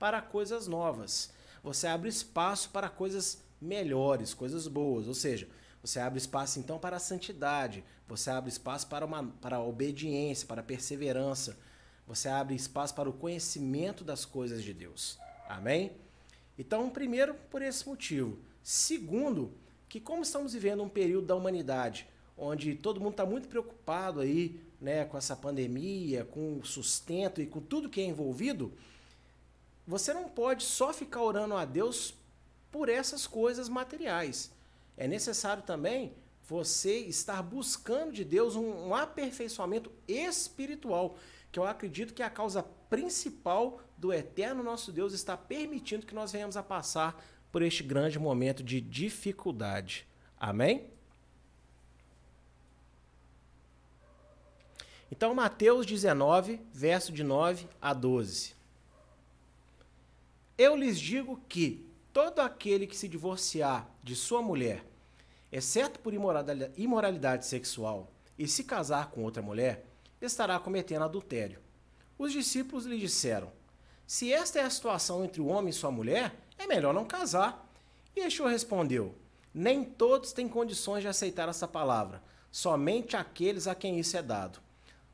para 0.00 0.20
coisas 0.20 0.66
novas. 0.66 1.30
Você 1.62 1.86
abre 1.86 2.08
espaço 2.08 2.70
para 2.70 2.88
coisas 2.88 3.40
melhores, 3.60 4.34
coisas 4.34 4.66
boas. 4.66 5.06
Ou 5.06 5.14
seja, 5.14 5.48
você 5.80 6.00
abre 6.00 6.18
espaço 6.18 6.58
então 6.58 6.76
para 6.76 6.96
a 6.96 6.98
santidade, 6.98 7.84
você 8.08 8.30
abre 8.30 8.50
espaço 8.50 8.88
para, 8.88 9.06
uma, 9.06 9.28
para 9.40 9.58
a 9.58 9.62
obediência, 9.62 10.44
para 10.44 10.60
a 10.60 10.64
perseverança, 10.64 11.56
você 12.04 12.28
abre 12.28 12.56
espaço 12.56 12.92
para 12.92 13.08
o 13.08 13.12
conhecimento 13.12 14.02
das 14.02 14.24
coisas 14.24 14.64
de 14.64 14.74
Deus. 14.74 15.20
Amém? 15.48 15.92
Então, 16.58 16.90
primeiro, 16.90 17.34
por 17.48 17.62
esse 17.62 17.88
motivo. 17.88 18.40
Segundo, 18.60 19.54
que 19.88 20.00
como 20.00 20.22
estamos 20.22 20.52
vivendo 20.52 20.82
um 20.82 20.88
período 20.88 21.28
da 21.28 21.36
humanidade 21.36 22.08
onde 22.36 22.74
todo 22.74 23.00
mundo 23.00 23.12
está 23.12 23.24
muito 23.24 23.48
preocupado 23.48 24.20
aí 24.20 24.60
né, 24.80 25.04
com 25.04 25.16
essa 25.16 25.34
pandemia, 25.34 26.24
com 26.24 26.58
o 26.58 26.64
sustento 26.64 27.40
e 27.40 27.46
com 27.46 27.60
tudo 27.60 27.88
que 27.88 28.00
é 28.00 28.04
envolvido, 28.04 28.72
você 29.86 30.12
não 30.12 30.28
pode 30.28 30.64
só 30.64 30.92
ficar 30.92 31.22
orando 31.22 31.54
a 31.54 31.64
Deus 31.64 32.14
por 32.70 32.88
essas 32.88 33.26
coisas 33.26 33.68
materiais. 33.68 34.50
É 34.96 35.06
necessário 35.06 35.62
também 35.62 36.12
você 36.48 36.98
estar 36.98 37.42
buscando 37.42 38.12
de 38.12 38.24
Deus 38.24 38.54
um, 38.54 38.88
um 38.88 38.94
aperfeiçoamento 38.94 39.90
espiritual, 40.06 41.16
que 41.50 41.58
eu 41.58 41.64
acredito 41.64 42.14
que 42.14 42.22
é 42.22 42.26
a 42.26 42.30
causa 42.30 42.62
principal 42.62 43.80
do 43.96 44.12
eterno 44.12 44.62
nosso 44.62 44.92
Deus 44.92 45.12
está 45.12 45.36
permitindo 45.36 46.06
que 46.06 46.14
nós 46.14 46.32
venhamos 46.32 46.56
a 46.56 46.62
passar 46.62 47.24
por 47.50 47.62
este 47.62 47.82
grande 47.82 48.18
momento 48.18 48.62
de 48.62 48.80
dificuldade. 48.80 50.06
Amém? 50.38 50.95
Então, 55.10 55.34
Mateus 55.34 55.86
19, 55.86 56.60
verso 56.72 57.12
de 57.12 57.22
9 57.22 57.68
a 57.80 57.94
12. 57.94 58.54
Eu 60.58 60.74
lhes 60.74 60.98
digo 60.98 61.40
que 61.48 61.88
todo 62.12 62.40
aquele 62.40 62.86
que 62.86 62.96
se 62.96 63.06
divorciar 63.06 63.88
de 64.02 64.16
sua 64.16 64.42
mulher, 64.42 64.84
exceto 65.52 66.00
por 66.00 66.12
imoralidade 66.12 67.46
sexual, 67.46 68.10
e 68.38 68.48
se 68.48 68.64
casar 68.64 69.10
com 69.10 69.22
outra 69.22 69.42
mulher, 69.42 69.86
estará 70.20 70.58
cometendo 70.58 71.04
adultério. 71.04 71.60
Os 72.18 72.32
discípulos 72.32 72.84
lhe 72.84 72.98
disseram: 72.98 73.52
Se 74.06 74.32
esta 74.32 74.58
é 74.58 74.62
a 74.62 74.70
situação 74.70 75.24
entre 75.24 75.40
o 75.40 75.46
homem 75.46 75.70
e 75.70 75.74
sua 75.74 75.90
mulher, 75.90 76.34
é 76.58 76.66
melhor 76.66 76.92
não 76.92 77.04
casar. 77.04 77.70
E 78.14 78.20
Yeshua 78.20 78.50
respondeu: 78.50 79.14
Nem 79.54 79.84
todos 79.84 80.32
têm 80.32 80.48
condições 80.48 81.02
de 81.02 81.08
aceitar 81.08 81.48
essa 81.48 81.68
palavra, 81.68 82.22
somente 82.50 83.16
aqueles 83.16 83.66
a 83.66 83.74
quem 83.74 84.00
isso 84.00 84.16
é 84.16 84.22
dado. 84.22 84.65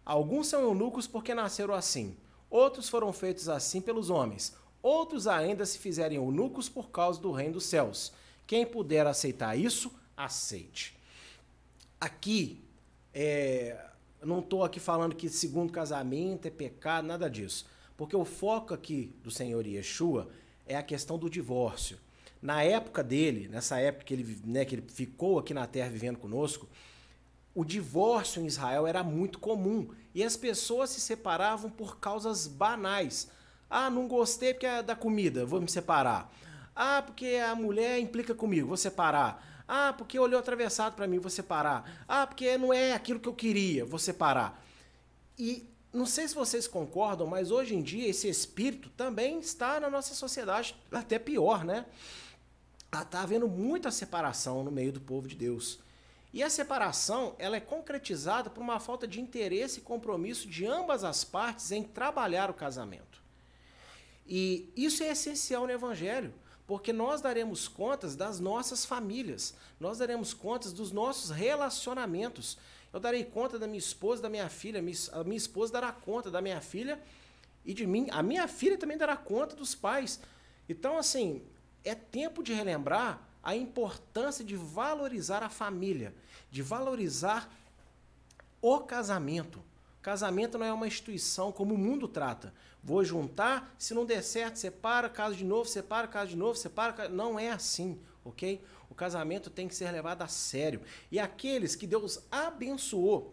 Alguns 0.04 0.48
são 0.48 0.60
eunucos 0.62 1.06
porque 1.06 1.34
nasceram 1.34 1.74
assim, 1.74 2.16
outros 2.50 2.88
foram 2.88 3.12
feitos 3.12 3.48
assim 3.48 3.80
pelos 3.80 4.10
homens, 4.10 4.54
outros 4.82 5.26
ainda 5.26 5.64
se 5.64 5.78
fizerem 5.78 6.16
eunucos 6.16 6.68
por 6.68 6.90
causa 6.90 7.20
do 7.20 7.30
reino 7.30 7.54
dos 7.54 7.64
céus. 7.64 8.12
Quem 8.46 8.66
puder 8.66 9.06
aceitar 9.06 9.56
isso, 9.56 9.92
aceite. 10.16 10.96
Aqui, 12.00 12.64
é, 13.14 13.78
não 14.22 14.40
estou 14.40 14.64
aqui 14.64 14.80
falando 14.80 15.14
que 15.14 15.28
segundo 15.28 15.72
casamento 15.72 16.46
é 16.46 16.50
pecado, 16.50 17.06
nada 17.06 17.30
disso. 17.30 17.66
Porque 17.96 18.16
o 18.16 18.24
foco 18.24 18.74
aqui 18.74 19.14
do 19.22 19.30
Senhor 19.30 19.64
Yeshua 19.66 20.28
é 20.66 20.76
a 20.76 20.82
questão 20.82 21.16
do 21.16 21.30
divórcio. 21.30 21.98
Na 22.40 22.64
época 22.64 23.04
dele, 23.04 23.46
nessa 23.46 23.78
época 23.78 24.04
que 24.04 24.14
ele, 24.14 24.40
né, 24.44 24.64
que 24.64 24.74
ele 24.74 24.82
ficou 24.88 25.38
aqui 25.38 25.54
na 25.54 25.66
terra 25.66 25.88
vivendo 25.88 26.18
conosco, 26.18 26.68
o 27.54 27.64
divórcio 27.64 28.42
em 28.42 28.46
Israel 28.46 28.86
era 28.86 29.02
muito 29.02 29.38
comum 29.38 29.88
e 30.14 30.24
as 30.24 30.36
pessoas 30.36 30.90
se 30.90 31.00
separavam 31.00 31.70
por 31.70 31.98
causas 31.98 32.46
banais. 32.46 33.28
Ah, 33.68 33.90
não 33.90 34.06
gostei 34.06 34.52
porque 34.52 34.66
é 34.66 34.82
da 34.82 34.96
comida, 34.96 35.44
vou 35.44 35.60
me 35.60 35.68
separar. 35.68 36.32
Ah, 36.74 37.02
porque 37.04 37.40
a 37.44 37.54
mulher 37.54 37.98
implica 37.98 38.34
comigo, 38.34 38.68
vou 38.68 38.76
separar. 38.76 39.64
Ah, 39.68 39.94
porque 39.96 40.18
olhou 40.18 40.38
atravessado 40.38 40.94
para 40.94 41.06
mim, 41.06 41.18
vou 41.18 41.30
separar. 41.30 42.04
Ah, 42.08 42.26
porque 42.26 42.56
não 42.58 42.72
é 42.72 42.92
aquilo 42.92 43.20
que 43.20 43.28
eu 43.28 43.34
queria, 43.34 43.84
vou 43.84 43.98
separar. 43.98 44.62
E 45.38 45.68
não 45.92 46.06
sei 46.06 46.26
se 46.26 46.34
vocês 46.34 46.66
concordam, 46.66 47.26
mas 47.26 47.50
hoje 47.50 47.74
em 47.74 47.82
dia 47.82 48.08
esse 48.08 48.28
espírito 48.28 48.88
também 48.90 49.38
está 49.40 49.78
na 49.78 49.90
nossa 49.90 50.14
sociedade, 50.14 50.74
até 50.90 51.18
pior, 51.18 51.64
né? 51.64 51.84
Está 52.92 53.22
havendo 53.22 53.48
muita 53.48 53.90
separação 53.90 54.62
no 54.64 54.70
meio 54.70 54.92
do 54.92 55.00
povo 55.00 55.28
de 55.28 55.34
Deus. 55.34 55.78
E 56.32 56.42
a 56.42 56.48
separação 56.48 57.34
ela 57.38 57.56
é 57.56 57.60
concretizada 57.60 58.48
por 58.48 58.62
uma 58.62 58.80
falta 58.80 59.06
de 59.06 59.20
interesse 59.20 59.80
e 59.80 59.82
compromisso 59.82 60.48
de 60.48 60.64
ambas 60.64 61.04
as 61.04 61.24
partes 61.24 61.70
em 61.70 61.82
trabalhar 61.82 62.50
o 62.50 62.54
casamento. 62.54 63.20
E 64.26 64.72
isso 64.74 65.02
é 65.02 65.08
essencial 65.08 65.66
no 65.66 65.72
Evangelho, 65.72 66.32
porque 66.66 66.92
nós 66.92 67.20
daremos 67.20 67.68
contas 67.68 68.16
das 68.16 68.40
nossas 68.40 68.84
famílias, 68.84 69.54
nós 69.78 69.98
daremos 69.98 70.32
contas 70.32 70.72
dos 70.72 70.90
nossos 70.90 71.30
relacionamentos. 71.30 72.56
Eu 72.92 73.00
darei 73.00 73.24
conta 73.24 73.58
da 73.58 73.66
minha 73.66 73.78
esposa, 73.78 74.22
da 74.22 74.30
minha 74.30 74.48
filha, 74.48 74.80
a 75.12 75.24
minha 75.24 75.36
esposa 75.36 75.72
dará 75.72 75.92
conta 75.92 76.30
da 76.30 76.40
minha 76.40 76.60
filha 76.60 76.98
e 77.64 77.74
de 77.74 77.86
mim. 77.86 78.06
A 78.10 78.22
minha 78.22 78.48
filha 78.48 78.78
também 78.78 78.96
dará 78.96 79.16
conta 79.16 79.54
dos 79.54 79.74
pais. 79.74 80.20
Então, 80.68 80.96
assim, 80.96 81.42
é 81.84 81.94
tempo 81.94 82.42
de 82.42 82.52
relembrar 82.52 83.20
a 83.42 83.56
importância 83.56 84.44
de 84.44 84.56
valorizar 84.56 85.42
a 85.42 85.48
família, 85.48 86.14
de 86.50 86.62
valorizar 86.62 87.50
o 88.60 88.78
casamento. 88.80 89.62
Casamento 90.00 90.58
não 90.58 90.66
é 90.66 90.72
uma 90.72 90.86
instituição 90.86 91.52
como 91.52 91.74
o 91.74 91.78
mundo 91.78 92.08
trata. 92.08 92.52
Vou 92.82 93.04
juntar, 93.04 93.74
se 93.78 93.94
não 93.94 94.04
der 94.04 94.22
certo, 94.22 94.56
separa, 94.56 95.08
casa 95.08 95.36
de 95.36 95.44
novo, 95.44 95.68
separa, 95.68 96.08
casa 96.08 96.30
de 96.30 96.36
novo, 96.36 96.56
separa. 96.56 97.08
Não 97.08 97.38
é 97.38 97.50
assim, 97.50 98.00
ok? 98.24 98.60
O 98.90 98.94
casamento 98.94 99.48
tem 99.48 99.68
que 99.68 99.74
ser 99.74 99.90
levado 99.92 100.22
a 100.22 100.28
sério. 100.28 100.82
E 101.10 101.18
aqueles 101.18 101.76
que 101.76 101.86
Deus 101.86 102.20
abençoou 102.30 103.32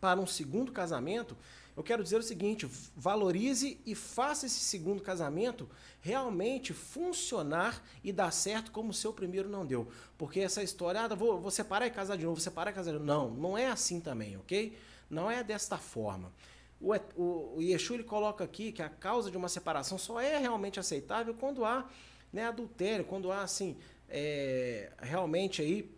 para 0.00 0.20
um 0.20 0.26
segundo 0.26 0.72
casamento, 0.72 1.36
eu 1.76 1.82
quero 1.82 2.02
dizer 2.02 2.18
o 2.18 2.22
seguinte: 2.22 2.68
valorize 2.94 3.80
e 3.86 3.94
faça 3.94 4.46
esse 4.46 4.60
segundo 4.60 5.02
casamento 5.02 5.68
realmente 6.00 6.72
funcionar 6.72 7.82
e 8.04 8.12
dar 8.12 8.30
certo 8.30 8.70
como 8.70 8.90
o 8.90 8.94
seu 8.94 9.12
primeiro 9.12 9.48
não 9.48 9.64
deu. 9.64 9.88
Porque 10.18 10.40
essa 10.40 10.62
história, 10.62 11.00
ah, 11.00 11.08
vou, 11.08 11.40
vou 11.40 11.50
separar 11.50 11.86
e 11.86 11.90
casar 11.90 12.16
de 12.16 12.24
novo, 12.24 12.40
separar 12.40 12.70
e 12.70 12.74
casar 12.74 12.92
de 12.92 12.98
novo. 12.98 13.06
Não, 13.06 13.30
não 13.30 13.58
é 13.58 13.68
assim 13.68 14.00
também, 14.00 14.36
ok? 14.36 14.76
Não 15.08 15.30
é 15.30 15.42
desta 15.42 15.78
forma. 15.78 16.32
O, 16.80 16.92
o, 17.16 17.56
o 17.56 17.62
Yeshua 17.62 17.96
ele 17.96 18.04
coloca 18.04 18.42
aqui 18.42 18.72
que 18.72 18.82
a 18.82 18.88
causa 18.88 19.30
de 19.30 19.36
uma 19.36 19.48
separação 19.48 19.96
só 19.96 20.20
é 20.20 20.36
realmente 20.36 20.80
aceitável 20.80 21.32
quando 21.34 21.64
há 21.64 21.88
né, 22.32 22.46
adultério, 22.46 23.04
quando 23.04 23.30
há 23.30 23.42
assim 23.42 23.76
é, 24.08 24.90
realmente 24.98 25.62
aí 25.62 25.90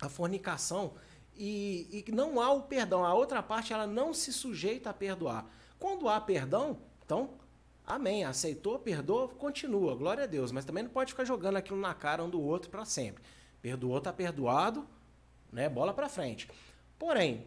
a 0.00 0.08
fornicação 0.08 0.94
e, 1.36 2.04
e 2.06 2.12
não 2.12 2.40
há 2.40 2.52
o 2.52 2.62
perdão. 2.62 3.04
A 3.04 3.14
outra 3.14 3.42
parte 3.42 3.72
ela 3.72 3.86
não 3.86 4.14
se 4.14 4.32
sujeita 4.32 4.90
a 4.90 4.94
perdoar. 4.94 5.46
Quando 5.78 6.08
há 6.08 6.20
perdão, 6.20 6.78
então 7.04 7.30
Amém. 7.86 8.24
Aceitou, 8.24 8.78
perdoa, 8.78 9.28
continua. 9.28 9.94
Glória 9.94 10.24
a 10.24 10.26
Deus. 10.26 10.50
Mas 10.50 10.64
também 10.64 10.82
não 10.82 10.90
pode 10.90 11.12
ficar 11.12 11.24
jogando 11.24 11.56
aquilo 11.56 11.78
na 11.78 11.94
cara 11.94 12.24
um 12.24 12.28
do 12.28 12.40
outro 12.40 12.68
para 12.68 12.84
sempre. 12.84 13.22
Perdoou, 13.62 14.00
tá 14.00 14.12
perdoado, 14.12 14.86
né? 15.52 15.68
Bola 15.68 15.94
para 15.94 16.08
frente. 16.08 16.50
Porém, 16.98 17.46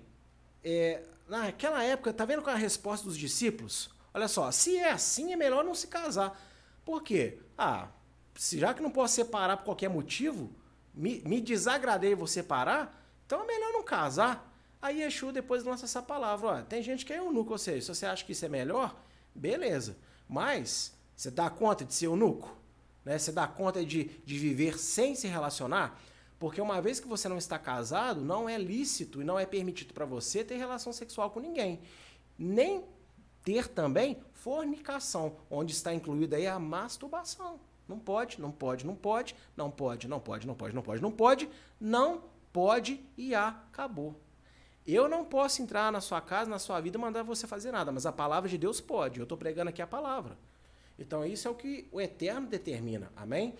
é, 0.63 1.03
naquela 1.27 1.83
época, 1.83 2.13
tá 2.13 2.23
vendo 2.23 2.41
qual 2.41 2.55
é 2.55 2.57
a 2.57 2.61
resposta 2.61 3.05
dos 3.05 3.17
discípulos? 3.17 3.89
Olha 4.13 4.27
só, 4.27 4.49
se 4.51 4.77
é 4.77 4.91
assim, 4.91 5.33
é 5.33 5.35
melhor 5.35 5.63
não 5.63 5.75
se 5.75 5.87
casar. 5.87 6.39
Por 6.85 7.03
quê? 7.03 7.39
Ah, 7.57 7.89
já 8.35 8.73
que 8.73 8.81
não 8.81 8.89
posso 8.89 9.15
separar 9.15 9.57
por 9.57 9.65
qualquer 9.65 9.89
motivo, 9.89 10.49
me, 10.93 11.21
me 11.25 11.41
desagradei 11.41 12.15
vou 12.15 12.25
separar, 12.25 12.98
então 13.29 13.43
é 13.43 13.45
melhor 13.45 13.71
não 13.71 13.83
casar. 13.83 14.51
Aí 14.81 15.03
Exu 15.03 15.31
depois 15.31 15.63
lança 15.63 15.85
essa 15.85 16.01
palavra, 16.01 16.47
ó, 16.47 16.61
tem 16.63 16.81
gente 16.81 17.05
que 17.05 17.13
é 17.13 17.19
eunuco, 17.19 17.51
ou 17.51 17.59
seja, 17.59 17.81
se 17.81 17.87
você 17.93 18.07
acha 18.07 18.25
que 18.25 18.31
isso 18.31 18.43
é 18.43 18.49
melhor, 18.49 18.99
beleza. 19.35 19.95
Mas 20.27 20.97
você 21.15 21.29
dá 21.29 21.47
conta 21.47 21.85
de 21.85 21.93
ser 21.93 22.07
eunuco? 22.07 22.57
Né? 23.05 23.19
Você 23.19 23.31
dá 23.31 23.47
conta 23.47 23.85
de, 23.85 24.05
de 24.25 24.39
viver 24.39 24.79
sem 24.79 25.13
se 25.13 25.27
relacionar? 25.27 26.01
Porque 26.39 26.59
uma 26.59 26.81
vez 26.81 26.99
que 26.99 27.07
você 27.07 27.29
não 27.29 27.37
está 27.37 27.59
casado, 27.59 28.19
não 28.19 28.49
é 28.49 28.57
lícito 28.57 29.21
e 29.21 29.23
não 29.23 29.37
é 29.37 29.45
permitido 29.45 29.93
para 29.93 30.05
você 30.05 30.43
ter 30.43 30.55
relação 30.55 30.91
sexual 30.91 31.29
com 31.29 31.39
ninguém. 31.39 31.81
Nem 32.35 32.83
ter 33.43 33.67
também 33.67 34.23
fornicação, 34.33 35.35
onde 35.51 35.71
está 35.71 35.93
incluída 35.93 36.35
aí 36.35 36.47
a 36.47 36.57
masturbação. 36.57 37.59
Não 37.87 37.99
pode, 37.99 38.41
não 38.41 38.51
pode, 38.51 38.87
não 38.87 38.95
pode, 38.95 39.35
não 39.55 39.69
pode, 39.69 40.07
não 40.07 40.19
pode, 40.19 40.47
não 40.47 40.55
pode, 40.55 40.75
não 40.75 40.81
pode, 40.81 41.01
não 41.03 41.11
pode, 41.11 41.49
não 41.79 42.23
pode 42.51 43.03
e 43.17 43.33
acabou. 43.35 44.15
Eu 44.87 45.07
não 45.07 45.23
posso 45.23 45.61
entrar 45.61 45.91
na 45.91 46.01
sua 46.01 46.19
casa, 46.19 46.49
na 46.49 46.57
sua 46.57 46.79
vida 46.81 46.97
mandar 46.97 47.23
você 47.23 47.45
fazer 47.45 47.71
nada, 47.71 47.91
mas 47.91 48.05
a 48.05 48.11
palavra 48.11 48.49
de 48.49 48.57
Deus 48.57 48.81
pode. 48.81 49.19
Eu 49.19 49.23
estou 49.23 49.37
pregando 49.37 49.69
aqui 49.69 49.81
a 49.81 49.87
palavra. 49.87 50.37
Então, 50.97 51.25
isso 51.25 51.47
é 51.47 51.51
o 51.51 51.55
que 51.55 51.87
o 51.91 52.01
Eterno 52.01 52.47
determina. 52.47 53.11
Amém? 53.15 53.55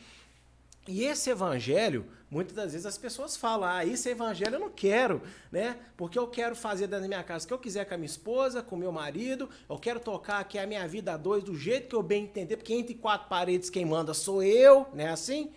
E 0.88 1.04
esse 1.04 1.30
evangelho, 1.30 2.08
muitas 2.32 2.56
das 2.56 2.71
vezes 2.71 2.86
as 2.88 2.97
pessoas 2.97 3.38
falam: 3.38 3.69
ah, 3.69 3.86
esse 3.86 4.10
evangelho 4.10 4.56
eu 4.56 4.60
não 4.60 4.71
quero, 4.71 5.21
né? 5.52 5.78
Porque 5.95 6.17
eu 6.17 6.28
quero 6.28 6.56
fazer 6.56 6.88
dentro 6.88 7.04
da 7.04 7.08
minha 7.08 7.23
casa 7.23 7.45
o 7.45 7.47
que 7.47 7.54
eu 7.54 7.60
quiser 7.60 7.86
com 7.86 7.93
a 7.93 7.97
minha 7.97 8.08
esposa, 8.08 8.63
com 8.63 8.75
o 8.75 8.80
meu 8.80 8.91
marido, 8.91 9.47
eu 9.69 9.78
quero 9.78 9.99
tocar 9.99 10.39
aqui 10.39 10.58
a 10.58 10.65
minha 10.65 10.88
vida 10.88 11.13
a 11.13 11.17
dois 11.17 11.43
do 11.43 11.56
jeito 11.56 11.89
que 11.89 11.95
eu 11.95 12.02
bem 12.02 12.23
entender, 12.23 12.58
porque 12.58 12.73
entre 12.73 12.95
quatro 12.95 13.30
paredes 13.30 13.69
quem 13.69 13.86
manda 13.86 14.15
sou 14.15 14.41
eu, 14.41 14.88
né? 14.91 15.10
Assim? 15.10 15.52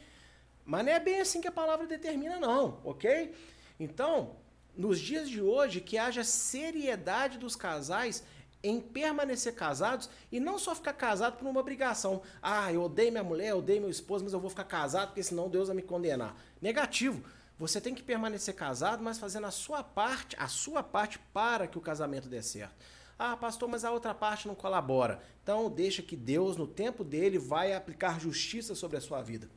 Mas 0.64 0.84
não 0.84 0.92
é 0.92 1.00
bem 1.00 1.20
assim 1.20 1.40
que 1.40 1.48
a 1.48 1.52
palavra 1.52 1.86
determina, 1.86 2.38
não, 2.38 2.80
ok? 2.84 3.34
Então, 3.78 4.36
nos 4.76 5.00
dias 5.00 5.28
de 5.28 5.40
hoje, 5.40 5.80
que 5.80 5.98
haja 5.98 6.24
seriedade 6.24 7.38
dos 7.38 7.56
casais 7.56 8.24
em 8.62 8.80
permanecer 8.80 9.54
casados 9.54 10.08
e 10.30 10.38
não 10.38 10.58
só 10.58 10.74
ficar 10.74 10.92
casado 10.92 11.36
por 11.36 11.48
uma 11.48 11.60
obrigação. 11.60 12.22
Ah, 12.40 12.72
eu 12.72 12.82
odeio 12.82 13.10
minha 13.10 13.24
mulher, 13.24 13.48
eu 13.48 13.58
odeio 13.58 13.80
meu 13.80 13.90
esposo, 13.90 14.24
mas 14.24 14.32
eu 14.32 14.40
vou 14.40 14.50
ficar 14.50 14.64
casado 14.64 15.08
porque 15.08 15.22
senão 15.22 15.50
Deus 15.50 15.66
vai 15.68 15.76
me 15.76 15.82
condenar. 15.82 16.36
Negativo. 16.60 17.22
Você 17.58 17.80
tem 17.80 17.94
que 17.94 18.02
permanecer 18.02 18.54
casado, 18.54 19.02
mas 19.02 19.18
fazendo 19.18 19.46
a 19.46 19.50
sua 19.50 19.82
parte, 19.82 20.36
a 20.38 20.48
sua 20.48 20.82
parte 20.82 21.18
para 21.32 21.66
que 21.66 21.78
o 21.78 21.80
casamento 21.80 22.28
dê 22.28 22.42
certo. 22.42 22.74
Ah, 23.18 23.36
pastor, 23.36 23.68
mas 23.68 23.84
a 23.84 23.90
outra 23.90 24.14
parte 24.14 24.48
não 24.48 24.54
colabora. 24.54 25.20
Então 25.42 25.70
deixa 25.70 26.02
que 26.02 26.16
Deus, 26.16 26.56
no 26.56 26.66
tempo 26.66 27.04
dele, 27.04 27.38
vai 27.38 27.72
aplicar 27.72 28.20
justiça 28.20 28.74
sobre 28.74 28.96
a 28.96 29.00
sua 29.00 29.22
vida. 29.22 29.48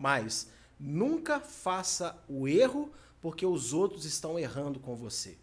Mas 0.00 0.48
nunca 0.78 1.38
faça 1.40 2.18
o 2.26 2.48
erro 2.48 2.90
porque 3.20 3.44
os 3.44 3.74
outros 3.74 4.06
estão 4.06 4.38
errando 4.38 4.80
com 4.80 4.96
você. 4.96 5.36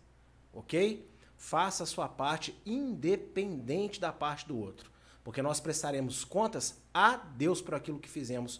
Ok? 0.52 1.08
Faça 1.38 1.84
a 1.84 1.86
sua 1.86 2.10
parte 2.10 2.60
independente 2.66 4.00
da 4.02 4.12
parte 4.12 4.48
do 4.48 4.58
outro. 4.58 4.90
Porque 5.24 5.44
nós 5.44 5.60
prestaremos 5.60 6.26
contas 6.26 6.82
a 6.92 7.18
Deus 7.18 7.62
por 7.62 7.76
aquilo 7.76 8.00
que 8.00 8.10
fizemos. 8.10 8.60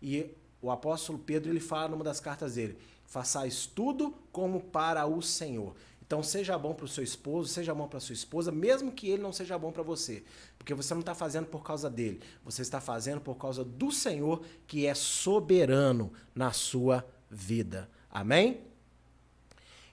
E 0.00 0.30
o 0.62 0.70
apóstolo 0.70 1.18
Pedro 1.18 1.52
ele 1.52 1.60
fala 1.60 1.88
numa 1.88 2.04
das 2.04 2.20
cartas 2.20 2.54
dele: 2.54 2.78
façais 3.04 3.66
tudo 3.66 4.14
como 4.32 4.62
para 4.62 5.04
o 5.04 5.20
Senhor. 5.20 5.76
Então 6.06 6.22
seja 6.22 6.56
bom 6.58 6.74
para 6.74 6.84
o 6.84 6.88
seu 6.88 7.02
esposo, 7.02 7.48
seja 7.48 7.74
bom 7.74 7.88
para 7.88 7.98
sua 7.98 8.12
esposa, 8.12 8.52
mesmo 8.52 8.92
que 8.92 9.08
ele 9.08 9.22
não 9.22 9.32
seja 9.32 9.58
bom 9.58 9.72
para 9.72 9.82
você. 9.82 10.22
Porque 10.58 10.74
você 10.74 10.92
não 10.92 11.00
está 11.00 11.14
fazendo 11.14 11.46
por 11.46 11.62
causa 11.62 11.88
dele, 11.88 12.20
você 12.44 12.62
está 12.62 12.80
fazendo 12.80 13.20
por 13.20 13.36
causa 13.36 13.64
do 13.64 13.90
Senhor 13.90 14.44
que 14.66 14.86
é 14.86 14.94
soberano 14.94 16.12
na 16.34 16.52
sua 16.52 17.04
vida. 17.30 17.90
Amém? 18.10 18.60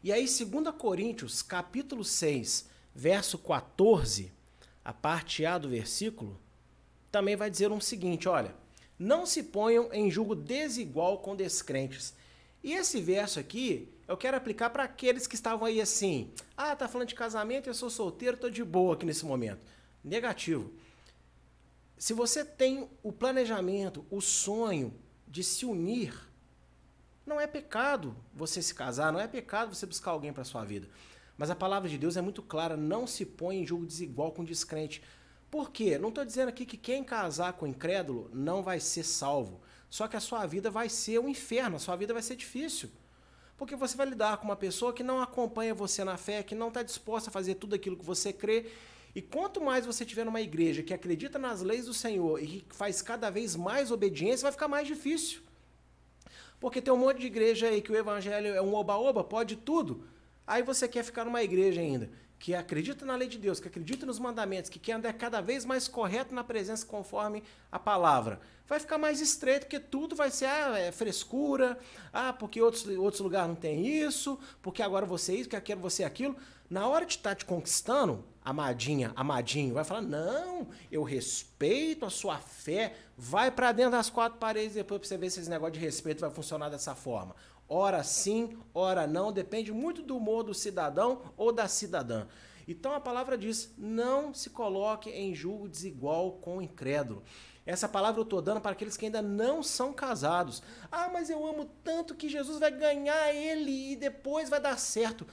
E 0.04 0.12
aí, 0.12 0.26
2 0.26 0.76
Coríntios, 0.78 1.41
capítulo 1.41 2.04
6, 2.04 2.67
verso 2.93 3.38
14, 3.38 4.32
a 4.84 4.91
parte 4.91 5.45
A 5.45 5.58
do 5.58 5.69
versículo, 5.69 6.39
também 7.12 7.36
vai 7.36 7.50
dizer 7.50 7.71
um 7.71 7.80
seguinte, 7.80 8.28
olha, 8.28 8.56
não 8.97 9.26
se 9.26 9.43
ponham 9.43 9.93
em 9.93 10.10
julgo 10.10 10.36
desigual 10.36 11.19
com 11.19 11.36
descrentes. 11.36 12.13
E 12.63 12.74
esse 12.74 13.00
verso 13.02 13.39
aqui, 13.39 13.89
eu 14.12 14.17
quero 14.17 14.36
aplicar 14.36 14.69
para 14.69 14.84
aqueles 14.84 15.26
que 15.26 15.36
estavam 15.36 15.65
aí 15.65 15.80
assim, 15.80 16.34
ah, 16.58 16.76
tá 16.76 16.86
falando 16.86 17.08
de 17.08 17.15
casamento, 17.15 17.69
eu 17.69 17.74
sou 17.74 17.89
solteiro, 17.89 18.36
tô 18.36 18.50
de 18.50 18.62
boa 18.62 18.93
aqui 18.93 19.06
nesse 19.06 19.26
momento. 19.26 19.65
Negativo. 20.04 20.69
Se 21.97 22.13
você 22.13 22.43
tem 22.43 22.89
o 23.02 23.13
planejamento, 23.13 24.06
o 24.12 24.19
sonho 24.19 24.93
de 25.26 25.45
se 25.45 25.65
unir 25.65 26.13
não 27.26 27.39
é 27.39 27.47
pecado 27.47 28.13
você 28.34 28.62
se 28.62 28.76
casar, 28.76 29.13
não 29.13 29.19
é 29.19 29.30
pecado 29.30 29.74
você 29.74 29.86
buscar 29.86 30.12
alguém 30.12 30.34
para 30.34 30.43
sua 30.43 30.65
vida. 30.65 30.89
Mas 31.38 31.50
a 31.50 31.56
palavra 31.56 31.88
de 31.88 31.97
Deus 31.97 32.17
é 32.17 32.21
muito 32.21 32.41
clara, 32.41 32.76
não 32.76 33.08
se 33.08 33.26
põe 33.26 33.60
em 33.60 33.65
julgo 33.65 33.86
desigual 33.86 34.34
com 34.34 34.43
descrente. 34.43 35.02
Por 35.50 35.71
quê? 35.71 35.97
Não 35.97 36.10
estou 36.10 36.26
dizendo 36.26 36.50
aqui 36.50 36.65
que 36.65 36.76
quem 36.76 37.02
casar 37.02 37.54
com 37.54 37.65
incrédulo 37.65 38.30
não 38.34 38.62
vai 38.62 38.82
ser 38.82 39.04
salvo. 39.04 39.62
Só 39.89 40.06
que 40.06 40.17
a 40.17 40.21
sua 40.21 40.45
vida 40.45 40.69
vai 40.69 40.89
ser 40.89 41.17
um 41.19 41.30
inferno, 41.30 41.78
a 41.78 41.80
sua 41.80 41.95
vida 41.95 42.13
vai 42.13 42.21
ser 42.21 42.36
difícil. 42.36 42.89
Porque 43.62 43.76
você 43.76 43.95
vai 43.95 44.08
lidar 44.08 44.38
com 44.38 44.45
uma 44.45 44.56
pessoa 44.56 44.91
que 44.91 45.04
não 45.04 45.21
acompanha 45.21 45.71
você 45.76 46.04
na 46.04 46.17
fé, 46.17 46.41
que 46.41 46.56
não 46.56 46.69
está 46.69 46.82
disposta 46.82 47.30
a 47.30 47.32
fazer 47.32 47.54
tudo 47.54 47.76
aquilo 47.76 47.95
que 47.95 48.04
você 48.04 48.34
crê. 48.34 48.65
E 49.13 49.21
quanto 49.21 49.62
mais 49.62 49.86
você 49.86 50.04
tiver 50.04 50.26
numa 50.26 50.41
igreja 50.41 50.82
que 50.82 50.91
acredita 50.91 51.38
nas 51.38 51.62
leis 51.62 51.86
do 51.86 51.93
Senhor 51.93 52.41
e 52.41 52.62
que 52.62 52.76
faz 52.76 53.04
cada 53.04 53.30
vez 53.30 53.56
mais 53.56 53.91
obediência, 53.91 54.45
vai 54.45 54.52
ficar 54.52 54.67
mais 54.67 54.88
difícil. 54.88 55.41
Porque 56.60 56.82
tem 56.82 56.91
um 56.91 56.97
monte 56.97 57.19
de 57.19 57.28
igreja 57.28 57.67
aí 57.67 57.84
que 57.84 57.91
o 57.91 57.95
evangelho 57.95 58.47
é 58.47 58.62
um 58.63 58.74
oba-oba, 58.74 59.24
pode 59.24 59.56
tudo. 59.56 60.08
Aí 60.47 60.63
você 60.63 60.88
quer 60.88 61.04
ficar 61.04 61.24
numa 61.24 61.43
igreja 61.43 61.82
ainda 61.82 62.10
que 62.41 62.56
acredita 62.56 63.06
na 63.06 63.15
lei 63.15 63.27
de 63.27 63.38
Deus, 63.38 63.60
que 63.60 63.67
acredita 63.67 64.04
nos 64.04 64.17
mandamentos, 64.17 64.67
que 64.67 64.80
quer 64.80 64.93
andar 64.93 65.13
cada 65.13 65.39
vez 65.41 65.63
mais 65.63 65.88
correto 65.88 66.34
na 66.34 66.43
presença 66.43 66.84
conforme 66.84 67.43
a 67.71 67.77
palavra. 67.77 68.41
Vai 68.67 68.80
ficar 68.80 68.97
mais 68.97 69.21
estreito, 69.21 69.67
porque 69.67 69.80
tudo 69.80 70.15
vai 70.15 70.32
ser 70.32 70.47
ah, 70.47 70.80
é 70.80 70.91
frescura, 70.91 71.77
ah, 72.12 72.34
porque 72.34 72.60
outros, 72.60 72.88
outros 72.97 73.21
lugares 73.21 73.47
não 73.47 73.56
tem 73.56 73.86
isso, 73.86 74.39
porque 74.60 74.82
agora 74.82 75.06
você 75.06 75.34
é 75.34 75.36
isso, 75.36 75.43
porque 75.43 75.56
aquilo 75.56 75.82
você 75.82 76.01
é 76.01 76.06
aquilo. 76.08 76.36
Na 76.67 76.88
hora 76.88 77.06
de 77.06 77.13
estar 77.13 77.30
tá 77.30 77.36
te 77.36 77.45
conquistando, 77.45 78.25
amadinha, 78.43 79.13
amadinho, 79.15 79.75
vai 79.75 79.84
falar: 79.84 80.01
não, 80.01 80.67
eu 80.91 81.04
respeito 81.04 82.06
a 82.08 82.10
sua 82.10 82.39
fé, 82.39 82.95
vai 83.15 83.51
para 83.51 83.71
dentro 83.71 83.91
das 83.91 84.10
quatro 84.10 84.39
paredes 84.39 84.73
depois 84.73 84.99
para 84.99 85.08
você 85.08 85.17
ver 85.17 85.30
se 85.30 85.41
esse 85.41 85.49
negócio 85.49 85.73
de 85.73 85.80
respeito 85.80 86.21
vai 86.21 86.32
funcionar 86.32 86.69
dessa 86.69 86.95
forma. 86.95 87.36
Ora 87.73 88.03
sim, 88.03 88.57
ora 88.73 89.07
não, 89.07 89.31
depende 89.31 89.71
muito 89.71 90.01
do 90.01 90.17
humor 90.17 90.43
do 90.43 90.53
cidadão 90.53 91.21
ou 91.38 91.53
da 91.53 91.69
cidadã. 91.69 92.27
Então 92.67 92.93
a 92.93 92.99
palavra 92.99 93.38
diz: 93.38 93.73
não 93.77 94.34
se 94.34 94.49
coloque 94.49 95.10
em 95.10 95.34
julgo 95.34 95.69
desigual 95.69 96.34
com 96.34 96.57
o 96.57 96.62
incrédulo. 96.62 97.23
Essa 97.65 97.88
palavra 97.88 98.19
eu 98.19 98.25
estou 98.25 98.41
dando 98.41 98.60
para 98.60 98.71
aqueles 98.71 98.97
que 98.97 99.05
ainda 99.05 99.21
não 99.21 99.63
são 99.63 99.93
casados. 99.93 100.62
Ah, 100.91 101.10
mas 101.13 101.29
eu 101.29 101.47
amo 101.47 101.63
tanto 101.81 102.13
que 102.13 102.27
Jesus 102.27 102.60
vai 102.60 102.71
ganhar 102.71 103.34
ele 103.34 103.93
e 103.93 103.95
depois 103.95 104.49
vai 104.49 104.60
dar 104.60 104.77
certo. 104.77 105.25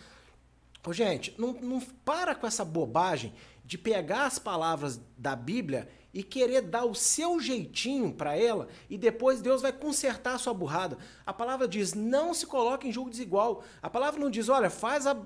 Gente, 0.92 1.35
não, 1.37 1.55
não 1.55 1.81
para 1.81 2.37
com 2.37 2.46
essa 2.46 2.64
bobagem 2.64 3.35
de 3.64 3.77
pegar 3.77 4.27
as 4.27 4.38
palavras 4.38 5.01
da 5.16 5.35
Bíblia 5.35 5.88
e 6.12 6.23
querer 6.23 6.62
dar 6.62 6.85
o 6.85 6.94
seu 6.94 7.38
jeitinho 7.38 8.12
para 8.12 8.37
ela 8.37 8.68
e 8.88 8.97
depois 8.97 9.42
Deus 9.42 9.61
vai 9.61 9.73
consertar 9.73 10.35
a 10.35 10.38
sua 10.38 10.55
burrada. 10.55 10.97
A 11.27 11.33
palavra 11.33 11.68
diz: 11.68 11.94
não 11.94 12.33
se 12.33 12.47
coloque 12.47 12.88
em 12.88 12.92
julgo 12.92 13.11
desigual. 13.11 13.62
A 13.83 13.90
palavra 13.90 14.18
não 14.18 14.31
diz: 14.31 14.49
olha, 14.49 14.71
faz 14.71 15.07
a, 15.07 15.16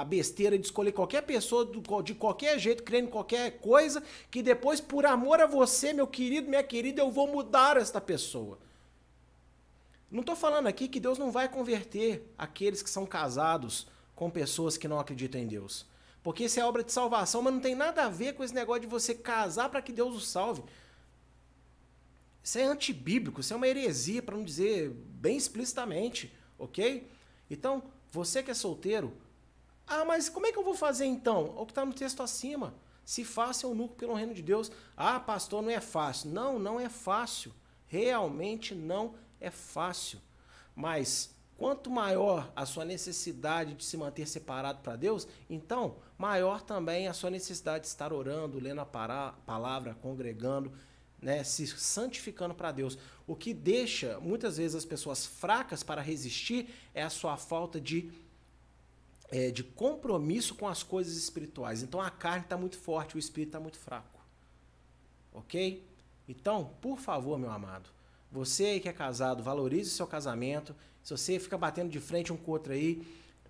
a 0.00 0.04
besteira 0.04 0.58
de 0.58 0.66
escolher 0.66 0.92
qualquer 0.92 1.22
pessoa 1.22 1.64
do, 1.64 2.02
de 2.02 2.14
qualquer 2.14 2.58
jeito, 2.58 2.82
crendo 2.82 3.08
em 3.08 3.10
qualquer 3.10 3.58
coisa, 3.58 4.02
que 4.30 4.42
depois, 4.42 4.80
por 4.80 5.06
amor 5.06 5.40
a 5.40 5.46
você, 5.46 5.92
meu 5.92 6.06
querido, 6.06 6.48
minha 6.48 6.62
querida, 6.62 7.00
eu 7.00 7.10
vou 7.10 7.26
mudar 7.26 7.76
esta 7.76 8.00
pessoa. 8.00 8.58
Não 10.10 10.20
estou 10.20 10.36
falando 10.36 10.66
aqui 10.66 10.88
que 10.88 11.00
Deus 11.00 11.18
não 11.18 11.30
vai 11.30 11.48
converter 11.48 12.26
aqueles 12.36 12.82
que 12.82 12.88
são 12.88 13.04
casados 13.04 13.86
com 14.14 14.30
pessoas 14.30 14.76
que 14.76 14.88
não 14.88 14.98
acreditam 14.98 15.40
em 15.40 15.46
Deus. 15.46 15.86
Porque 16.28 16.44
isso 16.44 16.60
é 16.60 16.62
obra 16.62 16.84
de 16.84 16.92
salvação, 16.92 17.40
mas 17.40 17.54
não 17.54 17.58
tem 17.58 17.74
nada 17.74 18.04
a 18.04 18.08
ver 18.10 18.34
com 18.34 18.44
esse 18.44 18.54
negócio 18.54 18.82
de 18.82 18.86
você 18.86 19.14
casar 19.14 19.70
para 19.70 19.80
que 19.80 19.90
Deus 19.90 20.14
o 20.14 20.20
salve. 20.20 20.62
Isso 22.42 22.58
é 22.58 22.64
antibíblico, 22.64 23.40
isso 23.40 23.54
é 23.54 23.56
uma 23.56 23.66
heresia, 23.66 24.22
para 24.22 24.36
não 24.36 24.44
dizer 24.44 24.90
bem 24.90 25.38
explicitamente, 25.38 26.30
ok? 26.58 27.10
Então, 27.48 27.82
você 28.10 28.42
que 28.42 28.50
é 28.50 28.54
solteiro, 28.54 29.16
ah, 29.86 30.04
mas 30.04 30.28
como 30.28 30.44
é 30.44 30.52
que 30.52 30.58
eu 30.58 30.62
vou 30.62 30.74
fazer 30.74 31.06
então? 31.06 31.54
O 31.56 31.64
que 31.64 31.72
está 31.72 31.86
no 31.86 31.94
texto 31.94 32.22
acima. 32.22 32.74
Se 33.06 33.24
faça 33.24 33.64
eunuco 33.64 33.94
pelo 33.94 34.12
reino 34.12 34.34
de 34.34 34.42
Deus. 34.42 34.70
Ah, 34.94 35.18
pastor, 35.18 35.62
não 35.62 35.70
é 35.70 35.80
fácil. 35.80 36.28
Não, 36.28 36.58
não 36.58 36.78
é 36.78 36.90
fácil. 36.90 37.54
Realmente 37.86 38.74
não 38.74 39.14
é 39.40 39.50
fácil. 39.50 40.20
Mas 40.76 41.34
quanto 41.58 41.90
maior 41.90 42.50
a 42.54 42.64
sua 42.64 42.84
necessidade 42.84 43.74
de 43.74 43.84
se 43.84 43.96
manter 43.96 44.28
separado 44.28 44.78
para 44.80 44.94
Deus, 44.94 45.26
então 45.50 45.96
maior 46.16 46.62
também 46.62 47.08
a 47.08 47.12
sua 47.12 47.30
necessidade 47.30 47.82
de 47.82 47.88
estar 47.88 48.12
orando, 48.12 48.60
lendo 48.60 48.80
a 48.80 48.86
palavra, 48.86 49.94
congregando, 50.00 50.72
né, 51.20 51.42
se 51.42 51.66
santificando 51.66 52.54
para 52.54 52.70
Deus. 52.70 52.96
O 53.26 53.34
que 53.34 53.52
deixa 53.52 54.20
muitas 54.20 54.56
vezes 54.56 54.76
as 54.76 54.84
pessoas 54.84 55.26
fracas 55.26 55.82
para 55.82 56.00
resistir 56.00 56.72
é 56.94 57.02
a 57.02 57.10
sua 57.10 57.36
falta 57.36 57.80
de, 57.80 58.08
é, 59.28 59.50
de 59.50 59.64
compromisso 59.64 60.54
com 60.54 60.68
as 60.68 60.84
coisas 60.84 61.16
espirituais. 61.16 61.82
Então 61.82 62.00
a 62.00 62.08
carne 62.08 62.44
está 62.44 62.56
muito 62.56 62.78
forte, 62.78 63.16
o 63.16 63.18
espírito 63.18 63.48
está 63.48 63.60
muito 63.60 63.78
fraco. 63.78 64.20
Ok? 65.34 65.84
Então, 66.28 66.72
por 66.80 67.00
favor, 67.00 67.36
meu 67.36 67.50
amado, 67.50 67.90
você 68.30 68.78
que 68.78 68.88
é 68.88 68.92
casado, 68.92 69.42
valorize 69.42 69.90
o 69.90 69.94
seu 69.94 70.06
casamento. 70.06 70.74
Se 71.08 71.16
você 71.16 71.38
fica 71.38 71.56
batendo 71.56 71.88
de 71.88 71.98
frente 71.98 72.30
um 72.30 72.36
com 72.36 72.50
o 72.50 72.52
outro 72.52 72.74
aí, 72.74 73.02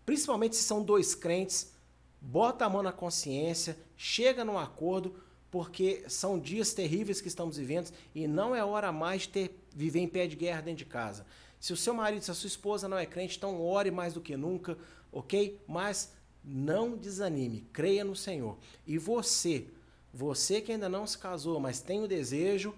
principalmente 0.07 0.55
se 0.55 0.63
são 0.63 0.81
dois 0.81 1.13
crentes, 1.17 1.73
bota 2.21 2.65
a 2.65 2.71
mão 2.71 2.85
na 2.85 2.93
consciência, 2.93 3.77
chega 3.97 4.45
num 4.45 4.57
acordo, 4.57 5.13
porque 5.51 6.05
são 6.07 6.39
dias 6.39 6.73
terríveis 6.73 7.21
que 7.21 7.27
estamos 7.27 7.57
vivendo 7.57 7.91
e 8.15 8.29
não 8.29 8.55
é 8.55 8.65
hora 8.65 8.93
mais 8.93 9.23
de 9.23 9.31
ter, 9.31 9.65
viver 9.75 9.99
em 9.99 10.07
pé 10.07 10.29
de 10.29 10.37
guerra 10.37 10.61
dentro 10.61 10.79
de 10.79 10.85
casa. 10.85 11.27
Se 11.59 11.73
o 11.73 11.77
seu 11.77 11.93
marido, 11.93 12.23
se 12.23 12.31
a 12.31 12.35
sua 12.35 12.47
esposa 12.47 12.87
não 12.87 12.97
é 12.97 13.05
crente, 13.05 13.37
então 13.37 13.61
ore 13.61 13.91
mais 13.91 14.15
do 14.15 14.21
que 14.21 14.37
nunca, 14.37 14.79
ok? 15.11 15.61
Mas 15.67 16.13
não 16.45 16.97
desanime, 16.97 17.67
creia 17.73 18.05
no 18.05 18.15
Senhor. 18.15 18.57
E 18.87 18.99
você, 18.99 19.67
você 20.15 20.61
que 20.61 20.71
ainda 20.71 20.89
não 20.89 21.05
se 21.09 21.19
casou, 21.19 21.59
mas 21.59 21.81
tem 21.81 22.05
o 22.05 22.07
desejo, 22.07 22.73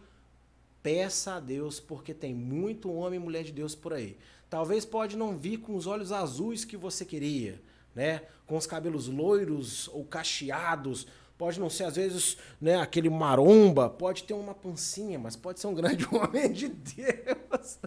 Peça 0.82 1.34
a 1.34 1.40
Deus, 1.40 1.78
porque 1.78 2.14
tem 2.14 2.34
muito 2.34 2.90
homem 2.90 3.20
e 3.20 3.22
mulher 3.22 3.44
de 3.44 3.52
Deus 3.52 3.74
por 3.74 3.92
aí. 3.92 4.16
Talvez 4.50 4.84
pode 4.84 5.16
não 5.16 5.38
vir 5.38 5.58
com 5.58 5.76
os 5.76 5.86
olhos 5.86 6.10
azuis 6.10 6.64
que 6.64 6.76
você 6.76 7.04
queria, 7.04 7.62
né? 7.94 8.22
Com 8.44 8.56
os 8.56 8.66
cabelos 8.66 9.06
loiros 9.06 9.86
ou 9.88 10.04
cacheados, 10.04 11.06
pode 11.38 11.60
não 11.60 11.70
ser 11.70 11.84
às 11.84 11.94
vezes, 11.94 12.36
né, 12.60 12.76
aquele 12.76 13.08
maromba, 13.08 13.88
pode 13.88 14.24
ter 14.24 14.34
uma 14.34 14.52
pancinha, 14.52 15.20
mas 15.20 15.36
pode 15.36 15.60
ser 15.60 15.68
um 15.68 15.74
grande 15.74 16.04
homem 16.12 16.52
de 16.52 16.68
Deus. 16.68 17.78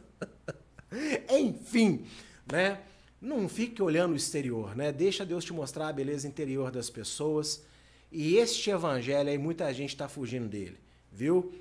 Enfim, 1.29 2.05
né? 2.49 2.79
Não 3.19 3.47
fique 3.49 3.81
olhando 3.81 4.13
o 4.13 4.17
exterior, 4.17 4.75
né? 4.75 4.91
Deixa 4.91 5.25
Deus 5.25 5.43
te 5.43 5.51
mostrar 5.51 5.89
a 5.89 5.93
beleza 5.93 6.27
interior 6.27 6.71
das 6.71 6.89
pessoas. 6.89 7.63
E 8.11 8.37
este 8.37 8.69
evangelho 8.69 9.29
aí 9.29 9.37
muita 9.37 9.73
gente 9.73 9.89
está 9.89 10.07
fugindo 10.07 10.47
dele, 10.47 10.77
viu? 11.11 11.53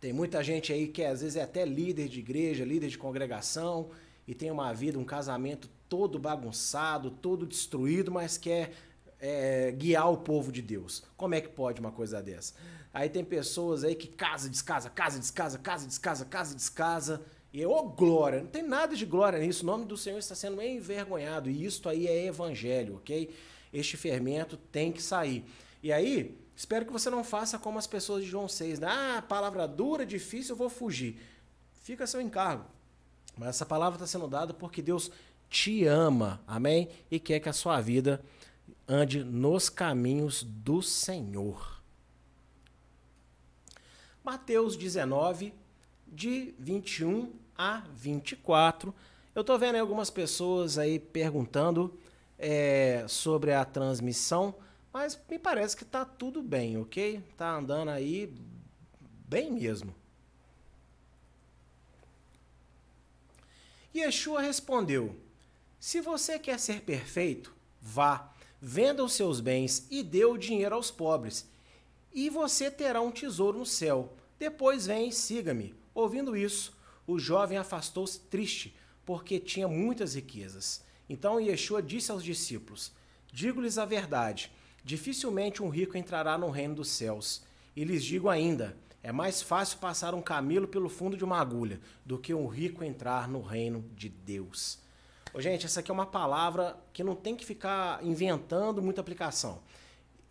Tem 0.00 0.12
muita 0.14 0.42
gente 0.42 0.72
aí 0.72 0.88
que 0.88 1.04
às 1.04 1.20
vezes 1.20 1.36
é 1.36 1.42
até 1.42 1.64
líder 1.64 2.08
de 2.08 2.20
igreja, 2.20 2.64
líder 2.64 2.88
de 2.88 2.96
congregação 2.96 3.90
e 4.30 4.34
tem 4.34 4.48
uma 4.48 4.72
vida, 4.72 4.96
um 4.96 5.04
casamento 5.04 5.68
todo 5.88 6.16
bagunçado, 6.16 7.10
todo 7.10 7.44
destruído, 7.44 8.12
mas 8.12 8.38
quer 8.38 8.70
é, 9.18 9.72
guiar 9.72 10.08
o 10.08 10.18
povo 10.18 10.52
de 10.52 10.62
Deus. 10.62 11.02
Como 11.16 11.34
é 11.34 11.40
que 11.40 11.48
pode 11.48 11.80
uma 11.80 11.90
coisa 11.90 12.22
dessa? 12.22 12.54
Aí 12.94 13.08
tem 13.08 13.24
pessoas 13.24 13.82
aí 13.82 13.96
que 13.96 14.06
casa, 14.06 14.48
descasa, 14.48 14.88
casa, 14.88 15.18
descasa, 15.18 15.58
casa, 15.58 15.84
descasa, 15.84 16.24
casa, 16.24 16.54
descasa. 16.54 17.20
E 17.52 17.66
ô 17.66 17.72
oh, 17.72 17.88
glória, 17.88 18.40
não 18.40 18.46
tem 18.46 18.62
nada 18.62 18.94
de 18.94 19.04
glória 19.04 19.36
nisso. 19.40 19.64
O 19.64 19.66
nome 19.66 19.84
do 19.84 19.96
Senhor 19.96 20.18
está 20.18 20.36
sendo 20.36 20.62
envergonhado. 20.62 21.50
E 21.50 21.64
isto 21.64 21.88
aí 21.88 22.06
é 22.06 22.26
evangelho, 22.26 22.98
ok? 22.98 23.34
Este 23.72 23.96
fermento 23.96 24.56
tem 24.56 24.92
que 24.92 25.02
sair. 25.02 25.44
E 25.82 25.92
aí, 25.92 26.38
Espero 26.54 26.84
que 26.84 26.92
você 26.92 27.08
não 27.08 27.24
faça 27.24 27.58
como 27.58 27.78
as 27.78 27.86
pessoas 27.86 28.22
de 28.22 28.28
João 28.28 28.46
6, 28.46 28.80
né? 28.80 28.86
Ah, 28.86 29.24
palavra 29.26 29.66
dura, 29.66 30.04
difícil, 30.04 30.52
eu 30.52 30.58
vou 30.58 30.68
fugir. 30.68 31.18
Fica 31.82 32.06
seu 32.06 32.20
encargo. 32.20 32.66
Mas 33.40 33.48
essa 33.48 33.64
palavra 33.64 33.96
está 33.96 34.06
sendo 34.06 34.28
dada 34.28 34.52
porque 34.52 34.82
Deus 34.82 35.10
te 35.48 35.86
ama, 35.86 36.42
amém? 36.46 36.90
E 37.10 37.18
quer 37.18 37.40
que 37.40 37.48
a 37.48 37.54
sua 37.54 37.80
vida 37.80 38.22
ande 38.86 39.24
nos 39.24 39.70
caminhos 39.70 40.42
do 40.42 40.82
Senhor. 40.82 41.80
Mateus 44.22 44.76
19, 44.76 45.54
de 46.06 46.54
21 46.58 47.32
a 47.56 47.82
24. 47.94 48.94
Eu 49.34 49.40
estou 49.40 49.58
vendo 49.58 49.76
algumas 49.76 50.10
pessoas 50.10 50.76
aí 50.76 50.98
perguntando 50.98 51.98
é, 52.38 53.06
sobre 53.08 53.54
a 53.54 53.64
transmissão. 53.64 54.54
Mas 54.92 55.18
me 55.30 55.38
parece 55.38 55.74
que 55.74 55.84
tá 55.86 56.04
tudo 56.04 56.42
bem, 56.42 56.76
ok? 56.76 57.24
Tá 57.38 57.56
andando 57.56 57.88
aí 57.88 58.30
bem 59.26 59.50
mesmo. 59.50 59.94
Yeshua 63.94 64.40
respondeu: 64.40 65.16
Se 65.78 66.00
você 66.00 66.38
quer 66.38 66.58
ser 66.58 66.82
perfeito, 66.82 67.54
vá, 67.80 68.32
venda 68.60 69.04
os 69.04 69.12
seus 69.12 69.40
bens 69.40 69.86
e 69.90 70.02
dê 70.02 70.24
o 70.24 70.36
dinheiro 70.36 70.74
aos 70.74 70.90
pobres, 70.90 71.48
e 72.12 72.28
você 72.28 72.70
terá 72.70 73.00
um 73.00 73.10
tesouro 73.10 73.58
no 73.58 73.66
céu. 73.66 74.12
Depois 74.38 74.86
vem 74.86 75.08
e 75.08 75.12
siga-me. 75.12 75.74
Ouvindo 75.94 76.36
isso, 76.36 76.76
o 77.06 77.18
jovem 77.18 77.58
afastou-se 77.58 78.20
triste, 78.20 78.74
porque 79.04 79.38
tinha 79.38 79.68
muitas 79.68 80.14
riquezas. 80.14 80.82
Então 81.08 81.40
Yeshua 81.40 81.82
disse 81.82 82.10
aos 82.10 82.24
discípulos: 82.24 82.92
Digo-lhes 83.32 83.78
a 83.78 83.84
verdade 83.84 84.50
Dificilmente 84.84 85.62
um 85.62 85.68
rico 85.68 85.96
entrará 85.96 86.38
no 86.38 86.50
reino 86.50 86.76
dos 86.76 86.88
céus. 86.88 87.42
E 87.76 87.84
lhes 87.84 88.02
digo 88.02 88.28
ainda: 88.28 88.76
é 89.02 89.12
mais 89.12 89.40
fácil 89.40 89.78
passar 89.78 90.14
um 90.14 90.22
camelo 90.22 90.68
pelo 90.68 90.88
fundo 90.88 91.16
de 91.16 91.24
uma 91.24 91.38
agulha 91.38 91.80
do 92.04 92.18
que 92.18 92.34
um 92.34 92.46
rico 92.46 92.84
entrar 92.84 93.28
no 93.28 93.40
reino 93.40 93.84
de 93.94 94.08
Deus. 94.08 94.78
Ô, 95.32 95.40
gente, 95.40 95.64
essa 95.64 95.80
aqui 95.80 95.90
é 95.90 95.94
uma 95.94 96.06
palavra 96.06 96.76
que 96.92 97.04
não 97.04 97.14
tem 97.14 97.36
que 97.36 97.44
ficar 97.44 98.04
inventando 98.04 98.82
muita 98.82 99.00
aplicação. 99.00 99.60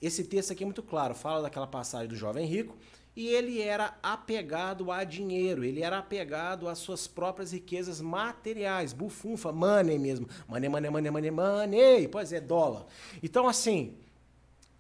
Esse 0.02 0.24
texto 0.24 0.52
aqui 0.52 0.64
é 0.64 0.66
muito 0.66 0.84
claro, 0.84 1.16
fala 1.16 1.42
daquela 1.42 1.68
passagem 1.68 2.08
do 2.08 2.16
jovem 2.16 2.46
rico, 2.46 2.78
e 3.16 3.28
ele 3.28 3.62
era 3.62 3.98
apegado 4.04 4.92
a 4.92 5.04
dinheiro, 5.04 5.64
ele 5.64 5.82
era 5.82 5.98
apegado 5.98 6.70
às 6.70 6.78
suas 6.78 7.08
próprias 7.08 7.52
riquezas 7.52 8.00
materiais, 8.00 8.94
bufunfa, 8.94 9.52
money 9.52 9.98
mesmo. 9.98 10.28
Money, 10.48 10.70
money, 10.70 10.90
money, 10.90 11.12
money, 11.12 11.32
money. 11.32 12.08
Pois 12.08 12.32
é, 12.32 12.40
dólar. 12.40 12.86
Então, 13.22 13.48
assim, 13.48 13.98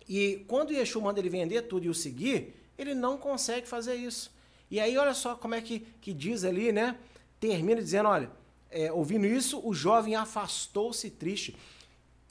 e 0.07 0.45
quando 0.47 0.71
Yeshua 0.71 1.01
manda 1.01 1.19
ele 1.19 1.29
vender 1.29 1.63
tudo 1.63 1.85
e 1.85 1.89
o 1.89 1.93
seguir, 1.93 2.58
ele 2.79 2.95
não 2.95 3.17
consegue 3.17 3.67
fazer 3.67 3.95
isso. 3.95 4.31
E 4.71 4.79
aí, 4.79 4.97
olha 4.97 5.13
só 5.13 5.35
como 5.35 5.55
é 5.55 5.61
que, 5.61 5.79
que 6.01 6.13
diz 6.13 6.43
ali, 6.43 6.71
né? 6.71 6.97
Termina 7.39 7.81
dizendo: 7.81 8.07
olha, 8.09 8.31
é, 8.71 8.91
ouvindo 8.91 9.25
isso, 9.25 9.59
o 9.67 9.73
jovem 9.73 10.15
afastou-se 10.15 11.09
triste. 11.09 11.55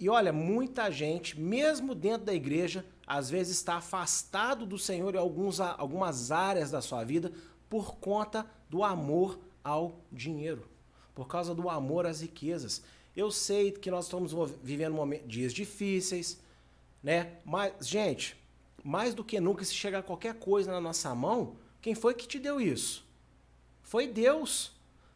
E 0.01 0.09
olha, 0.09 0.33
muita 0.33 0.91
gente, 0.91 1.39
mesmo 1.39 1.95
dentro 1.95 2.25
da 2.25 2.33
igreja, 2.33 2.85
às 3.07 3.29
vezes 3.29 3.57
está 3.57 3.75
afastado 3.75 4.65
do 4.65 4.79
Senhor 4.79 5.15
em 5.15 5.19
alguns, 5.19 5.61
algumas 5.61 6.31
áreas 6.31 6.71
da 6.71 6.81
sua 6.81 7.03
vida 7.05 7.33
por 7.69 7.97
conta 7.97 8.47
do 8.71 8.85
amor 8.85 9.39
ao 9.65 10.01
dinheiro, 10.11 10.69
por 11.15 11.27
causa 11.27 11.55
do 11.55 11.69
amor 11.69 12.07
às 12.07 12.21
riquezas. 12.21 12.83
Eu 13.17 13.31
sei 13.33 13.73
que 13.73 13.91
nós 13.91 14.05
estamos 14.05 14.33
vivendo 14.63 14.97
dias 15.27 15.53
difíceis, 15.53 16.39
né? 17.03 17.39
Mas, 17.45 17.73
gente, 17.87 18.37
mais 18.85 19.14
do 19.14 19.25
que 19.25 19.41
nunca, 19.41 19.64
se 19.64 19.75
chegar 19.75 20.03
qualquer 20.03 20.35
coisa 20.35 20.73
na 20.73 20.81
nossa 20.81 21.14
mão, 21.14 21.57
quem 21.81 21.95
foi 21.95 22.14
que 22.14 22.27
te 22.27 22.38
deu 22.38 22.61
isso? 22.61 23.07
Foi 23.83 24.07
Deus. 24.07 24.73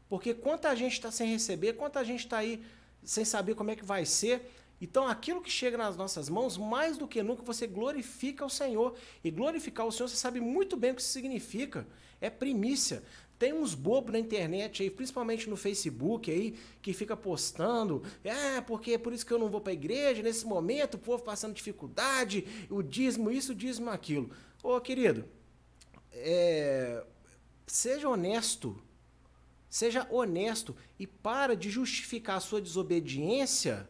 Porque 0.09 0.35
quanta 0.35 0.75
gente 0.77 0.92
está 0.92 1.11
sem 1.11 1.31
receber, 1.31 1.72
quanta 1.75 2.05
gente 2.05 2.20
está 2.20 2.38
aí 2.38 2.62
sem 3.03 3.25
saber 3.25 3.55
como 3.55 3.70
é 3.70 3.77
que 3.77 3.85
vai 3.85 4.05
ser. 4.05 4.51
Então, 4.81 5.07
aquilo 5.07 5.40
que 5.40 5.51
chega 5.51 5.79
nas 5.79 5.96
nossas 5.96 6.29
mãos, 6.29 6.59
mais 6.59 6.98
do 6.98 7.07
que 7.07 7.22
nunca, 7.22 7.42
você 7.42 7.66
glorifica 7.66 8.44
o 8.44 8.51
Senhor. 8.51 8.96
E 9.22 9.31
glorificar 9.31 9.87
o 9.87 9.92
Senhor, 9.92 10.09
você 10.09 10.16
sabe 10.16 10.40
muito 10.40 10.77
bem 10.77 10.90
o 10.90 10.94
que 10.94 11.01
isso 11.01 11.12
significa. 11.12 11.87
É 12.20 12.29
primícia. 12.29 13.03
Tem 13.42 13.52
uns 13.52 13.74
bobos 13.74 14.12
na 14.12 14.20
internet 14.20 14.85
aí, 14.85 14.88
principalmente 14.88 15.50
no 15.50 15.57
Facebook 15.57 16.31
aí, 16.31 16.57
que 16.81 16.92
fica 16.92 17.16
postando, 17.16 18.00
é, 18.22 18.61
porque 18.61 18.92
é 18.92 18.98
por 18.98 19.12
isso 19.12 19.26
que 19.26 19.33
eu 19.33 19.38
não 19.40 19.48
vou 19.48 19.61
para 19.61 19.72
a 19.72 19.74
igreja, 19.74 20.22
nesse 20.22 20.46
momento, 20.46 20.94
o 20.94 20.98
povo 20.98 21.24
passando 21.24 21.52
dificuldade, 21.52 22.46
o 22.70 22.85
dízimo 22.85 23.33
isso, 23.33 23.50
o 23.50 23.55
dízimo 23.57 23.90
aquilo. 23.90 24.31
Ô, 24.62 24.81
querido, 24.81 25.24
é, 26.12 27.05
seja 27.66 28.09
honesto. 28.09 28.81
Seja 29.68 30.07
honesto 30.09 30.76
e 30.96 31.05
para 31.05 31.57
de 31.57 31.68
justificar 31.68 32.37
a 32.37 32.40
sua 32.40 32.61
desobediência 32.61 33.88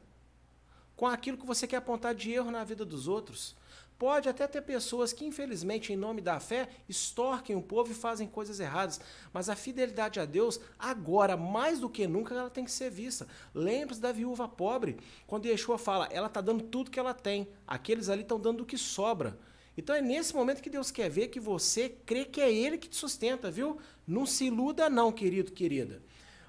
com 0.97 1.07
aquilo 1.07 1.37
que 1.37 1.45
você 1.45 1.67
quer 1.67 1.77
apontar 1.77 2.15
de 2.15 2.33
erro 2.33 2.51
na 2.51 2.65
vida 2.65 2.87
dos 2.87 3.07
outros. 3.07 3.55
Pode 4.03 4.29
até 4.29 4.49
ter 4.49 4.63
pessoas 4.63 5.13
que, 5.13 5.25
infelizmente, 5.25 5.93
em 5.93 5.97
nome 5.97 6.21
da 6.21 6.41
fé, 6.41 6.69
extorquem 6.89 7.55
o 7.55 7.63
povo 7.63 7.93
e 7.93 7.95
fazem 7.95 8.27
coisas 8.27 8.59
erradas. 8.59 9.01
Mas 9.33 9.49
a 9.49 9.55
fidelidade 9.55 10.19
a 10.19 10.25
Deus, 10.25 10.59
agora, 10.77 11.37
mais 11.37 11.79
do 11.79 11.89
que 11.89 12.05
nunca, 12.09 12.35
ela 12.35 12.51
tem 12.51 12.65
que 12.65 12.73
ser 12.73 12.91
vista. 12.91 13.29
Lembre-se 13.55 14.01
da 14.01 14.11
viúva 14.11 14.49
pobre. 14.49 14.99
Quando 15.25 15.47
Yeshua 15.47 15.79
fala, 15.79 16.09
ela 16.11 16.27
está 16.27 16.41
dando 16.41 16.65
tudo 16.65 16.91
que 16.91 16.99
ela 16.99 17.15
tem. 17.15 17.47
Aqueles 17.65 18.09
ali 18.09 18.23
estão 18.23 18.41
dando 18.41 18.63
o 18.63 18.67
que 18.67 18.77
sobra. 18.77 19.39
Então 19.79 19.95
é 19.95 20.03
nesse 20.03 20.35
momento 20.35 20.63
que 20.63 20.69
Deus 20.69 20.91
quer 20.91 21.09
ver 21.09 21.29
que 21.29 21.39
você 21.39 21.89
crê 21.89 22.25
que 22.25 22.41
é 22.41 22.53
Ele 22.53 22.79
que 22.79 22.89
te 22.89 22.97
sustenta, 22.97 23.53
viu? 23.53 23.79
Não 24.05 24.27
se 24.27 24.47
iluda, 24.47 24.91
não, 24.91 25.13
querido, 25.13 25.53
querida. 25.53 26.03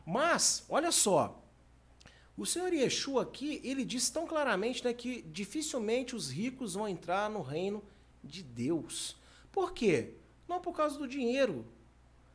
Mas, 0.04 0.66
olha 0.68 0.92
só, 0.92 1.43
o 2.36 2.46
Senhor 2.46 2.74
Yeshua 2.74 3.22
aqui, 3.24 3.62
ele 3.64 3.86
diz 3.86 4.10
tão 4.10 4.26
claramente 4.26 4.84
né, 4.84 4.94
que 4.94 5.22
dificilmente 5.22 6.16
os 6.16 6.32
ricos 6.32 6.74
vão 6.74 6.88
entrar 6.88 7.30
no 7.30 7.42
reino 7.42 7.84
de 8.24 8.42
Deus. 8.42 9.16
Por 9.52 9.72
quê? 9.72 10.14
Não 10.48 10.60
por 10.60 10.76
causa 10.76 10.98
do 10.98 11.08
dinheiro, 11.08 11.64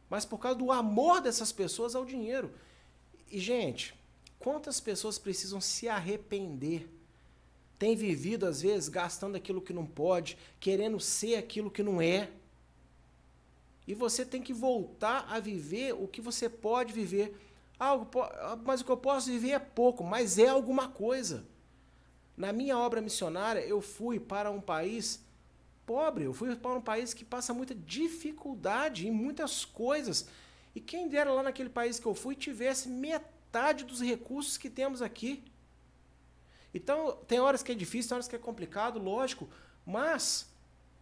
mas 0.08 0.24
por 0.24 0.38
causa 0.38 0.58
do 0.58 0.70
amor 0.70 1.20
dessas 1.20 1.50
pessoas 1.50 1.96
ao 1.96 2.04
dinheiro. 2.04 2.52
E, 3.30 3.40
gente, 3.40 3.94
quantas 4.38 4.78
pessoas 4.78 5.18
precisam 5.18 5.61
se 5.61 5.88
arrepender? 5.88 6.88
Tem 7.76 7.96
vivido, 7.96 8.46
às 8.46 8.62
vezes, 8.62 8.88
gastando 8.88 9.37
aquilo 9.37 9.61
que 9.61 9.72
não 9.72 9.87
pode, 9.87 10.38
querendo 10.61 10.98
ser 11.00 11.37
aquilo 11.37 11.70
que 11.70 11.82
não 11.82 12.00
é. 12.00 12.30
E 13.87 13.94
você 13.94 14.24
tem 14.24 14.42
que 14.42 14.52
voltar 14.52 15.26
a 15.28 15.40
viver 15.40 15.92
o 15.94 16.06
que 16.06 16.20
você 16.20 16.48
pode 16.48 16.92
viver 16.92 17.34
Algo, 17.79 18.11
mas 18.64 18.81
o 18.81 18.85
que 18.85 18.91
eu 18.91 18.97
posso 18.97 19.31
viver 19.31 19.51
é 19.51 19.59
pouco, 19.59 20.03
mas 20.03 20.38
é 20.38 20.49
alguma 20.49 20.88
coisa. 20.88 21.47
Na 22.37 22.53
minha 22.53 22.77
obra 22.77 23.01
missionária, 23.01 23.61
eu 23.61 23.81
fui 23.81 24.19
para 24.19 24.51
um 24.51 24.61
país 24.61 25.25
pobre, 25.87 26.25
eu 26.25 26.35
fui 26.35 26.55
para 26.55 26.75
um 26.75 26.81
país 26.81 27.14
que 27.14 27.25
passa 27.25 27.55
muita 27.55 27.75
dificuldade 27.75 29.07
em 29.07 29.11
muitas 29.11 29.64
coisas. 29.64 30.29
E 30.75 30.81
quem 30.81 31.09
dera 31.09 31.33
lá 31.33 31.43
naquele 31.43 31.71
país 31.71 31.99
que 31.99 32.07
eu 32.07 32.14
fui 32.14 32.35
tivesse 32.35 32.88
metade 32.88 33.85
dos 33.85 34.01
recursos 34.01 34.59
que 34.59 34.69
temos 34.69 35.01
aqui. 35.01 35.45
Então, 36.75 37.17
tem 37.27 37.41
horas 37.41 37.62
que 37.62 37.73
é 37.73 37.75
difícil, 37.75 38.09
tem 38.09 38.17
horas 38.17 38.29
que 38.29 38.37
é 38.37 38.38
complicado, 38.38 38.99
lógico, 38.99 39.49
mas 39.87 40.53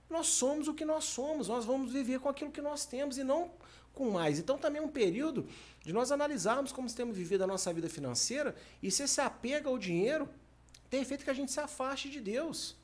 nós 0.08 0.28
somos 0.28 0.68
o 0.68 0.74
que 0.74 0.84
nós 0.84 1.04
somos, 1.04 1.48
nós 1.48 1.64
vamos 1.64 1.92
viver 1.92 2.20
com 2.20 2.28
aquilo 2.28 2.52
que 2.52 2.62
nós 2.62 2.86
temos 2.86 3.18
e 3.18 3.24
não 3.24 3.50
com 3.96 4.10
mais. 4.10 4.38
Então 4.38 4.58
também 4.58 4.80
é 4.80 4.84
um 4.84 4.88
período 4.88 5.48
de 5.82 5.92
nós 5.92 6.12
analisarmos 6.12 6.70
como 6.70 6.92
temos 6.92 7.16
vivido 7.16 7.42
a 7.42 7.46
nossa 7.46 7.72
vida 7.72 7.88
financeira 7.88 8.54
e 8.82 8.90
se 8.90 9.02
esse 9.02 9.20
apego 9.20 9.70
ao 9.70 9.78
dinheiro 9.78 10.28
tem 10.90 11.04
feito 11.04 11.24
que 11.24 11.30
a 11.30 11.34
gente 11.34 11.50
se 11.50 11.58
afaste 11.58 12.10
de 12.10 12.20
Deus. 12.20 12.76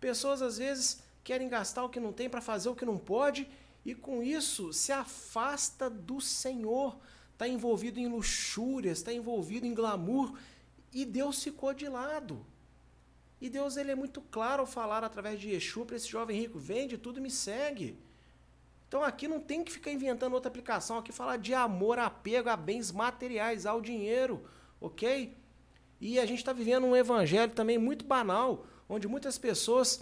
Pessoas 0.00 0.42
às 0.42 0.58
vezes 0.58 1.00
querem 1.22 1.48
gastar 1.48 1.84
o 1.84 1.88
que 1.88 2.00
não 2.00 2.12
tem 2.12 2.28
para 2.28 2.40
fazer 2.40 2.68
o 2.68 2.74
que 2.74 2.84
não 2.84 2.98
pode 2.98 3.48
e 3.84 3.94
com 3.94 4.22
isso 4.22 4.72
se 4.72 4.92
afasta 4.92 5.88
do 5.88 6.20
Senhor. 6.20 6.98
Está 7.32 7.46
envolvido 7.46 8.00
em 8.00 8.08
luxúrias, 8.08 8.98
está 8.98 9.12
envolvido 9.12 9.66
em 9.66 9.72
glamour 9.72 10.36
e 10.92 11.04
Deus 11.04 11.42
ficou 11.42 11.72
de 11.72 11.88
lado. 11.88 12.44
E 13.40 13.48
Deus 13.48 13.76
ele 13.76 13.92
é 13.92 13.94
muito 13.94 14.20
claro 14.20 14.62
ao 14.62 14.66
falar 14.66 15.04
através 15.04 15.38
de 15.38 15.50
Yeshua 15.50 15.86
para 15.86 15.96
esse 15.96 16.08
jovem 16.08 16.40
rico: 16.40 16.58
vende 16.58 16.98
tudo 16.98 17.18
e 17.18 17.22
me 17.22 17.30
segue. 17.30 17.96
Então 18.94 19.02
aqui 19.02 19.26
não 19.26 19.40
tem 19.40 19.64
que 19.64 19.72
ficar 19.72 19.90
inventando 19.90 20.34
outra 20.34 20.48
aplicação, 20.48 20.98
aqui 20.98 21.10
fala 21.10 21.36
de 21.36 21.52
amor, 21.52 21.98
apego 21.98 22.48
a 22.48 22.56
bens 22.56 22.92
materiais, 22.92 23.66
ao 23.66 23.80
dinheiro, 23.80 24.44
ok? 24.80 25.36
E 26.00 26.16
a 26.20 26.24
gente 26.24 26.38
está 26.38 26.52
vivendo 26.52 26.86
um 26.86 26.94
evangelho 26.94 27.50
também 27.50 27.76
muito 27.76 28.04
banal, 28.04 28.64
onde 28.88 29.08
muitas 29.08 29.36
pessoas 29.36 30.00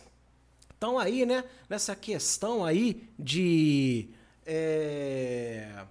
estão 0.70 0.98
aí, 0.98 1.24
né, 1.24 1.42
nessa 1.70 1.96
questão 1.96 2.66
aí 2.66 3.09
de. 3.18 4.11
É, 4.44 5.87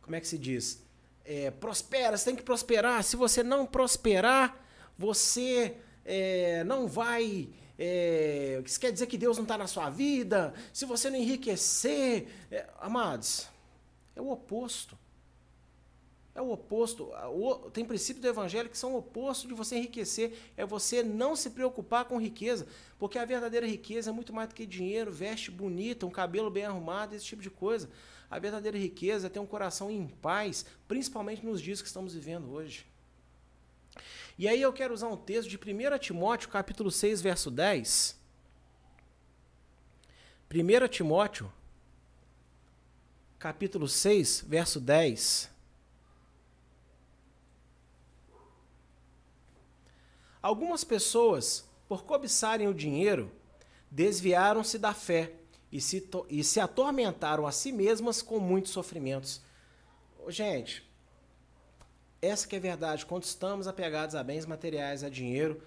como 0.00 0.16
é 0.16 0.20
que 0.20 0.26
se 0.26 0.38
diz? 0.38 0.82
É, 1.26 1.50
prospera, 1.50 2.16
você 2.16 2.24
tem 2.24 2.36
que 2.36 2.42
prosperar. 2.42 3.04
Se 3.04 3.14
você 3.14 3.42
não 3.42 3.66
prosperar, 3.66 4.58
você 4.96 5.76
é, 6.02 6.64
não 6.64 6.88
vai 6.88 7.50
é, 7.78 8.60
isso 8.64 8.80
quer 8.80 8.90
dizer 8.90 9.06
que 9.06 9.16
Deus 9.16 9.36
não 9.36 9.44
está 9.44 9.56
na 9.56 9.68
sua 9.68 9.88
vida, 9.88 10.52
se 10.72 10.84
você 10.84 11.08
não 11.08 11.16
enriquecer. 11.16 12.26
É, 12.50 12.66
amados, 12.80 13.46
é 14.16 14.20
o 14.20 14.30
oposto. 14.30 14.98
É 16.34 16.42
o 16.42 16.50
oposto. 16.50 17.10
Tem 17.72 17.84
princípios 17.84 18.22
do 18.22 18.28
evangelho 18.28 18.68
que 18.68 18.78
são 18.78 18.94
o 18.94 18.98
oposto 18.98 19.46
de 19.46 19.54
você 19.54 19.76
enriquecer. 19.76 20.36
É 20.56 20.66
você 20.66 21.02
não 21.02 21.36
se 21.36 21.50
preocupar 21.50 22.04
com 22.04 22.20
riqueza. 22.20 22.66
Porque 22.98 23.18
a 23.18 23.24
verdadeira 23.24 23.66
riqueza 23.66 24.10
é 24.10 24.12
muito 24.12 24.32
mais 24.32 24.48
do 24.48 24.54
que 24.54 24.66
dinheiro, 24.66 25.12
veste 25.12 25.50
bonita, 25.50 26.06
um 26.06 26.10
cabelo 26.10 26.50
bem 26.50 26.64
arrumado, 26.64 27.14
esse 27.14 27.24
tipo 27.24 27.42
de 27.42 27.50
coisa. 27.50 27.88
A 28.30 28.38
verdadeira 28.38 28.76
riqueza 28.76 29.26
é 29.26 29.30
ter 29.30 29.38
um 29.38 29.46
coração 29.46 29.90
em 29.90 30.06
paz, 30.06 30.66
principalmente 30.86 31.44
nos 31.44 31.60
dias 31.60 31.80
que 31.80 31.88
estamos 31.88 32.14
vivendo 32.14 32.50
hoje. 32.52 32.86
E 34.38 34.46
aí 34.46 34.62
eu 34.62 34.72
quero 34.72 34.94
usar 34.94 35.08
um 35.08 35.16
texto 35.16 35.48
de 35.48 35.56
1 35.56 35.98
Timóteo, 35.98 36.48
capítulo 36.48 36.92
6, 36.92 37.20
verso 37.20 37.50
10. 37.50 38.16
1 40.48 40.88
Timóteo, 40.88 41.52
capítulo 43.36 43.88
6, 43.88 44.44
verso 44.46 44.80
10. 44.80 45.50
Algumas 50.40 50.84
pessoas, 50.84 51.68
por 51.88 52.04
cobiçarem 52.04 52.68
o 52.68 52.74
dinheiro, 52.74 53.32
desviaram-se 53.90 54.78
da 54.78 54.94
fé 54.94 55.32
e 55.72 55.80
se, 55.80 56.08
e 56.30 56.44
se 56.44 56.60
atormentaram 56.60 57.44
a 57.44 57.50
si 57.50 57.72
mesmas 57.72 58.22
com 58.22 58.38
muitos 58.38 58.70
sofrimentos. 58.70 59.42
Gente, 60.28 60.87
essa 62.20 62.46
que 62.46 62.56
é 62.56 62.58
a 62.58 62.62
verdade. 62.62 63.06
Quando 63.06 63.24
estamos 63.24 63.66
apegados 63.66 64.14
a 64.14 64.22
bens 64.22 64.44
materiais, 64.44 65.04
a 65.04 65.08
dinheiro, 65.08 65.62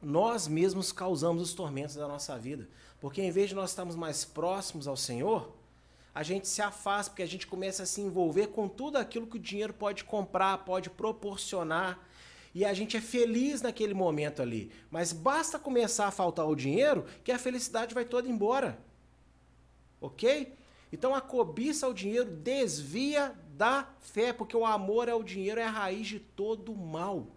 nós 0.00 0.48
mesmos 0.48 0.90
causamos 0.90 1.42
os 1.42 1.54
tormentos 1.54 1.94
da 1.94 2.08
nossa 2.08 2.36
vida. 2.38 2.68
Porque 3.00 3.22
em 3.22 3.30
vez 3.30 3.48
de 3.48 3.54
nós 3.54 3.70
estarmos 3.70 3.94
mais 3.94 4.24
próximos 4.24 4.88
ao 4.88 4.96
Senhor, 4.96 5.54
a 6.14 6.22
gente 6.22 6.46
se 6.48 6.60
afasta, 6.60 7.10
porque 7.10 7.22
a 7.22 7.26
gente 7.26 7.46
começa 7.46 7.84
a 7.84 7.86
se 7.86 8.00
envolver 8.00 8.48
com 8.48 8.68
tudo 8.68 8.98
aquilo 8.98 9.26
que 9.26 9.36
o 9.36 9.40
dinheiro 9.40 9.72
pode 9.72 10.04
comprar, 10.04 10.58
pode 10.58 10.90
proporcionar. 10.90 11.98
E 12.54 12.64
a 12.64 12.74
gente 12.74 12.96
é 12.96 13.00
feliz 13.00 13.62
naquele 13.62 13.94
momento 13.94 14.42
ali. 14.42 14.70
Mas 14.90 15.12
basta 15.12 15.58
começar 15.58 16.08
a 16.08 16.10
faltar 16.10 16.46
o 16.46 16.54
dinheiro 16.54 17.06
que 17.24 17.32
a 17.32 17.38
felicidade 17.38 17.94
vai 17.94 18.04
toda 18.04 18.28
embora. 18.28 18.78
Ok? 20.00 20.54
Então 20.92 21.14
a 21.14 21.20
cobiça 21.20 21.86
ao 21.86 21.94
dinheiro 21.94 22.28
desvia 22.30 23.34
da 23.62 23.86
fé, 24.00 24.32
porque 24.32 24.56
o 24.56 24.66
amor 24.66 25.08
ao 25.08 25.22
dinheiro 25.22 25.60
é 25.60 25.62
a 25.62 25.70
raiz 25.70 26.08
de 26.08 26.18
todo 26.18 26.74
mal. 26.74 27.28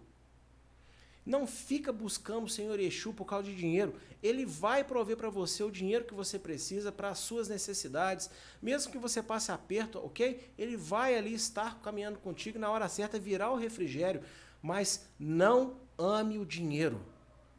Não 1.24 1.46
fica 1.46 1.92
buscando 1.92 2.46
o 2.46 2.48
Senhor 2.48 2.80
Exu 2.80 3.12
por 3.12 3.26
causa 3.26 3.48
de 3.48 3.54
dinheiro. 3.54 3.94
Ele 4.20 4.44
vai 4.44 4.82
prover 4.82 5.16
para 5.16 5.30
você 5.30 5.62
o 5.62 5.70
dinheiro 5.70 6.04
que 6.04 6.14
você 6.14 6.36
precisa 6.36 6.90
para 6.90 7.10
as 7.10 7.20
suas 7.20 7.48
necessidades. 7.48 8.28
Mesmo 8.60 8.90
que 8.90 8.98
você 8.98 9.22
passe 9.22 9.52
aperto, 9.52 10.00
ok? 10.00 10.52
Ele 10.58 10.76
vai 10.76 11.16
ali 11.16 11.32
estar 11.32 11.80
caminhando 11.80 12.18
contigo 12.18 12.58
na 12.58 12.72
hora 12.72 12.88
certa, 12.88 13.20
virar 13.20 13.52
o 13.52 13.56
refrigério. 13.56 14.20
Mas 14.60 15.06
não 15.20 15.76
ame 15.96 16.38
o 16.38 16.44
dinheiro. 16.44 17.00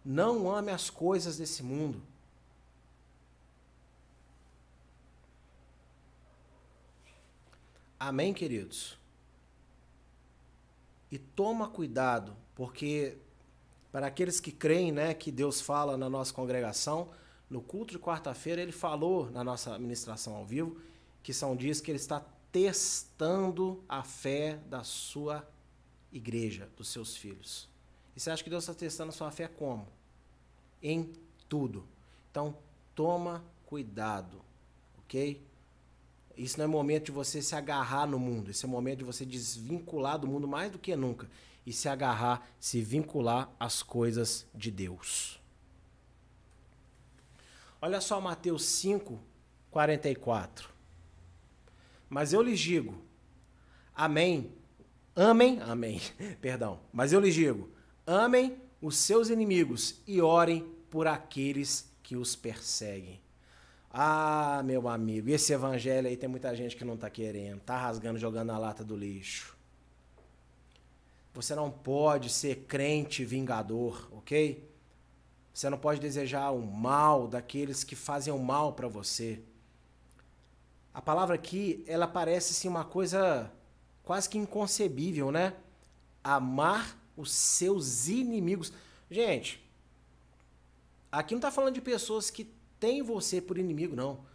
Não 0.03 0.53
ame 0.53 0.72
as 0.74 0.89
coisas 0.89 1.38
desse 1.38 1.63
mundo. 1.63 2.03
Amém, 8.00 8.34
queridos? 8.34 8.98
E 11.12 11.18
toma 11.18 11.68
cuidado, 11.68 12.36
porque 12.54 13.18
para 13.91 14.08
aqueles 14.08 14.39
que 14.39 14.52
creem, 14.52 14.91
né, 14.91 15.14
que 15.14 15.32
Deus 15.32 15.62
fala 15.62 15.98
na 15.98 16.10
nossa 16.10 16.34
congregação, 16.34 17.10
no 17.50 17.62
culto 17.62 17.93
de 17.93 18.00
quarta-feira 18.00 18.62
ele 18.62 18.72
falou 18.72 19.32
na 19.32 19.43
nossa 19.43 19.80
ministração 19.80 20.36
ao 20.36 20.45
vivo 20.45 20.80
que 21.24 21.34
são 21.34 21.56
dias 21.56 21.82
que 21.82 21.91
ele 21.91 21.98
está 21.98 22.24
testando 22.52 23.84
a 23.89 24.04
fé 24.04 24.60
da 24.70 24.84
sua 24.84 25.45
igreja, 26.12 26.70
dos 26.78 26.89
seus 26.89 27.18
filhos. 27.18 27.68
E 28.16 28.20
você 28.20 28.32
acha 28.32 28.43
que 28.43 28.50
Deus 28.50 28.64
está 28.64 28.74
testando 28.74 29.10
a 29.10 29.14
sua 29.14 29.32
fé 29.32 29.48
como? 29.48 29.88
Em 30.82 31.12
tudo. 31.50 31.86
Então, 32.32 32.58
toma 32.95 33.43
cuidado, 33.66 34.41
ok? 35.00 35.45
Isso 36.38 36.57
não 36.57 36.65
é 36.65 36.67
momento 36.67 37.05
de 37.05 37.11
você 37.11 37.41
se 37.41 37.55
agarrar 37.55 38.05
no 38.05 38.19
mundo, 38.19 38.51
isso 38.51 38.65
é 38.65 38.69
momento 38.69 38.99
de 38.99 39.03
você 39.03 39.25
desvincular 39.25 40.19
do 40.19 40.27
mundo 40.27 40.47
mais 40.47 40.71
do 40.71 40.77
que 40.77 40.95
nunca 40.95 41.27
e 41.65 41.73
se 41.73 41.89
agarrar, 41.89 42.47
se 42.59 42.81
vincular 42.81 43.51
às 43.59 43.81
coisas 43.81 44.45
de 44.53 44.69
Deus. 44.69 45.41
Olha 47.81 47.99
só 47.99 48.21
Mateus 48.21 48.63
5, 48.63 49.19
44. 49.71 50.69
Mas 52.09 52.33
eu 52.33 52.41
lhes 52.41 52.59
digo, 52.59 53.03
amém, 53.93 54.51
amem, 55.15 55.59
amém, 55.61 55.99
perdão, 56.39 56.79
mas 56.93 57.11
eu 57.11 57.19
lhes 57.19 57.33
digo, 57.33 57.69
amem 58.05 58.61
os 58.81 58.95
seus 58.95 59.29
inimigos 59.29 60.01
e 60.07 60.21
orem 60.21 60.71
por 60.89 61.07
aqueles 61.07 61.91
que 62.01 62.15
os 62.15 62.35
perseguem. 62.35 63.19
Ah, 64.00 64.62
meu 64.64 64.88
amigo, 64.88 65.28
esse 65.32 65.52
evangelho 65.52 66.08
aí 66.08 66.16
tem 66.16 66.30
muita 66.30 66.56
gente 66.56 66.76
que 66.76 66.86
não 66.86 66.93
está 66.93 67.10
querendo, 67.10 67.58
está 67.58 67.76
rasgando, 67.76 68.20
jogando 68.20 68.50
na 68.50 68.58
lata 68.60 68.84
do 68.84 68.95
lixo. 68.95 69.58
Você 71.34 71.56
não 71.56 71.72
pode 71.72 72.30
ser 72.30 72.68
crente 72.68 73.26
vingador, 73.26 74.08
ok? 74.12 74.72
Você 75.52 75.68
não 75.68 75.80
pode 75.80 76.00
desejar 76.00 76.52
o 76.52 76.62
mal 76.62 77.28
daqueles 77.28 77.84
que 77.84 77.95
fazem 77.95 78.32
o 78.32 78.38
mal 78.38 78.74
para 78.74 78.88
você. 78.88 79.41
A 80.93 81.02
palavra 81.02 81.34
aqui, 81.34 81.84
ela 81.88 82.08
parece 82.08 82.52
assim 82.52 82.68
uma 82.68 82.86
coisa 82.86 83.52
quase 84.04 84.30
que 84.30 84.38
inconcebível, 84.38 85.32
né? 85.32 85.56
Amar 86.24 86.95
os 87.16 87.32
seus 87.32 88.08
inimigos. 88.08 88.72
Gente, 89.10 89.60
aqui 91.12 91.34
não 91.34 91.39
está 91.39 91.50
falando 91.50 91.74
de 91.74 91.82
pessoas 91.82 92.30
que 92.30 92.56
têm 92.80 93.01
você 93.01 93.41
por 93.41 93.57
inimigo, 93.57 93.95
não. 93.95 94.25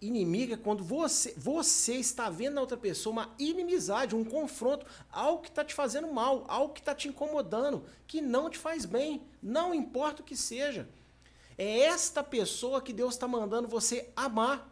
Inimigo 0.00 0.54
é 0.54 0.56
quando 0.56 0.82
você, 0.82 1.32
você 1.36 1.94
está 1.94 2.28
vendo 2.28 2.54
na 2.54 2.60
outra 2.60 2.76
pessoa 2.76 3.12
uma 3.12 3.34
inimizade, 3.38 4.16
um 4.16 4.24
confronto, 4.24 4.84
algo 5.10 5.42
que 5.42 5.48
está 5.48 5.64
te 5.64 5.72
fazendo 5.74 6.08
mal, 6.08 6.44
algo 6.48 6.74
que 6.74 6.80
está 6.80 6.92
te 6.92 7.06
incomodando, 7.06 7.84
que 8.06 8.20
não 8.20 8.50
te 8.50 8.58
faz 8.58 8.84
bem, 8.84 9.22
não 9.40 9.72
importa 9.72 10.20
o 10.20 10.24
que 10.24 10.36
seja. 10.36 10.88
É 11.56 11.80
esta 11.80 12.24
pessoa 12.24 12.82
que 12.82 12.92
Deus 12.92 13.14
está 13.14 13.28
mandando 13.28 13.68
você 13.68 14.10
amar. 14.16 14.68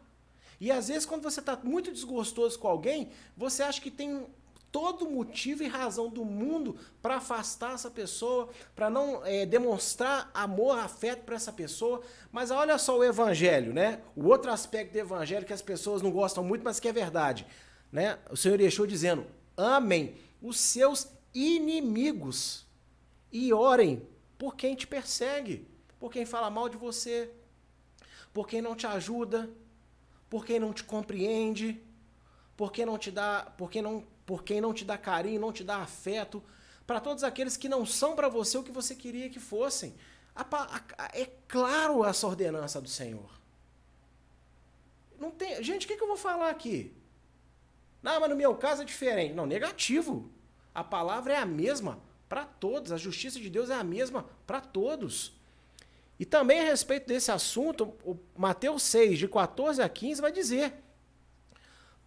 E 0.58 0.70
às 0.70 0.88
vezes, 0.88 1.06
quando 1.06 1.22
você 1.22 1.40
está 1.40 1.56
muito 1.62 1.92
desgostoso 1.92 2.58
com 2.58 2.66
alguém, 2.66 3.10
você 3.36 3.62
acha 3.62 3.80
que 3.80 3.90
tem 3.90 4.26
todo 4.72 5.10
motivo 5.10 5.62
e 5.62 5.66
razão 5.66 6.08
do 6.08 6.24
mundo 6.24 6.76
para 7.02 7.16
afastar 7.16 7.74
essa 7.74 7.90
pessoa, 7.90 8.48
para 8.74 8.88
não 8.88 9.24
é, 9.24 9.44
demonstrar 9.44 10.30
amor, 10.32 10.78
afeto 10.78 11.24
para 11.24 11.34
essa 11.34 11.52
pessoa. 11.52 12.02
Mas 12.30 12.50
olha 12.50 12.78
só 12.78 12.98
o 12.98 13.04
evangelho, 13.04 13.72
né? 13.72 14.00
O 14.14 14.28
outro 14.28 14.50
aspecto 14.50 14.92
do 14.92 14.98
evangelho 14.98 15.46
que 15.46 15.52
as 15.52 15.62
pessoas 15.62 16.02
não 16.02 16.10
gostam 16.10 16.44
muito, 16.44 16.62
mas 16.62 16.78
que 16.78 16.88
é 16.88 16.92
verdade, 16.92 17.46
né? 17.90 18.18
O 18.30 18.36
Senhor 18.36 18.56
deixou 18.58 18.86
dizendo: 18.86 19.26
amem 19.56 20.14
os 20.40 20.58
seus 20.58 21.08
inimigos 21.34 22.66
e 23.32 23.52
orem 23.52 24.06
por 24.38 24.56
quem 24.56 24.74
te 24.74 24.86
persegue, 24.86 25.68
por 25.98 26.10
quem 26.10 26.24
fala 26.24 26.48
mal 26.48 26.68
de 26.68 26.76
você, 26.76 27.30
por 28.32 28.46
quem 28.48 28.62
não 28.62 28.74
te 28.74 28.86
ajuda, 28.86 29.50
por 30.28 30.44
quem 30.44 30.60
não 30.60 30.72
te 30.72 30.84
compreende, 30.84 31.80
por 32.56 32.72
quem 32.72 32.86
não 32.86 32.96
te 32.96 33.10
dá, 33.10 33.52
por 33.56 33.70
quem 33.70 33.82
não 33.82 34.04
por 34.30 34.44
quem 34.44 34.60
não 34.60 34.72
te 34.72 34.84
dá 34.84 34.96
carinho, 34.96 35.40
não 35.40 35.52
te 35.52 35.64
dá 35.64 35.78
afeto, 35.78 36.40
para 36.86 37.00
todos 37.00 37.24
aqueles 37.24 37.56
que 37.56 37.68
não 37.68 37.84
são 37.84 38.14
para 38.14 38.28
você 38.28 38.56
o 38.56 38.62
que 38.62 38.70
você 38.70 38.94
queria 38.94 39.28
que 39.28 39.40
fossem. 39.40 39.92
É 41.12 41.26
claro 41.48 42.04
essa 42.04 42.28
ordenança 42.28 42.80
do 42.80 42.88
Senhor. 42.88 43.28
Não 45.18 45.32
tem, 45.32 45.60
gente, 45.64 45.84
o 45.84 45.88
que, 45.88 45.96
que 45.96 46.02
eu 46.04 46.06
vou 46.06 46.16
falar 46.16 46.48
aqui? 46.48 46.94
Não, 48.00 48.20
mas 48.20 48.30
no 48.30 48.36
meu 48.36 48.54
caso 48.54 48.82
é 48.82 48.84
diferente. 48.84 49.34
Não, 49.34 49.46
negativo. 49.46 50.30
A 50.72 50.84
palavra 50.84 51.32
é 51.32 51.36
a 51.36 51.44
mesma 51.44 51.98
para 52.28 52.44
todos. 52.44 52.92
A 52.92 52.96
justiça 52.96 53.40
de 53.40 53.50
Deus 53.50 53.68
é 53.68 53.74
a 53.74 53.82
mesma 53.82 54.26
para 54.46 54.60
todos. 54.60 55.32
E 56.20 56.24
também 56.24 56.60
a 56.60 56.64
respeito 56.64 57.08
desse 57.08 57.32
assunto, 57.32 57.96
o 58.04 58.16
Mateus 58.38 58.84
6, 58.84 59.18
de 59.18 59.26
14 59.26 59.82
a 59.82 59.88
15, 59.88 60.20
vai 60.20 60.30
dizer 60.30 60.72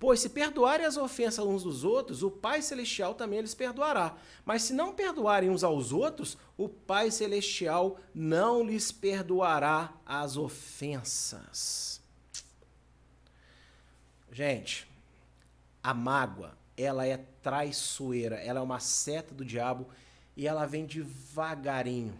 Pois 0.04 0.20
se 0.20 0.28
perdoarem 0.28 0.86
as 0.86 0.98
ofensas 0.98 1.46
uns 1.46 1.64
dos 1.64 1.86
outros, 1.86 2.24
o 2.24 2.30
Pai 2.30 2.62
Celestial 2.62 3.16
também 3.16 3.40
lhes 3.40 3.56
perdoará. 3.56 4.18
Mas 4.44 4.64
se 4.64 4.74
não 4.74 4.94
perdoarem 4.94 5.50
uns 5.50 5.64
aos 5.64 5.94
outros, 5.94 6.38
o 6.58 6.68
Pai 6.68 7.10
Celestial 7.10 7.98
não 8.14 8.66
lhes 8.66 8.92
perdoará 8.92 9.94
as 10.06 10.36
ofensas. 10.36 12.02
Gente, 14.30 14.86
a 15.82 15.94
mágoa, 15.94 16.58
ela 16.76 17.08
é 17.08 17.16
traiçoeira, 17.42 18.36
ela 18.36 18.60
é 18.60 18.62
uma 18.62 18.82
seta 18.82 19.34
do 19.34 19.46
diabo 19.46 19.88
e 20.36 20.46
ela 20.46 20.66
vem 20.66 20.86
devagarinho. 20.86 22.20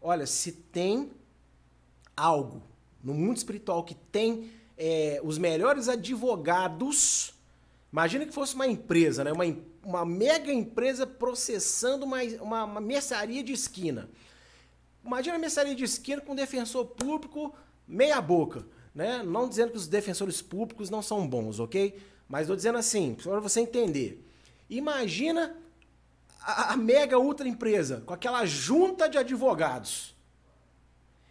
Olha, 0.00 0.28
se 0.28 0.52
tem 0.52 1.10
algo 2.16 2.62
no 3.02 3.14
mundo 3.14 3.36
espiritual 3.36 3.82
que 3.82 3.96
tem 3.96 4.59
é, 4.80 5.20
os 5.22 5.36
melhores 5.36 5.88
advogados. 5.90 7.34
Imagina 7.92 8.24
que 8.24 8.32
fosse 8.32 8.54
uma 8.54 8.66
empresa, 8.66 9.22
né? 9.22 9.30
uma, 9.30 9.44
uma 9.84 10.04
mega 10.06 10.50
empresa 10.50 11.06
processando 11.06 12.06
uma, 12.06 12.22
uma, 12.40 12.64
uma 12.64 12.80
mercearia 12.80 13.44
de 13.44 13.52
esquina. 13.52 14.08
Imagina 15.04 15.36
a 15.36 15.38
mercearia 15.38 15.74
de 15.74 15.84
esquina 15.84 16.22
com 16.22 16.32
um 16.32 16.36
defensor 16.36 16.86
público 16.86 17.54
meia 17.86 18.20
boca. 18.22 18.64
Né? 18.94 19.22
Não 19.22 19.48
dizendo 19.48 19.72
que 19.72 19.76
os 19.76 19.86
defensores 19.86 20.40
públicos 20.40 20.88
não 20.88 21.02
são 21.02 21.28
bons, 21.28 21.60
ok? 21.60 22.00
Mas 22.26 22.42
estou 22.42 22.56
dizendo 22.56 22.78
assim, 22.78 23.14
para 23.14 23.38
você 23.38 23.60
entender. 23.60 24.24
Imagina 24.68 25.56
a, 26.40 26.72
a 26.72 26.76
mega 26.76 27.18
ultra 27.18 27.46
empresa 27.46 28.02
com 28.06 28.14
aquela 28.14 28.46
junta 28.46 29.08
de 29.08 29.18
advogados. 29.18 30.16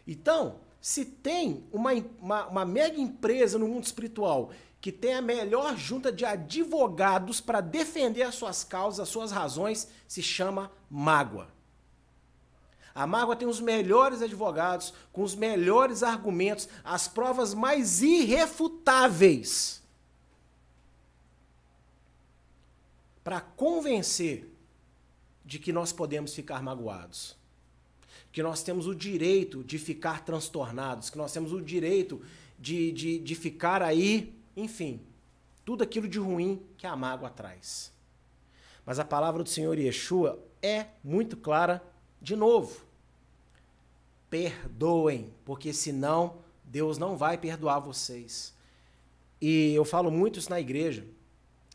Então, 0.07 0.59
se 0.81 1.03
tem 1.03 1.63
uma, 1.71 1.91
uma, 2.19 2.47
uma 2.47 2.65
mega 2.65 2.99
empresa 2.99 3.57
no 3.57 3.67
mundo 3.67 3.83
espiritual 3.83 4.51
que 4.81 4.91
tem 4.91 5.13
a 5.13 5.21
melhor 5.21 5.75
junta 5.75 6.11
de 6.11 6.25
advogados 6.25 7.41
para 7.41 7.59
defender 7.59 8.23
as 8.23 8.35
suas 8.35 8.63
causas, 8.63 9.01
as 9.01 9.09
suas 9.09 9.31
razões, 9.31 9.89
se 10.07 10.21
chama 10.23 10.71
Mágoa. 10.89 11.49
A 12.95 13.05
Mágoa 13.05 13.35
tem 13.35 13.47
os 13.47 13.59
melhores 13.59 14.21
advogados, 14.21 14.93
com 15.11 15.21
os 15.21 15.35
melhores 15.35 16.01
argumentos, 16.01 16.69
as 16.83 17.07
provas 17.07 17.53
mais 17.53 18.01
irrefutáveis 18.01 19.83
para 23.23 23.41
convencer 23.41 24.49
de 25.43 25.59
que 25.59 25.73
nós 25.73 25.91
podemos 25.91 26.33
ficar 26.33 26.63
magoados 26.63 27.38
que 28.31 28.43
nós 28.43 28.61
temos 28.63 28.87
o 28.87 28.95
direito 28.95 29.63
de 29.63 29.77
ficar 29.77 30.23
transtornados, 30.23 31.09
que 31.09 31.17
nós 31.17 31.31
temos 31.31 31.51
o 31.51 31.61
direito 31.61 32.21
de, 32.57 32.91
de, 32.91 33.19
de 33.19 33.35
ficar 33.35 33.81
aí, 33.81 34.35
enfim, 34.55 35.01
tudo 35.65 35.83
aquilo 35.83 36.07
de 36.07 36.19
ruim 36.19 36.61
que 36.77 36.85
a 36.85 36.95
mágoa 36.95 37.29
traz. 37.29 37.91
Mas 38.85 38.99
a 38.99 39.05
palavra 39.05 39.43
do 39.43 39.49
Senhor 39.49 39.77
Yeshua 39.77 40.43
é 40.61 40.87
muito 41.03 41.37
clara 41.37 41.83
de 42.21 42.35
novo. 42.35 42.81
Perdoem, 44.29 45.33
porque 45.45 45.73
senão 45.73 46.37
Deus 46.63 46.97
não 46.97 47.17
vai 47.17 47.37
perdoar 47.37 47.79
vocês. 47.79 48.53
E 49.41 49.73
eu 49.73 49.85
falo 49.85 50.11
muito 50.11 50.39
isso 50.39 50.49
na 50.49 50.59
igreja. 50.59 51.05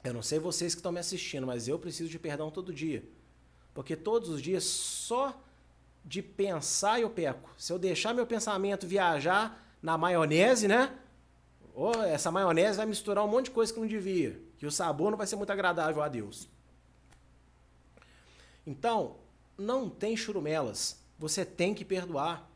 Eu 0.03 0.13
não 0.13 0.23
sei 0.23 0.39
vocês 0.39 0.75
que 0.75 0.81
estão 0.81 0.93
me 0.93 1.01
assistindo, 1.01 1.47
mas 1.47 1.67
eu 1.67 1.79
preciso 1.79 2.11
de 2.11 2.19
perdão 2.19 2.51
todo 2.51 2.73
dia. 2.73 3.03
Porque 3.73 3.97
todos 3.97 4.29
os 4.29 4.43
dias 4.43 4.65
só 4.65 5.41
de 6.05 6.21
pensar 6.21 7.01
eu 7.01 7.09
peco. 7.09 7.51
Se 7.57 7.73
eu 7.73 7.79
deixar 7.79 8.13
meu 8.13 8.27
pensamento 8.27 8.87
viajar 8.87 9.61
na 9.83 9.97
maionese, 9.97 10.69
né? 10.69 10.93
Oh, 11.75 11.93
essa 12.03 12.31
maionese 12.31 12.77
vai 12.77 12.87
misturar 12.87 13.25
um 13.25 13.29
monte 13.29 13.47
de 13.47 13.51
coisa 13.53 13.73
que 13.73 13.81
não 13.81 13.87
devia. 13.87 14.41
Que 14.59 14.67
o 14.67 14.71
sabor 14.71 15.11
não 15.11 15.19
vai 15.19 15.27
ser 15.27 15.37
muito 15.37 15.51
agradável 15.51 16.03
a 16.03 16.09
Deus. 16.09 16.49
Então, 18.67 19.17
não 19.57 19.89
tem 19.89 20.17
churumelas. 20.17 20.99
Você 21.19 21.45
tem 21.45 21.75
que 21.75 21.85
perdoar. 21.85 22.49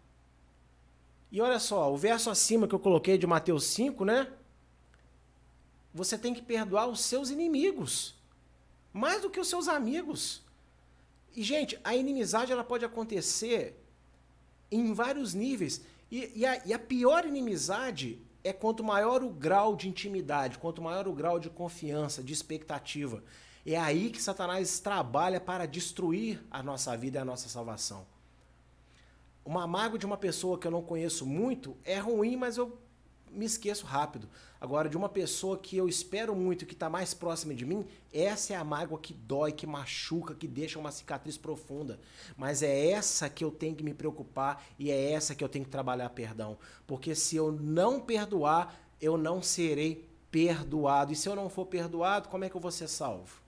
E 1.30 1.40
olha 1.40 1.58
só, 1.58 1.92
o 1.92 1.96
verso 1.96 2.30
acima 2.30 2.66
que 2.66 2.74
eu 2.74 2.78
coloquei 2.78 3.18
de 3.18 3.26
Mateus 3.26 3.64
5, 3.64 4.04
né? 4.04 4.30
Você 5.92 6.16
tem 6.16 6.32
que 6.32 6.42
perdoar 6.42 6.86
os 6.86 7.00
seus 7.00 7.30
inimigos. 7.30 8.14
Mais 8.92 9.20
do 9.20 9.30
que 9.30 9.40
os 9.40 9.48
seus 9.48 9.68
amigos. 9.68 10.42
E, 11.38 11.42
gente, 11.44 11.78
a 11.84 11.94
inimizade 11.94 12.50
ela 12.50 12.64
pode 12.64 12.84
acontecer 12.84 13.80
em 14.72 14.92
vários 14.92 15.34
níveis. 15.34 15.80
E, 16.10 16.32
e, 16.34 16.44
a, 16.44 16.60
e 16.66 16.72
a 16.72 16.78
pior 16.80 17.24
inimizade 17.24 18.20
é 18.42 18.52
quanto 18.52 18.82
maior 18.82 19.22
o 19.22 19.30
grau 19.30 19.76
de 19.76 19.88
intimidade, 19.88 20.58
quanto 20.58 20.82
maior 20.82 21.06
o 21.06 21.12
grau 21.12 21.38
de 21.38 21.48
confiança, 21.48 22.24
de 22.24 22.32
expectativa. 22.32 23.22
É 23.64 23.76
aí 23.76 24.10
que 24.10 24.20
Satanás 24.20 24.80
trabalha 24.80 25.40
para 25.40 25.64
destruir 25.64 26.44
a 26.50 26.60
nossa 26.60 26.96
vida 26.96 27.20
e 27.20 27.22
a 27.22 27.24
nossa 27.24 27.48
salvação. 27.48 28.04
Uma 29.44 29.64
mágoa 29.64 29.96
de 29.96 30.06
uma 30.06 30.16
pessoa 30.16 30.58
que 30.58 30.66
eu 30.66 30.72
não 30.72 30.82
conheço 30.82 31.24
muito 31.24 31.76
é 31.84 31.98
ruim, 31.98 32.34
mas 32.34 32.56
eu 32.56 32.76
me 33.32 33.44
esqueço 33.44 33.86
rápido. 33.86 34.28
Agora, 34.60 34.88
de 34.88 34.96
uma 34.96 35.08
pessoa 35.08 35.56
que 35.56 35.76
eu 35.76 35.88
espero 35.88 36.34
muito, 36.34 36.66
que 36.66 36.72
está 36.72 36.90
mais 36.90 37.14
próxima 37.14 37.54
de 37.54 37.64
mim, 37.64 37.86
essa 38.12 38.54
é 38.54 38.56
a 38.56 38.64
mágoa 38.64 38.98
que 38.98 39.14
dói, 39.14 39.52
que 39.52 39.66
machuca, 39.66 40.34
que 40.34 40.48
deixa 40.48 40.78
uma 40.78 40.90
cicatriz 40.90 41.36
profunda. 41.36 42.00
Mas 42.36 42.62
é 42.62 42.90
essa 42.90 43.30
que 43.30 43.44
eu 43.44 43.50
tenho 43.50 43.76
que 43.76 43.84
me 43.84 43.94
preocupar 43.94 44.64
e 44.78 44.90
é 44.90 45.12
essa 45.12 45.34
que 45.34 45.44
eu 45.44 45.48
tenho 45.48 45.64
que 45.64 45.70
trabalhar 45.70 46.10
perdão. 46.10 46.58
Porque 46.86 47.14
se 47.14 47.36
eu 47.36 47.52
não 47.52 48.00
perdoar, 48.00 48.78
eu 49.00 49.16
não 49.16 49.40
serei 49.40 50.08
perdoado. 50.30 51.12
E 51.12 51.16
se 51.16 51.28
eu 51.28 51.36
não 51.36 51.48
for 51.48 51.66
perdoado, 51.66 52.28
como 52.28 52.44
é 52.44 52.50
que 52.50 52.56
eu 52.56 52.60
vou 52.60 52.72
ser 52.72 52.88
salvo? 52.88 53.40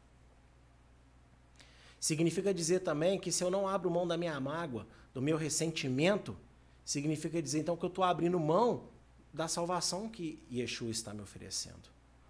Significa 1.99 2.55
dizer 2.55 2.81
também 2.81 3.18
que 3.18 3.33
se 3.33 3.45
eu 3.45 3.51
não 3.51 3.68
abro 3.68 3.91
mão 3.91 4.07
da 4.07 4.16
minha 4.16 4.39
mágoa, 4.41 4.87
do 5.12 5.20
meu 5.20 5.37
ressentimento, 5.37 6.37
significa 6.85 7.43
dizer 7.43 7.61
então 7.61 7.76
que 7.76 7.85
eu 7.85 7.89
estou 7.89 8.05
abrindo 8.05 8.39
mão 8.41 8.85
da 9.33 9.49
salvação 9.49 10.09
que 10.09 10.43
Yeshua 10.53 10.91
está 10.91 11.14
me 11.14 11.22
oferecendo. 11.22 11.89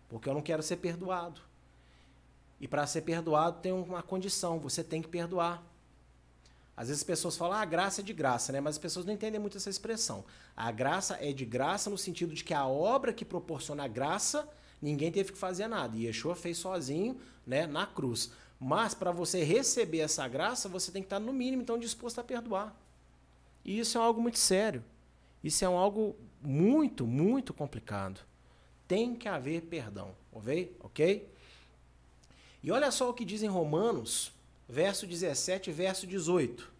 Porque 0.08 0.28
eu 0.28 0.34
não 0.34 0.42
quero 0.42 0.62
ser 0.62 0.76
perdoado. 0.76 1.40
E 2.60 2.68
para 2.68 2.86
ser 2.86 3.02
perdoado 3.02 3.60
tem 3.60 3.72
uma 3.72 4.02
condição, 4.02 4.58
você 4.58 4.84
tem 4.84 5.00
que 5.00 5.08
perdoar. 5.08 5.62
Às 6.76 6.88
vezes 6.88 7.02
as 7.02 7.06
pessoas 7.06 7.36
falam, 7.36 7.58
ah, 7.58 7.60
a 7.60 7.64
graça 7.64 8.00
é 8.00 8.04
de 8.04 8.12
graça, 8.12 8.52
né? 8.52 8.60
Mas 8.60 8.76
as 8.76 8.78
pessoas 8.78 9.04
não 9.04 9.12
entendem 9.12 9.40
muito 9.40 9.56
essa 9.56 9.68
expressão. 9.68 10.24
A 10.56 10.70
graça 10.70 11.18
é 11.20 11.32
de 11.32 11.44
graça 11.44 11.90
no 11.90 11.98
sentido 11.98 12.34
de 12.34 12.42
que 12.42 12.54
a 12.54 12.66
obra 12.66 13.12
que 13.12 13.24
proporciona 13.24 13.84
a 13.84 13.88
graça, 13.88 14.48
ninguém 14.80 15.12
teve 15.12 15.32
que 15.32 15.38
fazer 15.38 15.68
nada. 15.68 15.96
E 15.96 16.06
Yeshua 16.06 16.34
fez 16.34 16.58
sozinho, 16.58 17.20
né, 17.46 17.66
na 17.66 17.86
cruz. 17.86 18.30
Mas 18.58 18.94
para 18.94 19.10
você 19.10 19.42
receber 19.42 20.00
essa 20.00 20.26
graça, 20.28 20.68
você 20.68 20.90
tem 20.90 21.02
que 21.02 21.06
estar 21.06 21.18
no 21.18 21.32
mínimo 21.32 21.62
então 21.62 21.78
disposto 21.78 22.18
a 22.18 22.24
perdoar. 22.24 22.74
E 23.64 23.78
isso 23.78 23.96
é 23.96 24.00
algo 24.00 24.20
muito 24.20 24.38
sério. 24.38 24.84
Isso 25.42 25.64
é 25.64 25.68
um 25.68 25.76
algo 25.76 26.16
muito, 26.40 27.06
muito 27.06 27.52
complicado. 27.52 28.20
Tem 28.88 29.14
que 29.14 29.28
haver 29.28 29.62
perdão, 29.62 30.14
ok? 30.32 30.76
ok? 30.80 31.28
E 32.62 32.70
olha 32.70 32.90
só 32.90 33.08
o 33.08 33.14
que 33.14 33.24
diz 33.24 33.42
em 33.42 33.48
Romanos, 33.48 34.32
verso 34.68 35.06
17 35.06 35.70
verso 35.70 36.06
18. 36.06 36.70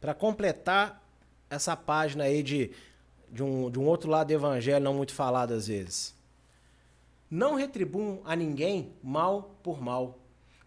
Para 0.00 0.14
completar 0.14 1.02
essa 1.50 1.76
página 1.76 2.24
aí 2.24 2.42
de, 2.42 2.70
de, 3.30 3.42
um, 3.42 3.70
de 3.70 3.78
um 3.78 3.86
outro 3.86 4.10
lado 4.10 4.28
do 4.28 4.32
evangelho 4.32 4.82
não 4.82 4.94
muito 4.94 5.12
falado 5.12 5.52
às 5.52 5.66
vezes. 5.66 6.14
Não 7.30 7.54
retribuam 7.54 8.20
a 8.24 8.36
ninguém 8.36 8.92
mal 9.02 9.54
por 9.62 9.80
mal. 9.80 10.18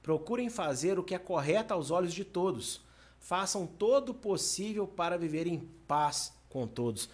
Procurem 0.02 0.50
fazer 0.50 1.00
o 1.00 1.04
que 1.04 1.16
é 1.16 1.20
correto 1.20 1.74
aos 1.74 1.90
olhos 1.90 2.14
de 2.14 2.24
todos. 2.24 2.82
Façam 3.20 3.66
todo 3.66 4.10
o 4.10 4.14
possível 4.14 4.88
para 4.88 5.18
viver 5.18 5.48
em 5.48 5.60
paz 5.88 6.32
com 6.50 6.68
todos. 6.68 7.10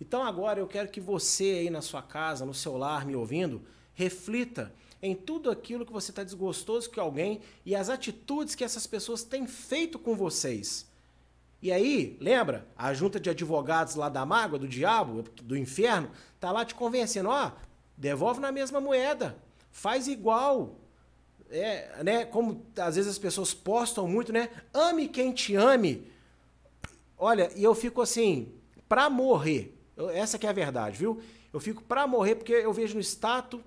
Então 0.00 0.22
agora 0.22 0.60
eu 0.60 0.66
quero 0.66 0.88
que 0.88 1.00
você 1.00 1.44
aí 1.44 1.70
na 1.70 1.80
sua 1.80 2.02
casa, 2.02 2.44
no 2.44 2.54
seu 2.54 2.76
lar, 2.76 3.06
me 3.06 3.16
ouvindo, 3.16 3.62
reflita 3.94 4.72
em 5.02 5.14
tudo 5.14 5.50
aquilo 5.50 5.86
que 5.86 5.92
você 5.92 6.10
está 6.10 6.22
desgostoso 6.22 6.90
com 6.90 7.00
alguém 7.00 7.40
e 7.64 7.74
as 7.74 7.88
atitudes 7.88 8.54
que 8.54 8.64
essas 8.64 8.86
pessoas 8.86 9.22
têm 9.22 9.46
feito 9.46 9.98
com 9.98 10.14
vocês. 10.14 10.86
E 11.62 11.72
aí, 11.72 12.16
lembra? 12.20 12.66
A 12.76 12.92
junta 12.92 13.18
de 13.18 13.30
advogados 13.30 13.94
lá 13.94 14.08
da 14.08 14.26
mágoa, 14.26 14.58
do 14.58 14.68
diabo, 14.68 15.22
do 15.42 15.56
inferno, 15.56 16.10
tá 16.38 16.52
lá 16.52 16.64
te 16.64 16.74
convencendo, 16.74 17.28
ó, 17.28 17.52
devolve 17.96 18.40
na 18.40 18.52
mesma 18.52 18.80
moeda, 18.80 19.36
faz 19.70 20.06
igual. 20.06 20.76
É, 21.48 22.02
né, 22.02 22.24
como 22.24 22.66
às 22.76 22.96
vezes 22.96 23.12
as 23.12 23.18
pessoas 23.18 23.54
postam 23.54 24.08
muito, 24.08 24.32
né? 24.32 24.50
Ame 24.74 25.06
quem 25.06 25.32
te 25.32 25.54
ame. 25.54 26.10
Olha, 27.16 27.50
e 27.54 27.62
eu 27.62 27.74
fico 27.74 28.02
assim, 28.02 28.52
pra 28.88 29.08
morrer, 29.08 29.75
eu, 29.96 30.10
essa 30.10 30.38
que 30.38 30.46
é 30.46 30.50
a 30.50 30.52
verdade, 30.52 30.98
viu? 30.98 31.20
Eu 31.52 31.60
fico 31.60 31.82
para 31.82 32.06
morrer 32.06 32.34
porque 32.34 32.52
eu 32.52 32.72
vejo 32.72 32.94
no 32.94 33.00
status 33.00 33.60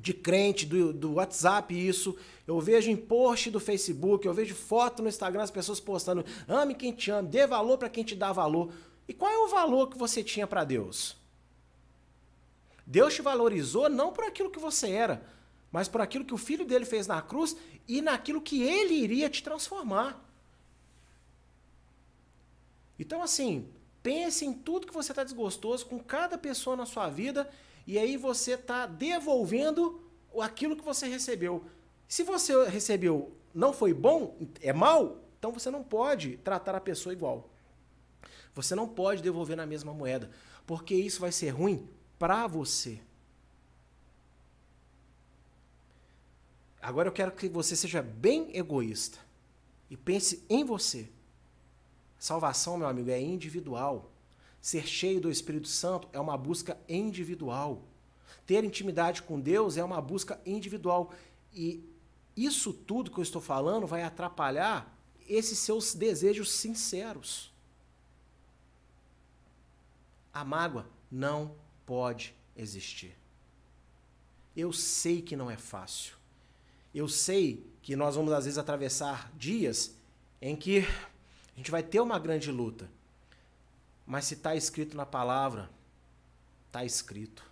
de 0.00 0.14
crente, 0.14 0.64
do, 0.66 0.92
do 0.92 1.14
WhatsApp 1.14 1.74
isso, 1.74 2.16
eu 2.46 2.60
vejo 2.60 2.90
em 2.90 2.96
post 2.96 3.50
do 3.50 3.60
Facebook, 3.60 4.26
eu 4.26 4.34
vejo 4.34 4.54
foto 4.54 5.02
no 5.02 5.08
Instagram, 5.08 5.42
as 5.42 5.50
pessoas 5.50 5.80
postando, 5.80 6.24
ame 6.48 6.74
quem 6.74 6.92
te 6.92 7.10
ama, 7.10 7.28
dê 7.28 7.46
valor 7.46 7.78
para 7.78 7.90
quem 7.90 8.02
te 8.04 8.14
dá 8.14 8.32
valor. 8.32 8.72
E 9.06 9.12
qual 9.12 9.30
é 9.30 9.38
o 9.38 9.48
valor 9.48 9.88
que 9.88 9.98
você 9.98 10.22
tinha 10.22 10.46
para 10.46 10.64
Deus? 10.64 11.16
Deus 12.86 13.14
te 13.14 13.22
valorizou 13.22 13.88
não 13.88 14.12
por 14.12 14.24
aquilo 14.24 14.50
que 14.50 14.58
você 14.58 14.90
era, 14.90 15.22
mas 15.70 15.88
por 15.88 16.00
aquilo 16.00 16.24
que 16.24 16.34
o 16.34 16.38
filho 16.38 16.64
dele 16.64 16.84
fez 16.84 17.06
na 17.06 17.20
cruz 17.22 17.56
e 17.86 18.00
naquilo 18.00 18.40
que 18.40 18.62
ele 18.62 18.94
iria 18.94 19.30
te 19.30 19.42
transformar. 19.42 20.22
Então, 22.98 23.22
assim, 23.22 23.66
Pense 24.02 24.44
em 24.44 24.52
tudo 24.52 24.86
que 24.86 24.92
você 24.92 25.12
está 25.12 25.22
desgostoso 25.22 25.86
com 25.86 25.98
cada 25.98 26.36
pessoa 26.36 26.76
na 26.76 26.86
sua 26.86 27.08
vida 27.08 27.48
e 27.86 27.98
aí 27.98 28.16
você 28.16 28.52
está 28.52 28.86
devolvendo 28.86 30.00
aquilo 30.40 30.76
que 30.76 30.84
você 30.84 31.06
recebeu. 31.06 31.64
Se 32.08 32.22
você 32.22 32.68
recebeu 32.68 33.32
não 33.54 33.72
foi 33.72 33.92
bom, 33.92 34.36
é 34.60 34.72
mal, 34.72 35.18
então 35.38 35.52
você 35.52 35.70
não 35.70 35.84
pode 35.84 36.36
tratar 36.38 36.74
a 36.74 36.80
pessoa 36.80 37.12
igual. 37.12 37.50
Você 38.54 38.74
não 38.74 38.88
pode 38.88 39.22
devolver 39.22 39.56
na 39.56 39.66
mesma 39.66 39.94
moeda, 39.94 40.30
porque 40.66 40.94
isso 40.94 41.20
vai 41.20 41.32
ser 41.32 41.50
ruim 41.50 41.88
para 42.18 42.46
você. 42.46 43.00
Agora 46.80 47.08
eu 47.08 47.12
quero 47.12 47.32
que 47.32 47.48
você 47.48 47.76
seja 47.76 48.02
bem 48.02 48.56
egoísta 48.56 49.18
e 49.88 49.96
pense 49.96 50.44
em 50.48 50.64
você. 50.64 51.08
Salvação, 52.22 52.78
meu 52.78 52.86
amigo, 52.86 53.10
é 53.10 53.20
individual. 53.20 54.08
Ser 54.60 54.86
cheio 54.86 55.20
do 55.20 55.28
Espírito 55.28 55.66
Santo 55.66 56.06
é 56.12 56.20
uma 56.20 56.38
busca 56.38 56.78
individual. 56.88 57.82
Ter 58.46 58.62
intimidade 58.62 59.22
com 59.22 59.40
Deus 59.40 59.76
é 59.76 59.82
uma 59.82 60.00
busca 60.00 60.40
individual. 60.46 61.12
E 61.52 61.82
isso 62.36 62.72
tudo 62.72 63.10
que 63.10 63.18
eu 63.18 63.24
estou 63.24 63.42
falando 63.42 63.88
vai 63.88 64.04
atrapalhar 64.04 64.96
esses 65.28 65.58
seus 65.58 65.96
desejos 65.96 66.52
sinceros. 66.52 67.52
A 70.32 70.44
mágoa 70.44 70.88
não 71.10 71.56
pode 71.84 72.36
existir. 72.56 73.18
Eu 74.56 74.72
sei 74.72 75.20
que 75.22 75.34
não 75.34 75.50
é 75.50 75.56
fácil. 75.56 76.14
Eu 76.94 77.08
sei 77.08 77.66
que 77.82 77.96
nós 77.96 78.14
vamos 78.14 78.32
às 78.32 78.44
vezes 78.44 78.58
atravessar 78.58 79.32
dias 79.36 79.96
em 80.40 80.54
que 80.54 80.86
a 81.54 81.58
gente 81.58 81.70
vai 81.70 81.82
ter 81.82 82.00
uma 82.00 82.18
grande 82.18 82.50
luta. 82.50 82.88
Mas 84.06 84.24
se 84.26 84.34
está 84.34 84.54
escrito 84.54 84.96
na 84.96 85.06
palavra, 85.06 85.70
está 86.66 86.84
escrito. 86.84 87.44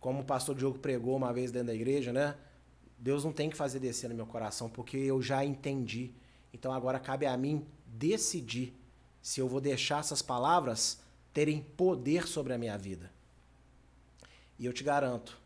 Como 0.00 0.20
o 0.20 0.24
pastor 0.24 0.54
Diogo 0.54 0.78
pregou 0.78 1.16
uma 1.16 1.32
vez 1.32 1.50
dentro 1.50 1.68
da 1.68 1.74
igreja, 1.74 2.12
né? 2.12 2.36
Deus 2.98 3.24
não 3.24 3.32
tem 3.32 3.48
que 3.48 3.56
fazer 3.56 3.78
descer 3.78 4.08
no 4.08 4.16
meu 4.16 4.26
coração, 4.26 4.68
porque 4.68 4.96
eu 4.96 5.22
já 5.22 5.44
entendi. 5.44 6.12
Então 6.52 6.72
agora 6.72 6.98
cabe 6.98 7.26
a 7.26 7.36
mim 7.36 7.64
decidir 7.86 8.74
se 9.22 9.40
eu 9.40 9.48
vou 9.48 9.60
deixar 9.60 10.00
essas 10.00 10.22
palavras 10.22 11.00
terem 11.32 11.62
poder 11.62 12.26
sobre 12.26 12.52
a 12.52 12.58
minha 12.58 12.76
vida. 12.76 13.10
E 14.58 14.66
eu 14.66 14.72
te 14.72 14.82
garanto, 14.82 15.38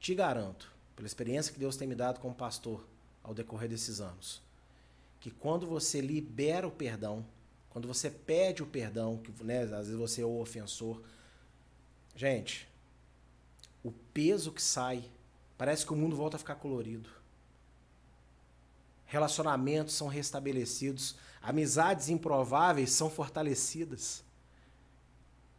te 0.00 0.14
garanto, 0.14 0.72
pela 0.96 1.06
experiência 1.06 1.52
que 1.52 1.60
Deus 1.60 1.76
tem 1.76 1.86
me 1.86 1.94
dado 1.94 2.18
como 2.18 2.34
pastor 2.34 2.84
ao 3.22 3.32
decorrer 3.32 3.68
desses 3.68 4.00
anos, 4.00 4.42
que 5.20 5.30
quando 5.30 5.66
você 5.66 6.00
libera 6.00 6.66
o 6.66 6.70
perdão, 6.70 7.24
quando 7.70 7.86
você 7.86 8.10
pede 8.10 8.62
o 8.62 8.66
perdão, 8.66 9.18
que 9.18 9.32
né, 9.44 9.62
às 9.62 9.86
vezes 9.86 9.94
você 9.94 10.22
é 10.22 10.24
o 10.24 10.40
ofensor, 10.40 11.02
gente, 12.14 12.68
o 13.82 13.92
peso 14.12 14.52
que 14.52 14.62
sai, 14.62 15.04
parece 15.56 15.84
que 15.84 15.92
o 15.92 15.96
mundo 15.96 16.16
volta 16.16 16.36
a 16.36 16.38
ficar 16.38 16.56
colorido. 16.56 17.08
Relacionamentos 19.06 19.94
são 19.94 20.06
restabelecidos, 20.06 21.16
amizades 21.40 22.08
improváveis 22.08 22.90
são 22.90 23.08
fortalecidas. 23.08 24.22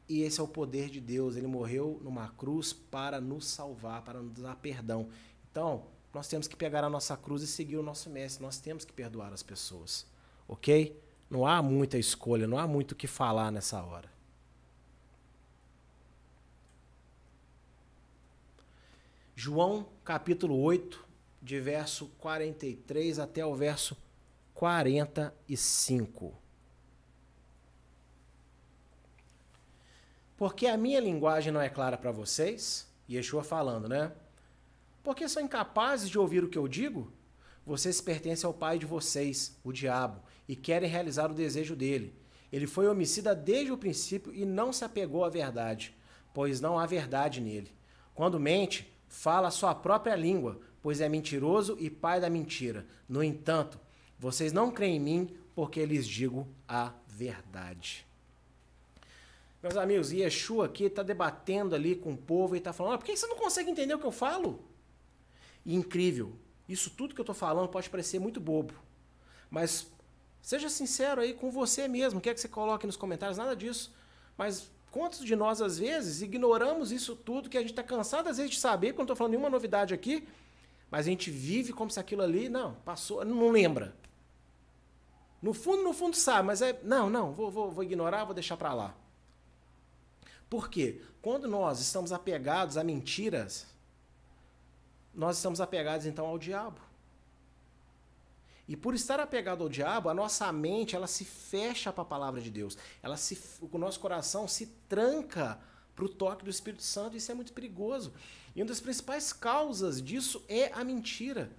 E 0.07 0.21
esse 0.21 0.39
é 0.39 0.43
o 0.43 0.47
poder 0.47 0.89
de 0.89 0.99
Deus. 0.99 1.35
Ele 1.35 1.47
morreu 1.47 1.99
numa 2.03 2.29
cruz 2.29 2.73
para 2.73 3.21
nos 3.21 3.45
salvar, 3.45 4.03
para 4.03 4.21
nos 4.21 4.39
dar 4.39 4.55
perdão. 4.55 5.09
Então, 5.51 5.85
nós 6.13 6.27
temos 6.27 6.47
que 6.47 6.55
pegar 6.55 6.83
a 6.83 6.89
nossa 6.89 7.15
cruz 7.15 7.41
e 7.43 7.47
seguir 7.47 7.77
o 7.77 7.83
nosso 7.83 8.09
mestre. 8.09 8.43
Nós 8.43 8.59
temos 8.59 8.83
que 8.83 8.91
perdoar 8.91 9.31
as 9.31 9.43
pessoas. 9.43 10.05
Ok? 10.47 10.99
Não 11.29 11.45
há 11.45 11.61
muita 11.61 11.97
escolha, 11.97 12.47
não 12.47 12.57
há 12.57 12.67
muito 12.67 12.93
o 12.93 12.95
que 12.95 13.05
falar 13.05 13.51
nessa 13.51 13.81
hora. 13.83 14.09
João 19.35 19.87
capítulo 20.03 20.59
8, 20.59 21.07
de 21.41 21.59
verso 21.61 22.07
43 22.17 23.19
até 23.19 23.45
o 23.45 23.55
verso 23.55 23.95
45. 24.53 26.33
Porque 30.35 30.67
a 30.67 30.75
minha 30.75 30.99
linguagem 30.99 31.53
não 31.53 31.61
é 31.61 31.69
clara 31.69 31.97
para 31.97 32.11
vocês? 32.11 32.87
Yeshua 33.09 33.43
falando, 33.43 33.87
né? 33.87 34.11
Porque 35.09 35.27
são 35.27 35.41
incapazes 35.41 36.07
de 36.07 36.19
ouvir 36.19 36.43
o 36.43 36.47
que 36.47 36.57
eu 36.59 36.67
digo? 36.67 37.11
Vocês 37.65 37.99
pertencem 37.99 38.45
ao 38.45 38.53
pai 38.53 38.77
de 38.77 38.85
vocês, 38.85 39.59
o 39.63 39.73
diabo, 39.73 40.21
e 40.47 40.55
querem 40.55 40.87
realizar 40.87 41.31
o 41.31 41.33
desejo 41.33 41.75
dele. 41.75 42.15
Ele 42.51 42.67
foi 42.67 42.87
homicida 42.87 43.33
desde 43.33 43.71
o 43.71 43.77
princípio 43.77 44.31
e 44.31 44.45
não 44.45 44.71
se 44.71 44.85
apegou 44.85 45.25
à 45.25 45.29
verdade, 45.29 45.97
pois 46.31 46.61
não 46.61 46.77
há 46.77 46.85
verdade 46.85 47.41
nele. 47.41 47.71
Quando 48.13 48.39
mente, 48.39 48.93
fala 49.07 49.47
a 49.47 49.51
sua 49.51 49.73
própria 49.73 50.15
língua, 50.15 50.59
pois 50.79 51.01
é 51.01 51.09
mentiroso 51.09 51.75
e 51.79 51.89
pai 51.89 52.21
da 52.21 52.29
mentira. 52.29 52.85
No 53.07 53.23
entanto, 53.23 53.79
vocês 54.19 54.53
não 54.53 54.69
creem 54.69 54.97
em 54.97 54.99
mim, 54.99 55.35
porque 55.55 55.83
lhes 55.87 56.07
digo 56.07 56.47
a 56.67 56.93
verdade. 57.07 58.05
Meus 59.63 59.75
amigos, 59.75 60.11
Yeshua 60.11 60.67
aqui 60.67 60.83
está 60.83 61.01
debatendo 61.01 61.73
ali 61.73 61.95
com 61.95 62.13
o 62.13 62.17
povo 62.17 62.53
e 62.53 62.59
está 62.59 62.71
falando: 62.71 62.93
ah, 62.93 62.97
por 62.99 63.05
que 63.05 63.17
você 63.17 63.25
não 63.25 63.37
consegue 63.37 63.71
entender 63.71 63.95
o 63.95 63.99
que 63.99 64.05
eu 64.05 64.11
falo? 64.11 64.68
E 65.65 65.75
incrível, 65.75 66.33
isso 66.67 66.89
tudo 66.89 67.13
que 67.13 67.21
eu 67.21 67.23
estou 67.23 67.35
falando 67.35 67.69
pode 67.69 67.89
parecer 67.89 68.19
muito 68.19 68.39
bobo, 68.39 68.73
mas 69.49 69.87
seja 70.41 70.69
sincero 70.69 71.21
aí 71.21 71.33
com 71.33 71.51
você 71.51 71.87
mesmo, 71.87 72.21
quer 72.21 72.33
que 72.33 72.39
você 72.39 72.47
coloque 72.47 72.85
nos 72.85 72.95
comentários, 72.95 73.37
nada 73.37 73.55
disso. 73.55 73.93
Mas 74.37 74.71
quantos 74.91 75.25
de 75.25 75.35
nós, 75.35 75.61
às 75.61 75.77
vezes, 75.79 76.21
ignoramos 76.21 76.91
isso 76.91 77.15
tudo 77.15 77.49
que 77.49 77.57
a 77.57 77.61
gente 77.61 77.71
está 77.71 77.83
cansado, 77.83 78.29
às 78.29 78.37
vezes, 78.37 78.51
de 78.51 78.59
saber, 78.59 78.87
porque 78.87 79.01
eu 79.01 79.03
não 79.03 79.05
estou 79.05 79.15
falando 79.15 79.31
nenhuma 79.31 79.49
novidade 79.49 79.93
aqui, 79.93 80.27
mas 80.89 81.05
a 81.05 81.09
gente 81.09 81.29
vive 81.29 81.73
como 81.73 81.91
se 81.91 81.99
aquilo 81.99 82.21
ali, 82.21 82.49
não, 82.49 82.75
passou, 82.85 83.23
não 83.25 83.49
lembra. 83.49 83.95
No 85.41 85.53
fundo, 85.53 85.83
no 85.83 85.93
fundo 85.93 86.15
sabe, 86.15 86.47
mas 86.47 86.61
é, 86.61 86.79
não, 86.83 87.09
não, 87.09 87.31
vou, 87.31 87.49
vou, 87.49 87.71
vou 87.71 87.83
ignorar, 87.83 88.25
vou 88.25 88.33
deixar 88.33 88.57
para 88.57 88.73
lá. 88.73 88.95
Por 90.49 90.69
quê? 90.69 91.01
Quando 91.21 91.47
nós 91.47 91.79
estamos 91.79 92.11
apegados 92.11 92.75
a 92.75 92.83
mentiras, 92.83 93.67
nós 95.19 95.35
estamos 95.35 95.59
apegados 95.59 96.05
então 96.05 96.25
ao 96.25 96.39
diabo. 96.39 96.79
E 98.67 98.77
por 98.77 98.93
estar 98.93 99.19
apegado 99.19 99.63
ao 99.63 99.69
diabo, 99.69 100.09
a 100.09 100.13
nossa 100.13 100.51
mente 100.51 100.95
ela 100.95 101.07
se 101.07 101.25
fecha 101.25 101.91
para 101.91 102.03
a 102.03 102.05
palavra 102.05 102.39
de 102.39 102.49
Deus. 102.49 102.77
Ela 103.01 103.17
se, 103.17 103.37
o 103.59 103.77
nosso 103.77 103.99
coração 103.99 104.47
se 104.47 104.67
tranca 104.87 105.59
para 105.95 106.05
o 106.05 106.09
toque 106.09 106.45
do 106.45 106.49
Espírito 106.49 106.83
Santo. 106.83 107.17
Isso 107.17 107.31
é 107.31 107.35
muito 107.35 107.51
perigoso. 107.51 108.13
E 108.55 108.61
uma 108.61 108.67
das 108.67 108.79
principais 108.79 109.33
causas 109.33 110.01
disso 110.01 110.43
é 110.47 110.71
a 110.71 110.83
mentira. 110.83 111.51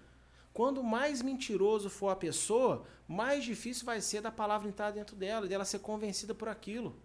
Quando 0.54 0.82
mais 0.82 1.20
mentiroso 1.20 1.90
for 1.90 2.08
a 2.08 2.16
pessoa, 2.16 2.84
mais 3.06 3.44
difícil 3.44 3.84
vai 3.84 4.00
ser 4.00 4.22
da 4.22 4.30
palavra 4.30 4.68
entrar 4.68 4.90
dentro 4.90 5.16
dela, 5.16 5.46
dela 5.46 5.64
ser 5.64 5.80
convencida 5.80 6.34
por 6.34 6.48
aquilo. 6.48 6.96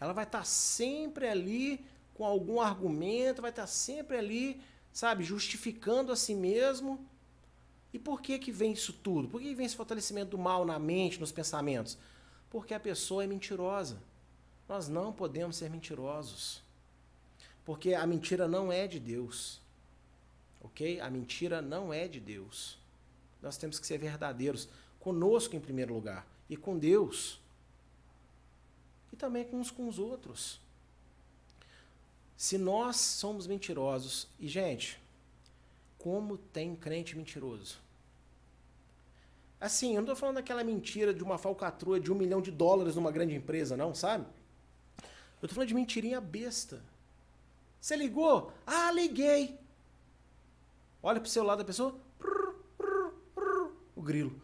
Ela 0.00 0.12
vai 0.12 0.24
estar 0.24 0.44
sempre 0.44 1.28
ali 1.28 1.84
com 2.14 2.24
algum 2.24 2.60
argumento, 2.60 3.42
vai 3.42 3.50
estar 3.50 3.66
sempre 3.66 4.16
ali, 4.16 4.60
sabe, 4.92 5.24
justificando 5.24 6.12
a 6.12 6.16
si 6.16 6.34
mesmo. 6.34 7.04
E 7.92 7.98
por 7.98 8.22
que 8.22 8.38
que 8.38 8.50
vem 8.50 8.72
isso 8.72 8.92
tudo? 8.92 9.28
Por 9.28 9.40
que 9.40 9.54
vem 9.54 9.66
esse 9.66 9.76
fortalecimento 9.76 10.30
do 10.30 10.38
mal 10.38 10.64
na 10.64 10.78
mente, 10.78 11.20
nos 11.20 11.32
pensamentos? 11.32 11.98
Porque 12.48 12.74
a 12.74 12.80
pessoa 12.80 13.24
é 13.24 13.26
mentirosa. 13.26 13.98
Nós 14.68 14.88
não 14.88 15.12
podemos 15.12 15.56
ser 15.56 15.68
mentirosos. 15.70 16.62
Porque 17.64 17.94
a 17.94 18.06
mentira 18.06 18.48
não 18.48 18.72
é 18.72 18.86
de 18.86 18.98
Deus. 18.98 19.60
Ok? 20.60 21.00
A 21.00 21.10
mentira 21.10 21.60
não 21.60 21.92
é 21.92 22.08
de 22.08 22.20
Deus. 22.20 22.78
Nós 23.42 23.56
temos 23.56 23.78
que 23.78 23.86
ser 23.86 23.98
verdadeiros 23.98 24.68
conosco 25.00 25.56
em 25.56 25.60
primeiro 25.60 25.92
lugar 25.92 26.26
e 26.48 26.56
com 26.56 26.78
Deus. 26.78 27.40
E 29.12 29.16
também 29.16 29.44
com 29.44 29.58
uns 29.58 29.70
com 29.70 29.88
os 29.88 29.98
outros. 29.98 30.60
Se 32.42 32.58
nós 32.58 32.96
somos 32.96 33.46
mentirosos, 33.46 34.26
e 34.40 34.48
gente, 34.48 35.00
como 35.96 36.36
tem 36.36 36.74
crente 36.74 37.16
mentiroso? 37.16 37.78
Assim, 39.60 39.90
eu 39.90 39.94
não 39.94 40.00
estou 40.00 40.16
falando 40.16 40.34
daquela 40.34 40.64
mentira 40.64 41.14
de 41.14 41.22
uma 41.22 41.38
falcatrua 41.38 42.00
de 42.00 42.10
um 42.10 42.16
milhão 42.16 42.42
de 42.42 42.50
dólares 42.50 42.96
numa 42.96 43.12
grande 43.12 43.36
empresa, 43.36 43.76
não, 43.76 43.94
sabe? 43.94 44.26
Eu 45.40 45.46
estou 45.46 45.50
falando 45.50 45.68
de 45.68 45.74
mentirinha 45.74 46.20
besta. 46.20 46.82
Você 47.80 47.94
ligou? 47.94 48.52
Ah, 48.66 48.90
liguei. 48.90 49.56
Olha 51.00 51.20
para 51.20 51.28
o 51.28 51.30
celular 51.30 51.54
da 51.54 51.64
pessoa, 51.64 51.94
o 53.94 54.02
grilo. 54.02 54.42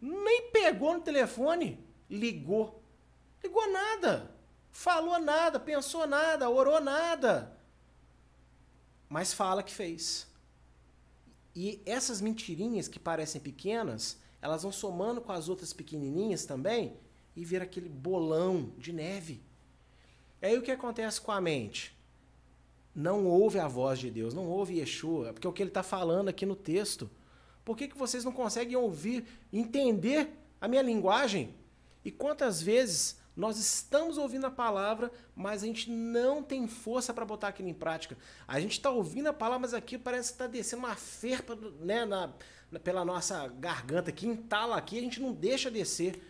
Nem 0.00 0.48
pegou 0.52 0.94
no 0.94 1.00
telefone, 1.00 1.84
ligou. 2.08 2.80
Ligou 3.42 3.68
nada 3.72 4.31
falou 4.72 5.20
nada, 5.20 5.60
pensou 5.60 6.06
nada, 6.06 6.50
orou 6.50 6.80
nada. 6.80 7.56
Mas 9.08 9.32
fala 9.32 9.62
que 9.62 9.72
fez. 9.72 10.26
E 11.54 11.82
essas 11.84 12.20
mentirinhas 12.22 12.88
que 12.88 12.98
parecem 12.98 13.40
pequenas, 13.40 14.18
elas 14.40 14.62
vão 14.62 14.72
somando 14.72 15.20
com 15.20 15.30
as 15.30 15.48
outras 15.50 15.72
pequenininhas 15.72 16.46
também 16.46 16.96
e 17.36 17.44
vira 17.44 17.64
aquele 17.64 17.90
bolão 17.90 18.72
de 18.78 18.92
neve. 18.92 19.42
E 20.40 20.46
aí 20.46 20.58
o 20.58 20.62
que 20.62 20.70
acontece 20.70 21.20
com 21.20 21.30
a 21.30 21.40
mente? 21.40 21.94
Não 22.94 23.26
ouve 23.26 23.58
a 23.58 23.68
voz 23.68 23.98
de 23.98 24.10
Deus, 24.10 24.34
não 24.34 24.46
ouve 24.46 24.78
Yeshua, 24.78 25.32
porque 25.32 25.46
é 25.46 25.50
o 25.50 25.52
que 25.52 25.62
ele 25.62 25.70
está 25.70 25.82
falando 25.82 26.28
aqui 26.28 26.44
no 26.44 26.56
texto. 26.56 27.08
Por 27.64 27.76
que, 27.76 27.88
que 27.88 27.96
vocês 27.96 28.24
não 28.24 28.32
conseguem 28.32 28.76
ouvir, 28.76 29.24
entender 29.52 30.30
a 30.60 30.66
minha 30.66 30.82
linguagem? 30.82 31.54
E 32.04 32.10
quantas 32.10 32.60
vezes 32.60 33.21
nós 33.34 33.58
estamos 33.58 34.18
ouvindo 34.18 34.46
a 34.46 34.50
palavra, 34.50 35.10
mas 35.34 35.62
a 35.62 35.66
gente 35.66 35.90
não 35.90 36.42
tem 36.42 36.68
força 36.68 37.14
para 37.14 37.24
botar 37.24 37.48
aquilo 37.48 37.68
em 37.68 37.74
prática. 37.74 38.16
A 38.46 38.60
gente 38.60 38.72
está 38.72 38.90
ouvindo 38.90 39.28
a 39.28 39.32
palavra, 39.32 39.60
mas 39.60 39.74
aqui 39.74 39.96
parece 39.96 40.30
que 40.30 40.34
está 40.34 40.46
descendo 40.46 40.84
uma 40.84 40.94
ferpa 40.94 41.56
né, 41.80 42.04
na, 42.04 42.32
na, 42.70 42.78
pela 42.78 43.04
nossa 43.04 43.48
garganta, 43.48 44.12
que 44.12 44.26
entala 44.26 44.76
aqui, 44.76 44.98
a 44.98 45.02
gente 45.02 45.20
não 45.20 45.32
deixa 45.32 45.70
descer. 45.70 46.22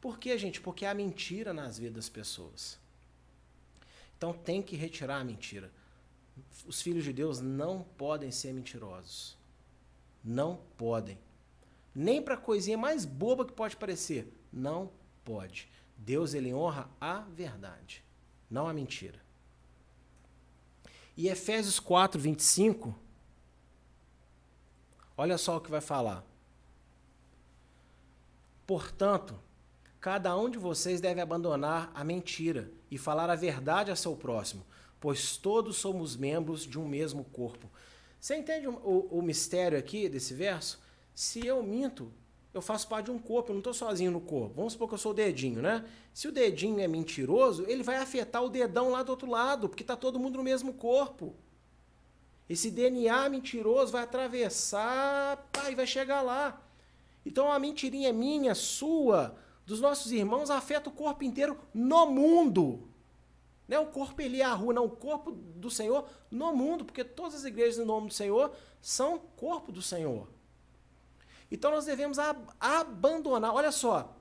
Por 0.00 0.18
quê, 0.18 0.36
gente? 0.36 0.60
Porque 0.60 0.84
há 0.84 0.92
mentira 0.92 1.54
nas 1.54 1.78
vidas 1.78 1.94
das 1.94 2.08
pessoas. 2.08 2.78
Então 4.16 4.34
tem 4.34 4.62
que 4.62 4.76
retirar 4.76 5.20
a 5.20 5.24
mentira. 5.24 5.72
Os 6.66 6.82
filhos 6.82 7.04
de 7.04 7.12
Deus 7.12 7.40
não 7.40 7.82
podem 7.96 8.30
ser 8.30 8.52
mentirosos. 8.52 9.36
Não 10.22 10.60
podem. 10.76 11.18
Nem 11.94 12.20
para 12.20 12.36
coisinha 12.36 12.76
mais 12.76 13.06
boba 13.06 13.46
que 13.46 13.52
pode 13.52 13.76
parecer. 13.76 14.30
Não 14.52 14.90
pode. 15.24 15.68
Deus 16.00 16.32
ele 16.32 16.54
honra 16.54 16.88
a 16.98 17.20
verdade, 17.20 18.02
não 18.50 18.66
a 18.66 18.72
mentira. 18.72 19.20
E 21.14 21.28
Efésios 21.28 21.78
4, 21.78 22.18
25, 22.18 22.98
olha 25.14 25.36
só 25.36 25.58
o 25.58 25.60
que 25.60 25.70
vai 25.70 25.82
falar. 25.82 26.24
Portanto, 28.66 29.38
cada 30.00 30.34
um 30.38 30.48
de 30.48 30.56
vocês 30.56 31.02
deve 31.02 31.20
abandonar 31.20 31.92
a 31.94 32.02
mentira 32.02 32.72
e 32.90 32.96
falar 32.96 33.28
a 33.28 33.36
verdade 33.36 33.90
a 33.90 33.96
seu 33.96 34.16
próximo, 34.16 34.64
pois 34.98 35.36
todos 35.36 35.76
somos 35.76 36.16
membros 36.16 36.62
de 36.62 36.78
um 36.78 36.88
mesmo 36.88 37.24
corpo. 37.24 37.70
Você 38.18 38.36
entende 38.36 38.66
o, 38.66 39.08
o, 39.10 39.20
mistério 39.20 39.78
aqui 39.78 40.08
desse 40.08 40.32
verso? 40.32 40.80
Se 41.14 41.46
eu 41.46 41.62
minto, 41.62 42.10
eu 42.52 42.60
faço 42.60 42.88
parte 42.88 43.06
de 43.06 43.10
um 43.12 43.18
corpo, 43.18 43.50
eu 43.50 43.54
não 43.54 43.60
estou 43.60 43.72
sozinho 43.72 44.10
no 44.10 44.20
corpo. 44.20 44.54
Vamos 44.56 44.72
supor 44.72 44.88
que 44.88 44.94
eu 44.94 44.98
sou 44.98 45.12
o 45.12 45.14
dedinho, 45.14 45.62
né? 45.62 45.84
Se 46.12 46.26
o 46.26 46.32
dedinho 46.32 46.80
é 46.80 46.88
mentiroso, 46.88 47.64
ele 47.68 47.82
vai 47.82 47.96
afetar 47.96 48.42
o 48.42 48.48
dedão 48.48 48.90
lá 48.90 49.02
do 49.02 49.10
outro 49.10 49.30
lado, 49.30 49.68
porque 49.68 49.84
está 49.84 49.96
todo 49.96 50.18
mundo 50.18 50.38
no 50.38 50.42
mesmo 50.42 50.74
corpo. 50.74 51.34
Esse 52.48 52.68
DNA 52.68 53.28
mentiroso 53.28 53.92
vai 53.92 54.02
atravessar 54.02 55.48
pá, 55.52 55.70
e 55.70 55.76
vai 55.76 55.86
chegar 55.86 56.22
lá. 56.22 56.60
Então 57.24 57.52
a 57.52 57.58
mentirinha 57.60 58.12
minha, 58.12 58.56
sua, 58.56 59.36
dos 59.64 59.80
nossos 59.80 60.10
irmãos, 60.10 60.50
afeta 60.50 60.90
o 60.90 60.92
corpo 60.92 61.22
inteiro 61.22 61.56
no 61.72 62.06
mundo. 62.06 62.88
Não 63.68 63.76
é 63.76 63.80
o 63.80 63.86
corpo 63.86 64.20
ali 64.20 64.42
a 64.42 64.52
rua, 64.52 64.74
não, 64.74 64.86
o 64.86 64.90
corpo 64.90 65.30
do 65.30 65.70
Senhor 65.70 66.04
no 66.28 66.52
mundo, 66.52 66.84
porque 66.84 67.04
todas 67.04 67.36
as 67.36 67.44
igrejas 67.44 67.78
em 67.78 67.84
nome 67.84 68.08
do 68.08 68.14
Senhor 68.14 68.52
são 68.82 69.20
corpo 69.36 69.70
do 69.70 69.80
Senhor. 69.80 70.26
Então 71.50 71.70
nós 71.70 71.84
devemos 71.84 72.18
ab 72.18 72.38
abandonar. 72.58 73.54
Olha 73.54 73.72
só. 73.72 74.16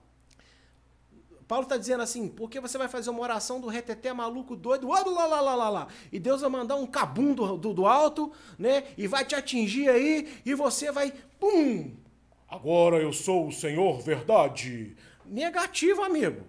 Paulo 1.50 1.64
está 1.64 1.78
dizendo 1.78 2.04
assim, 2.04 2.28
porque 2.28 2.60
você 2.60 2.78
vai 2.78 2.88
fazer 2.88 3.10
uma 3.10 3.22
oração 3.22 3.60
do 3.60 3.68
reteté 3.68 4.14
maluco 4.14 4.56
doido, 4.56 4.88
lá, 4.88 5.02
lá, 5.02 5.26
lá, 5.26 5.56
lá, 5.56 5.70
lá, 5.70 5.88
e 6.12 6.20
Deus 6.20 6.42
vai 6.42 6.50
mandar 6.52 6.76
um 6.76 6.86
cabum 6.86 7.34
do, 7.34 7.58
do, 7.58 7.74
do 7.74 7.88
alto, 7.88 8.32
né, 8.56 8.84
e 8.96 9.08
vai 9.08 9.26
te 9.26 9.34
atingir 9.34 9.90
aí, 9.90 10.32
e 10.46 10.54
você 10.54 10.92
vai, 10.92 11.12
pum, 11.40 11.96
agora 12.48 12.98
eu 12.98 13.12
sou 13.12 13.48
o 13.48 13.52
Senhor 13.52 14.00
verdade. 14.00 14.96
Negativo, 15.26 16.04
amigo. 16.04 16.46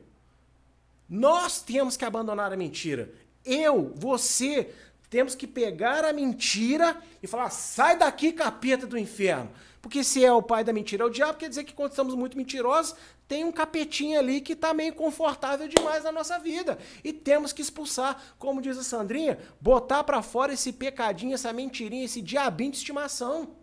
Nós 1.08 1.62
temos 1.62 1.96
que 1.96 2.04
abandonar 2.04 2.52
a 2.52 2.56
mentira. 2.56 3.10
Eu, 3.42 3.94
você, 3.96 4.70
Temos 5.10 5.34
que 5.34 5.46
pegar 5.46 6.04
a 6.04 6.12
mentira 6.12 6.96
e 7.20 7.26
falar: 7.26 7.50
sai 7.50 7.98
daqui, 7.98 8.32
capeta 8.32 8.86
do 8.86 8.96
inferno. 8.96 9.50
Porque 9.82 10.04
se 10.04 10.24
é 10.24 10.32
o 10.32 10.42
pai 10.42 10.62
da 10.62 10.72
mentira, 10.72 11.02
é 11.02 11.06
o 11.06 11.10
diabo, 11.10 11.38
quer 11.38 11.48
dizer 11.48 11.64
que 11.64 11.72
quando 11.72 11.90
estamos 11.90 12.14
muito 12.14 12.36
mentirosos, 12.36 12.94
tem 13.26 13.44
um 13.44 13.50
capetinho 13.50 14.18
ali 14.18 14.40
que 14.40 14.52
está 14.52 14.72
meio 14.72 14.94
confortável 14.94 15.66
demais 15.66 16.04
na 16.04 16.12
nossa 16.12 16.38
vida. 16.38 16.78
E 17.02 17.12
temos 17.12 17.52
que 17.52 17.62
expulsar, 17.62 18.22
como 18.38 18.62
diz 18.62 18.78
a 18.78 18.84
Sandrinha, 18.84 19.38
botar 19.60 20.04
para 20.04 20.22
fora 20.22 20.52
esse 20.52 20.72
pecadinho, 20.72 21.34
essa 21.34 21.52
mentirinha, 21.52 22.04
esse 22.04 22.20
diabinho 22.20 22.70
de 22.70 22.76
estimação. 22.76 23.56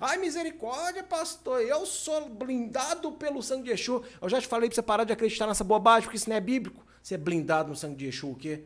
Ai, 0.00 0.18
misericórdia, 0.18 1.02
pastor, 1.02 1.60
eu 1.60 1.84
sou 1.84 2.28
blindado 2.28 3.12
pelo 3.12 3.42
sangue 3.42 3.64
de 3.64 3.70
Yeshua. 3.70 4.02
Eu 4.20 4.28
já 4.28 4.40
te 4.40 4.46
falei 4.46 4.68
para 4.68 4.74
você 4.74 4.82
parar 4.82 5.04
de 5.04 5.12
acreditar 5.12 5.46
nessa 5.46 5.64
bobagem, 5.64 6.04
porque 6.04 6.16
isso 6.16 6.28
não 6.28 6.36
é 6.36 6.40
bíblico. 6.40 6.84
Você 7.02 7.14
é 7.14 7.18
blindado 7.18 7.68
no 7.68 7.76
sangue 7.76 7.96
de 7.96 8.06
Yeshua, 8.06 8.32
o 8.32 8.36
quê? 8.36 8.64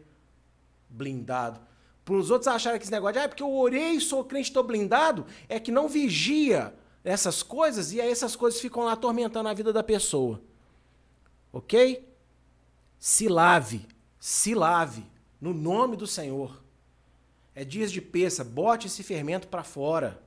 Blindado. 0.88 1.69
Para 2.10 2.18
os 2.18 2.28
outros 2.28 2.48
acharem 2.48 2.76
que 2.76 2.84
esse 2.84 2.90
negócio 2.90 3.12
de, 3.12 3.18
ah, 3.20 3.22
é 3.22 3.28
porque 3.28 3.40
eu 3.40 3.54
orei 3.54 4.00
sou 4.00 4.24
crente, 4.24 4.48
estou 4.48 4.64
blindado, 4.64 5.24
é 5.48 5.60
que 5.60 5.70
não 5.70 5.88
vigia 5.88 6.74
essas 7.04 7.40
coisas 7.40 7.92
e 7.92 8.00
aí 8.00 8.10
essas 8.10 8.34
coisas 8.34 8.60
ficam 8.60 8.82
lá 8.82 8.94
atormentando 8.94 9.48
a 9.48 9.54
vida 9.54 9.72
da 9.72 9.80
pessoa. 9.80 10.42
Ok? 11.52 12.04
Se 12.98 13.28
lave, 13.28 13.86
se 14.18 14.56
lave, 14.56 15.06
no 15.40 15.54
nome 15.54 15.96
do 15.96 16.04
Senhor. 16.04 16.60
É 17.54 17.64
dias 17.64 17.92
de 17.92 18.00
peça, 18.00 18.42
bote 18.42 18.88
esse 18.88 19.04
fermento 19.04 19.46
para 19.46 19.62
fora. 19.62 20.20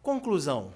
Conclusão. 0.00 0.72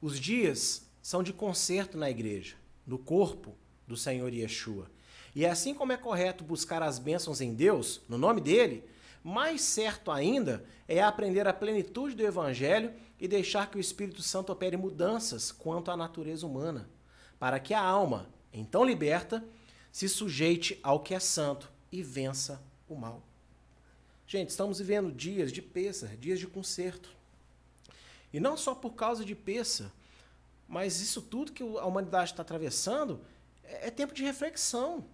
Os 0.00 0.18
dias 0.18 0.88
são 1.02 1.22
de 1.22 1.34
conserto 1.34 1.98
na 1.98 2.08
igreja, 2.08 2.56
no 2.86 2.96
corpo 2.98 3.54
do 3.86 3.98
Senhor 3.98 4.32
Yeshua. 4.32 4.90
E 5.34 5.44
é 5.44 5.50
assim 5.50 5.74
como 5.74 5.92
é 5.92 5.96
correto 5.96 6.44
buscar 6.44 6.82
as 6.82 6.98
bênçãos 6.98 7.40
em 7.40 7.54
Deus, 7.54 8.02
no 8.08 8.18
nome 8.18 8.40
dele, 8.40 8.84
mais 9.22 9.62
certo 9.62 10.10
ainda 10.10 10.64
é 10.86 11.02
aprender 11.02 11.46
a 11.46 11.52
plenitude 11.52 12.14
do 12.14 12.22
Evangelho 12.22 12.92
e 13.18 13.28
deixar 13.28 13.70
que 13.70 13.76
o 13.76 13.80
Espírito 13.80 14.22
Santo 14.22 14.52
opere 14.52 14.76
mudanças 14.76 15.52
quanto 15.52 15.90
à 15.90 15.96
natureza 15.96 16.46
humana, 16.46 16.90
para 17.38 17.60
que 17.60 17.72
a 17.72 17.80
alma, 17.80 18.28
então 18.52 18.84
liberta, 18.84 19.42
se 19.90 20.08
sujeite 20.08 20.78
ao 20.82 21.00
que 21.00 21.14
é 21.14 21.20
santo 21.20 21.70
e 21.90 22.02
vença 22.02 22.60
o 22.88 22.94
mal. 22.94 23.22
Gente, 24.26 24.50
estamos 24.50 24.78
vivendo 24.78 25.12
dias 25.12 25.52
de 25.52 25.62
peça, 25.62 26.08
dias 26.18 26.38
de 26.38 26.46
conserto. 26.46 27.14
E 28.32 28.40
não 28.40 28.56
só 28.56 28.74
por 28.74 28.94
causa 28.94 29.24
de 29.24 29.34
peça, 29.34 29.92
mas 30.66 31.00
isso 31.00 31.20
tudo 31.20 31.52
que 31.52 31.62
a 31.62 31.84
humanidade 31.84 32.30
está 32.30 32.42
atravessando 32.42 33.20
é, 33.62 33.88
é 33.88 33.90
tempo 33.90 34.14
de 34.14 34.22
reflexão. 34.22 35.04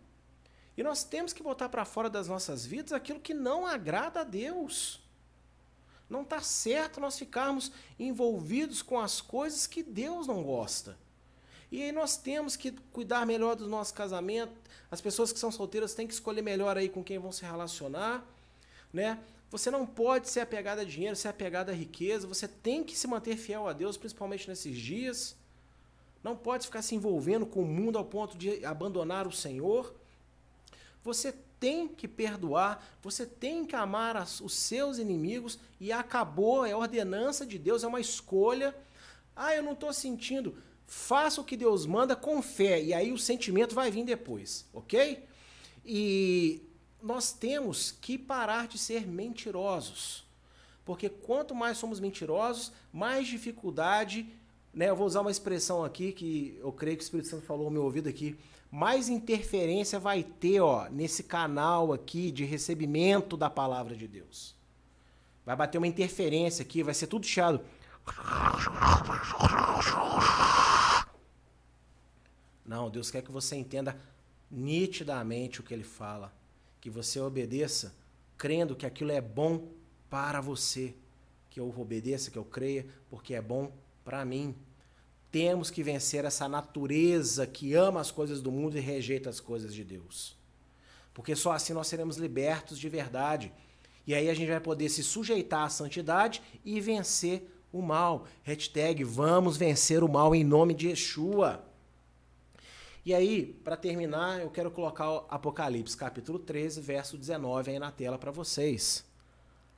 E 0.78 0.82
nós 0.82 1.04
temos 1.04 1.34
que 1.34 1.42
botar 1.42 1.68
para 1.68 1.84
fora 1.84 2.08
das 2.08 2.26
nossas 2.26 2.64
vidas 2.64 2.92
aquilo 2.92 3.20
que 3.20 3.34
não 3.34 3.66
agrada 3.66 4.20
a 4.20 4.24
Deus. 4.24 4.98
Não 6.08 6.22
está 6.22 6.40
certo 6.40 7.00
nós 7.00 7.18
ficarmos 7.18 7.70
envolvidos 7.98 8.80
com 8.80 8.98
as 8.98 9.20
coisas 9.20 9.66
que 9.66 9.82
Deus 9.82 10.26
não 10.26 10.42
gosta. 10.42 10.96
E 11.70 11.82
aí 11.82 11.92
nós 11.92 12.16
temos 12.16 12.56
que 12.56 12.72
cuidar 12.92 13.26
melhor 13.26 13.56
do 13.56 13.68
nosso 13.68 13.92
casamento. 13.92 14.54
As 14.90 15.02
pessoas 15.02 15.30
que 15.30 15.38
são 15.38 15.52
solteiras 15.52 15.92
têm 15.92 16.06
que 16.06 16.14
escolher 16.14 16.40
melhor 16.40 16.78
aí 16.78 16.88
com 16.88 17.04
quem 17.04 17.18
vão 17.18 17.30
se 17.30 17.44
relacionar 17.44 18.24
né? 18.92 19.18
Você 19.50 19.70
não 19.70 19.86
pode 19.86 20.28
ser 20.28 20.40
apegado 20.40 20.80
a 20.80 20.84
dinheiro, 20.84 21.16
ser 21.16 21.28
apegado 21.28 21.70
à 21.70 21.72
riqueza. 21.72 22.26
Você 22.26 22.46
tem 22.46 22.84
que 22.84 22.96
se 22.96 23.06
manter 23.06 23.36
fiel 23.36 23.66
a 23.66 23.72
Deus, 23.72 23.96
principalmente 23.96 24.48
nesses 24.48 24.76
dias. 24.76 25.36
Não 26.22 26.36
pode 26.36 26.66
ficar 26.66 26.82
se 26.82 26.94
envolvendo 26.94 27.46
com 27.46 27.62
o 27.62 27.66
mundo 27.66 27.96
ao 27.96 28.04
ponto 28.04 28.36
de 28.36 28.64
abandonar 28.64 29.26
o 29.26 29.32
Senhor. 29.32 29.94
Você 31.08 31.32
tem 31.58 31.88
que 31.88 32.06
perdoar, 32.06 32.86
você 33.02 33.24
tem 33.24 33.64
que 33.64 33.74
amar 33.74 34.22
os 34.42 34.52
seus 34.52 34.98
inimigos 34.98 35.58
e 35.80 35.90
acabou, 35.90 36.66
é 36.66 36.76
ordenança 36.76 37.46
de 37.46 37.58
Deus, 37.58 37.82
é 37.82 37.86
uma 37.86 37.98
escolha. 37.98 38.76
Ah, 39.34 39.54
eu 39.54 39.62
não 39.62 39.72
estou 39.72 39.90
sentindo. 39.90 40.58
Faça 40.86 41.40
o 41.40 41.44
que 41.44 41.56
Deus 41.56 41.86
manda 41.86 42.14
com 42.14 42.42
fé 42.42 42.82
e 42.82 42.92
aí 42.92 43.10
o 43.10 43.16
sentimento 43.16 43.74
vai 43.74 43.90
vir 43.90 44.04
depois, 44.04 44.66
ok? 44.70 45.24
E 45.82 46.60
nós 47.02 47.32
temos 47.32 47.90
que 47.90 48.18
parar 48.18 48.68
de 48.68 48.76
ser 48.76 49.06
mentirosos. 49.06 50.26
Porque 50.84 51.08
quanto 51.08 51.54
mais 51.54 51.78
somos 51.78 52.00
mentirosos, 52.00 52.70
mais 52.92 53.26
dificuldade, 53.26 54.26
né? 54.74 54.90
Eu 54.90 54.96
vou 54.96 55.06
usar 55.06 55.22
uma 55.22 55.30
expressão 55.30 55.82
aqui 55.82 56.12
que 56.12 56.58
eu 56.60 56.70
creio 56.70 56.98
que 56.98 57.02
o 57.02 57.06
Espírito 57.06 57.30
Santo 57.30 57.46
falou 57.46 57.64
ao 57.64 57.70
meu 57.70 57.84
ouvido 57.84 58.10
aqui, 58.10 58.36
mais 58.70 59.08
interferência 59.08 59.98
vai 59.98 60.22
ter, 60.22 60.60
ó, 60.60 60.88
nesse 60.90 61.22
canal 61.22 61.92
aqui 61.92 62.30
de 62.30 62.44
recebimento 62.44 63.36
da 63.36 63.48
palavra 63.48 63.96
de 63.96 64.06
Deus. 64.06 64.54
Vai 65.44 65.56
bater 65.56 65.78
uma 65.78 65.86
interferência 65.86 66.62
aqui, 66.62 66.82
vai 66.82 66.94
ser 66.94 67.06
tudo 67.06 67.26
chiado. 67.26 67.60
Não, 72.64 72.90
Deus 72.90 73.10
quer 73.10 73.22
que 73.22 73.32
você 73.32 73.56
entenda 73.56 73.98
nitidamente 74.50 75.60
o 75.60 75.62
que 75.62 75.72
ele 75.72 75.84
fala 75.84 76.32
que 76.80 76.90
você 76.90 77.20
obedeça 77.20 77.94
crendo 78.36 78.76
que 78.76 78.86
aquilo 78.86 79.10
é 79.10 79.20
bom 79.20 79.68
para 80.08 80.40
você, 80.40 80.94
que 81.50 81.58
eu 81.58 81.74
obedeça, 81.76 82.30
que 82.30 82.38
eu 82.38 82.44
creia, 82.44 82.86
porque 83.10 83.34
é 83.34 83.42
bom 83.42 83.72
para 84.04 84.24
mim. 84.24 84.54
Temos 85.30 85.70
que 85.70 85.82
vencer 85.82 86.24
essa 86.24 86.48
natureza 86.48 87.46
que 87.46 87.74
ama 87.74 88.00
as 88.00 88.10
coisas 88.10 88.40
do 88.40 88.50
mundo 88.50 88.76
e 88.78 88.80
rejeita 88.80 89.28
as 89.28 89.40
coisas 89.40 89.74
de 89.74 89.84
Deus. 89.84 90.36
Porque 91.12 91.36
só 91.36 91.52
assim 91.52 91.72
nós 91.72 91.86
seremos 91.86 92.16
libertos 92.16 92.78
de 92.78 92.88
verdade. 92.88 93.52
E 94.06 94.14
aí 94.14 94.30
a 94.30 94.34
gente 94.34 94.48
vai 94.48 94.60
poder 94.60 94.88
se 94.88 95.02
sujeitar 95.02 95.64
à 95.64 95.68
santidade 95.68 96.40
e 96.64 96.80
vencer 96.80 97.42
o 97.70 97.82
mal. 97.82 98.26
Hashtag 98.42 99.04
vamos 99.04 99.56
vencer 99.56 100.02
o 100.02 100.08
mal 100.08 100.34
em 100.34 100.44
nome 100.44 100.72
de 100.72 100.88
Yeshua. 100.88 101.64
E 103.04 103.14
aí, 103.14 103.46
para 103.64 103.76
terminar, 103.76 104.40
eu 104.40 104.50
quero 104.50 104.70
colocar 104.70 105.24
Apocalipse, 105.28 105.96
capítulo 105.96 106.38
13, 106.38 106.80
verso 106.80 107.16
19 107.16 107.70
aí 107.70 107.78
na 107.78 107.90
tela 107.90 108.18
para 108.18 108.30
vocês. 108.30 109.04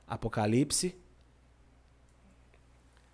Apocalipse, 0.07 0.95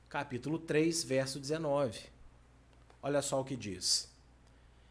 capítulo 0.09 0.57
3, 0.57 1.03
verso 1.03 1.39
19. 1.39 2.16
Olha 3.07 3.21
só 3.21 3.39
o 3.39 3.45
que 3.45 3.55
diz: 3.55 4.11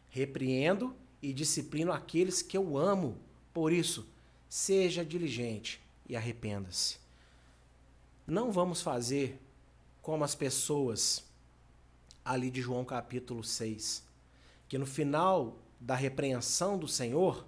Repreendo 0.09 0.95
e 1.21 1.31
disciplino 1.31 1.91
aqueles 1.91 2.41
que 2.41 2.57
eu 2.57 2.75
amo, 2.75 3.15
por 3.53 3.71
isso, 3.71 4.07
seja 4.49 5.05
diligente 5.05 5.79
e 6.09 6.15
arrependa-se. 6.15 6.97
Não 8.25 8.51
vamos 8.51 8.81
fazer 8.81 9.39
como 10.01 10.23
as 10.23 10.33
pessoas 10.33 11.23
ali 12.25 12.49
de 12.49 12.59
João 12.59 12.83
capítulo 12.83 13.43
6 13.43 14.03
que 14.67 14.79
no 14.79 14.87
final 14.87 15.59
da 15.79 15.93
repreensão 15.93 16.75
do 16.75 16.87
Senhor, 16.87 17.45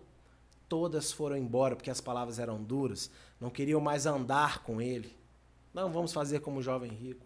todas 0.69 1.11
foram 1.11 1.35
embora 1.35 1.75
porque 1.75 1.89
as 1.89 1.99
palavras 1.99 2.37
eram 2.37 2.61
duras, 2.61 3.09
não 3.41 3.49
queriam 3.49 3.81
mais 3.81 4.05
andar 4.05 4.61
com 4.61 4.79
ele. 4.79 5.17
Não 5.73 5.91
vamos 5.91 6.13
fazer 6.13 6.41
como 6.41 6.59
o 6.59 6.63
jovem 6.63 6.91
rico. 6.91 7.25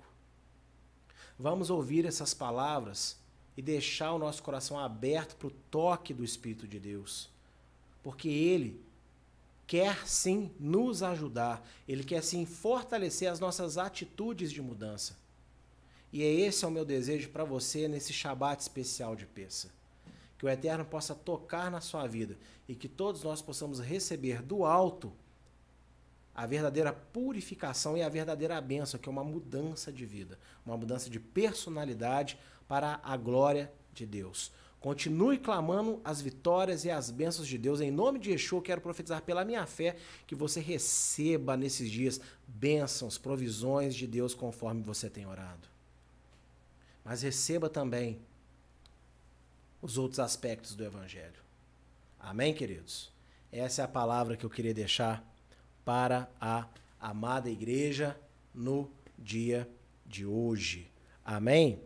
Vamos 1.37 1.69
ouvir 1.69 2.05
essas 2.05 2.33
palavras 2.33 3.21
e 3.56 3.62
deixar 3.62 4.14
o 4.14 4.20
nosso 4.20 4.41
coração 4.41 4.80
aberto 4.80 5.36
para 5.36 5.47
o 5.47 5.56
toque 5.70 6.14
do 6.14 6.24
Espírito 6.24 6.68
de 6.68 6.80
Deus. 6.80 7.30
Porque 8.01 8.28
ele 8.28 8.82
quer 9.68 10.08
sim 10.08 10.51
nos 10.60 11.04
ajudar, 11.04 11.66
ele 11.88 12.04
quer 12.04 12.24
sim 12.24 12.45
fortalecer 12.45 13.32
as 13.32 13.39
nossas 13.39 13.78
atitudes 13.78 14.51
de 14.51 14.62
mudança. 14.62 15.18
E 16.12 16.22
é 16.22 16.32
esse 16.32 16.66
é 16.66 16.68
o 16.68 16.72
meu 16.72 16.86
desejo 16.86 17.30
para 17.30 17.43
você 17.43 17.88
nesse 17.88 18.14
Shabat 18.14 18.62
especial 18.62 19.16
de 19.16 19.26
Peça 19.26 19.70
que 20.43 20.47
o 20.47 20.49
Eterno 20.49 20.84
possa 20.84 21.16
tocar 21.16 21.72
na 21.72 21.80
sua 21.80 22.06
vida 22.06 22.38
e 22.68 22.76
que 22.76 22.89
todos 22.89 23.24
nós 23.24 23.41
possamos 23.41 23.80
receber 23.80 24.41
do 24.41 24.66
alto 24.66 25.14
a 26.36 26.45
verdadeira 26.45 26.91
purificação 26.91 27.95
e 27.95 28.04
a 28.04 28.10
verdadeira 28.10 28.60
bênção, 28.60 28.99
que 28.99 29.08
é 29.08 29.12
uma 29.12 29.24
mudança 29.24 29.89
de 29.89 30.06
vida, 30.06 30.38
uma 30.66 30.76
mudança 30.76 31.10
de 31.10 31.18
personalidade 31.18 32.38
para 32.68 32.99
a 33.03 33.18
glória 33.18 33.72
de 33.93 34.05
Deus. 34.05 34.51
Continue 34.80 35.38
clamando 35.38 36.01
as 36.03 36.20
vitórias 36.20 36.84
e 36.84 36.91
as 36.91 37.09
bênçãos 37.09 37.47
de 37.47 37.57
Deus. 37.57 37.80
Em 37.80 37.89
nome 37.89 38.20
de 38.20 38.32
Yeshua, 38.32 38.61
quero 38.61 38.82
profetizar 38.82 39.22
pela 39.22 39.45
minha 39.45 39.66
fé 39.66 39.95
que 40.28 40.36
você 40.36 40.59
receba 40.59 41.55
nesses 41.55 41.89
dias 41.89 42.20
bênçãos, 42.45 43.18
provisões 43.18 43.95
de 43.95 44.05
Deus 44.05 44.34
conforme 44.34 44.82
você 44.82 45.09
tem 45.09 45.26
orado. 45.26 45.70
Mas 47.03 47.22
receba 47.22 47.70
também 47.70 48.20
os 49.82 49.97
outros 49.97 50.20
aspectos 50.20 50.76
do 50.76 50.84
Evangelho. 50.84 51.41
Amém, 52.20 52.53
queridos? 52.53 53.09
Essa 53.51 53.84
é 53.84 53.86
a 53.86 53.88
palavra 53.88 54.36
que 54.36 54.45
eu 54.45 54.49
queria 54.49 54.74
deixar 54.74 55.24
para 55.86 56.30
a 56.41 56.68
amada 56.99 57.49
igreja 57.49 58.18
no 58.53 58.89
dia 59.18 59.70
de 60.05 60.26
hoje. 60.26 60.91
Amém? 61.24 61.82